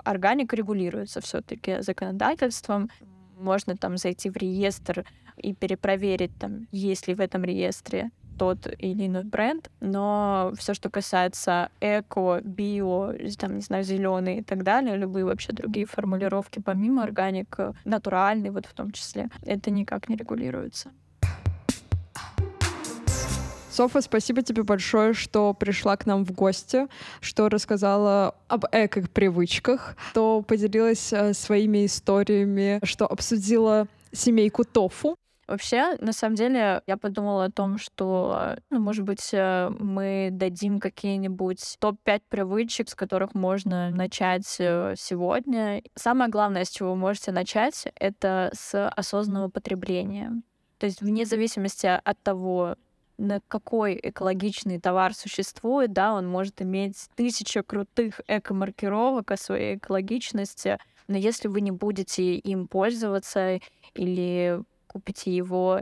органик 0.03 0.53
регулируется 0.53 1.21
все-таки 1.21 1.81
законодательством. 1.81 2.89
Можно 3.39 3.77
там 3.77 3.97
зайти 3.97 4.29
в 4.29 4.37
реестр 4.37 5.05
и 5.37 5.53
перепроверить, 5.53 6.37
там, 6.37 6.67
есть 6.71 7.07
ли 7.07 7.15
в 7.15 7.21
этом 7.21 7.43
реестре 7.43 8.11
тот 8.37 8.67
или 8.77 9.07
иной 9.07 9.23
бренд, 9.23 9.69
но 9.79 10.53
все, 10.57 10.73
что 10.73 10.89
касается 10.89 11.69
эко, 11.79 12.41
био, 12.43 13.13
там, 13.37 13.55
не 13.55 13.61
знаю, 13.61 13.83
зеленый 13.83 14.39
и 14.39 14.43
так 14.43 14.63
далее, 14.63 14.97
любые 14.97 15.25
вообще 15.25 15.53
другие 15.53 15.85
формулировки, 15.85 16.59
помимо 16.59 17.03
органик, 17.03 17.57
натуральный 17.85 18.49
вот 18.49 18.65
в 18.65 18.73
том 18.73 18.91
числе, 18.91 19.29
это 19.43 19.71
никак 19.71 20.09
не 20.09 20.15
регулируется. 20.15 20.91
Софа, 23.71 24.01
спасибо 24.01 24.41
тебе 24.41 24.63
большое, 24.63 25.13
что 25.13 25.53
пришла 25.53 25.95
к 25.95 26.05
нам 26.05 26.25
в 26.25 26.33
гости, 26.33 26.87
что 27.21 27.47
рассказала 27.47 28.35
об 28.49 28.65
эко-привычках, 28.69 29.95
что 30.11 30.41
поделилась 30.41 31.13
э, 31.13 31.33
своими 31.33 31.85
историями, 31.85 32.81
что 32.83 33.07
обсудила 33.07 33.87
семейку 34.11 34.65
Тофу. 34.65 35.15
Вообще, 35.51 35.97
на 35.99 36.13
самом 36.13 36.35
деле, 36.35 36.81
я 36.87 36.95
подумала 36.95 37.43
о 37.43 37.51
том, 37.51 37.77
что, 37.77 38.55
ну, 38.69 38.79
может 38.79 39.03
быть, 39.03 39.33
э, 39.33 39.69
мы 39.79 40.29
дадим 40.31 40.79
какие-нибудь 40.79 41.75
топ-5 41.79 42.21
привычек, 42.29 42.89
с 42.89 42.95
которых 42.95 43.33
можно 43.33 43.89
начать 43.89 44.55
э, 44.59 44.95
сегодня. 44.97 45.83
Самое 45.93 46.31
главное, 46.31 46.63
с 46.63 46.69
чего 46.69 46.91
вы 46.91 46.95
можете 46.95 47.33
начать, 47.33 47.85
это 47.95 48.49
с 48.53 48.87
осознанного 48.91 49.49
потребления. 49.49 50.41
То 50.77 50.85
есть 50.85 51.01
вне 51.01 51.25
зависимости 51.25 51.85
от 51.85 52.23
того, 52.23 52.77
на 53.17 53.41
какой 53.49 53.99
экологичный 54.01 54.79
товар 54.79 55.13
существует, 55.13 55.91
да, 55.91 56.13
он 56.13 56.29
может 56.29 56.61
иметь 56.61 57.09
тысячу 57.15 57.61
крутых 57.61 58.21
эко-маркировок 58.29 59.31
о 59.31 59.37
своей 59.37 59.75
экологичности, 59.75 60.77
но 61.09 61.17
если 61.17 61.49
вы 61.49 61.59
не 61.59 61.71
будете 61.71 62.35
им 62.35 62.69
пользоваться 62.69 63.59
или 63.93 64.63
купите 64.91 65.33
его 65.33 65.81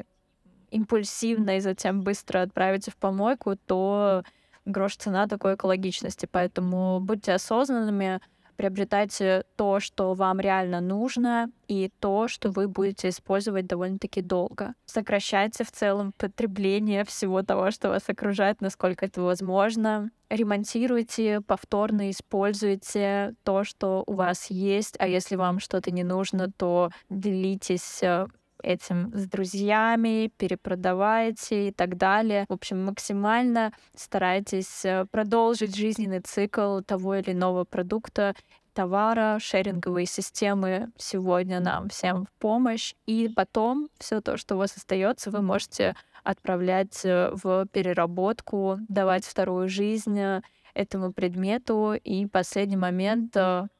импульсивно 0.72 1.58
и 1.58 1.60
затем 1.60 2.02
быстро 2.02 2.44
отправите 2.44 2.92
в 2.92 2.98
помойку, 2.98 3.56
то 3.56 4.24
грош 4.66 4.98
цена 4.98 5.28
такой 5.28 5.56
экологичности. 5.56 6.28
Поэтому 6.32 7.00
будьте 7.00 7.34
осознанными, 7.34 8.22
приобретайте 8.60 9.46
то, 9.56 9.80
что 9.80 10.14
вам 10.14 10.42
реально 10.42 10.82
нужно, 10.82 11.50
и 11.70 11.90
то, 12.00 12.28
что 12.28 12.52
вы 12.52 12.68
будете 12.68 13.08
использовать 13.08 13.68
довольно-таки 13.68 14.22
долго. 14.22 14.74
Сокращайте 14.86 15.64
в 15.64 15.72
целом 15.72 16.12
потребление 16.18 17.06
всего 17.06 17.42
того, 17.42 17.72
что 17.72 17.88
вас 17.88 18.10
окружает, 18.10 18.60
насколько 18.60 19.06
это 19.06 19.22
возможно. 19.22 20.12
Ремонтируйте, 20.30 21.40
повторно 21.40 22.12
используйте 22.12 23.34
то, 23.44 23.64
что 23.64 24.04
у 24.06 24.14
вас 24.14 24.52
есть, 24.52 24.98
а 25.00 25.08
если 25.08 25.38
вам 25.38 25.60
что-то 25.60 25.90
не 25.92 26.04
нужно, 26.04 26.52
то 26.52 26.90
делитесь 27.10 28.04
э, 28.04 28.28
этим 28.64 29.12
с 29.14 29.26
друзьями, 29.28 30.32
перепродавайте 30.38 31.70
и 31.70 31.72
так 31.72 31.98
далее. 31.98 32.46
В 32.50 32.54
общем, 32.54 32.86
максимально 32.86 33.74
старайтесь 33.96 34.86
э, 34.86 35.06
продолжить 35.12 35.76
жизненный 35.76 36.22
цикл 36.22 36.82
того 36.82 37.16
или 37.16 37.32
иного 37.32 37.64
продукта, 37.64 38.36
товара, 38.74 39.40
шеринговые 39.40 40.06
системы 40.06 40.92
сегодня 40.98 41.60
нам 41.60 41.90
всем 41.90 42.26
в 42.26 42.32
помощь. 42.40 42.94
И 43.06 43.30
потом 43.36 43.90
все 43.98 44.22
то, 44.22 44.38
что 44.38 44.56
у 44.56 44.58
вас 44.60 44.76
остается, 44.78 45.32
вы 45.32 45.42
можете 45.42 45.96
отправлять 46.24 47.04
э, 47.04 47.32
в 47.34 47.66
переработку, 47.72 48.78
давать 48.88 49.26
вторую 49.26 49.70
жизнь 49.70 50.20
э, 50.20 50.42
этому 50.74 51.12
предмету. 51.12 51.94
И 51.94 52.26
последний 52.28 52.78
момент, 52.78 53.36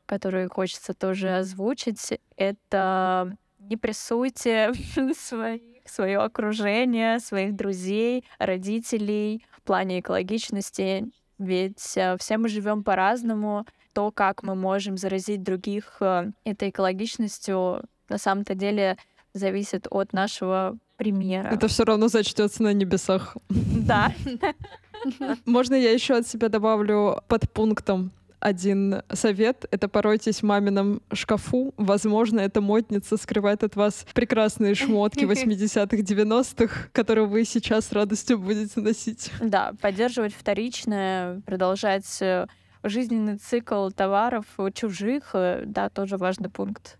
который 0.06 0.48
хочется 0.48 0.94
тоже 0.94 1.38
озвучить, 1.38 2.20
это 2.36 3.38
не 3.60 3.78
прессуйте 3.78 4.72
своих, 5.18 5.62
свое 5.86 6.20
окружение, 6.20 7.20
своих 7.20 7.56
друзей, 7.56 8.26
родителей 8.38 9.46
в 9.52 9.62
плане 9.64 10.00
экологичности, 10.00 11.12
ведь 11.38 11.98
э, 11.98 12.18
все 12.20 12.38
мы 12.38 12.50
живем 12.50 12.84
по-разному. 12.84 13.66
То, 13.94 14.12
как 14.12 14.44
мы 14.44 14.56
можем 14.56 14.98
заразить 14.98 15.42
других 15.42 15.98
э, 16.02 16.32
этой 16.44 16.70
экологичностью, 16.70 17.84
на 18.10 18.18
самом-то 18.18 18.56
деле 18.56 18.98
зависит 19.34 19.88
от 19.90 20.14
нашего 20.14 20.78
примера. 20.98 21.48
Это 21.48 21.68
все 21.68 21.86
равно 21.86 22.08
зачтется 22.10 22.64
на 22.64 22.74
небесах. 22.74 23.38
Да. 23.50 24.14
Можно 25.46 25.76
я 25.76 25.92
еще 25.92 26.16
от 26.16 26.28
себя 26.28 26.50
добавлю 26.50 27.24
под 27.28 27.50
пунктом 27.52 28.12
один 28.40 29.02
совет— 29.12 29.66
это 29.72 29.88
поройтесь 29.88 30.40
в 30.40 30.44
мамином 30.44 31.02
шкафу. 31.14 31.74
Возможно, 31.78 32.40
эта 32.40 32.62
модница 32.62 33.18
скрывает 33.18 33.64
от 33.64 33.76
вас 33.76 34.06
прекрасные 34.14 34.76
шмотки 34.76 35.24
80-х, 35.26 35.98
90-х, 35.98 36.90
которые 36.92 37.28
вы 37.28 37.46
сейчас 37.46 37.88
с 37.88 37.92
радостью 37.92 38.40
будете 38.40 38.80
носить. 38.80 39.32
Да, 39.42 39.74
поддерживать 39.82 40.34
вторичное, 40.34 41.42
продолжать 41.46 42.22
э, 42.22 42.48
жизненный 42.84 43.38
цикл 43.38 43.90
товаров 43.90 44.46
чужих, 44.74 45.32
э, 45.34 45.64
да, 45.66 45.90
тоже 45.90 46.18
важный 46.18 46.50
пункт. 46.50 46.98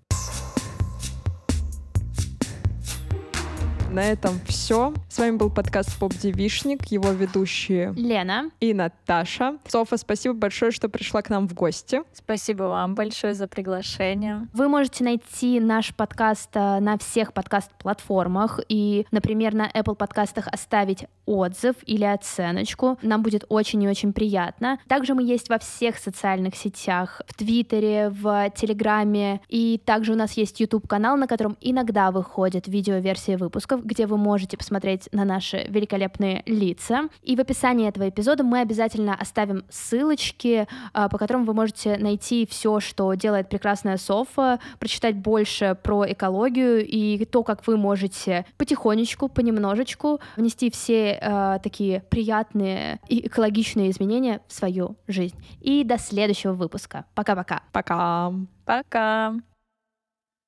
На 3.92 4.02
этом 4.02 4.40
все. 4.46 4.94
С 5.10 5.18
вами 5.18 5.38
был 5.38 5.50
подкаст 5.50 5.98
Поп 5.98 6.14
Девишник, 6.14 6.86
его 6.92 7.10
ведущие 7.10 7.92
Лена 7.96 8.52
и 8.60 8.76
Наташа. 8.76 9.58
Софа, 9.68 9.98
спасибо 9.98 10.36
большое, 10.36 10.72
что 10.72 10.90
пришла 10.90 11.24
к 11.24 11.30
нам 11.30 11.48
в 11.48 11.56
гости. 11.56 12.04
Спасибо 12.14 12.64
вам 12.64 12.94
большое 12.94 13.34
за 13.34 13.48
приглашение. 13.48 14.48
Вы 14.54 14.68
можете 14.68 15.04
найти 15.04 15.60
наш 15.60 15.96
подкаст 15.96 16.52
э, 16.54 16.80
на 16.80 17.00
всех 17.00 17.34
подкаст-платформах 17.34 18.60
и, 18.70 19.08
например, 19.10 19.56
на 19.56 19.68
Apple 19.68 19.96
подкастах 19.96 20.48
оставить 20.48 21.06
отзыв 21.26 21.76
или 21.86 22.04
оценочку. 22.04 23.00
Нам 23.02 23.24
будет 23.24 23.46
очень 23.50 23.82
и 23.82 23.88
очень 23.88 24.14
приятно. 24.14 24.80
Также 24.88 25.16
мы 25.16 25.24
есть 25.24 25.50
во 25.50 25.58
всех 25.58 25.98
социальных 25.98 26.56
сетях, 26.56 27.22
в 27.28 27.34
Твиттере, 27.34 28.10
в 28.10 28.52
Телеграме, 28.56 29.42
и 29.48 29.82
также 29.84 30.14
у 30.14 30.16
нас 30.16 30.34
есть 30.34 30.60
YouTube-канал, 30.60 31.18
на 31.18 31.26
котором 31.28 31.58
иногда 31.60 32.12
выходят 32.12 32.68
видеоверсии 32.68 33.36
выпусков, 33.36 33.79
где 33.84 34.08
вы 34.08 34.18
можете 34.18 34.58
посмотреть 34.58 35.10
на 35.12 35.26
наши 35.26 35.66
великолепные 35.70 36.44
лица. 36.46 37.10
И 37.22 37.36
в 37.36 37.40
описании 37.40 37.88
этого 37.88 38.10
эпизода 38.10 38.44
мы 38.44 38.60
обязательно 38.60 39.16
оставим 39.16 39.64
ссылочки, 39.70 40.68
а, 40.94 41.10
по 41.10 41.18
которым 41.18 41.46
вы 41.46 41.54
можете 41.54 41.98
найти 41.98 42.48
все, 42.50 42.80
что 42.80 43.14
делает 43.14 43.50
прекрасная 43.50 43.98
Софа, 43.98 44.60
прочитать 44.80 45.16
больше 45.16 45.78
про 45.82 46.12
экологию 46.12 46.86
и 46.86 47.26
то, 47.26 47.44
как 47.44 47.66
вы 47.68 47.78
можете 47.78 48.46
потихонечку, 48.58 49.28
понемножечку 49.30 50.20
внести 50.36 50.70
все 50.72 51.20
э, 51.22 51.60
такие 51.62 52.02
приятные 52.10 53.00
и 53.08 53.28
экологичные 53.28 53.92
изменения 53.92 54.42
в 54.48 54.54
свою 54.54 54.96
жизнь. 55.08 55.36
И 55.62 55.84
до 55.84 55.98
следующего 55.98 56.54
выпуска. 56.54 57.06
Пока-пока. 57.16 57.64
Пока. 57.72 58.34
Пока. 58.66 59.49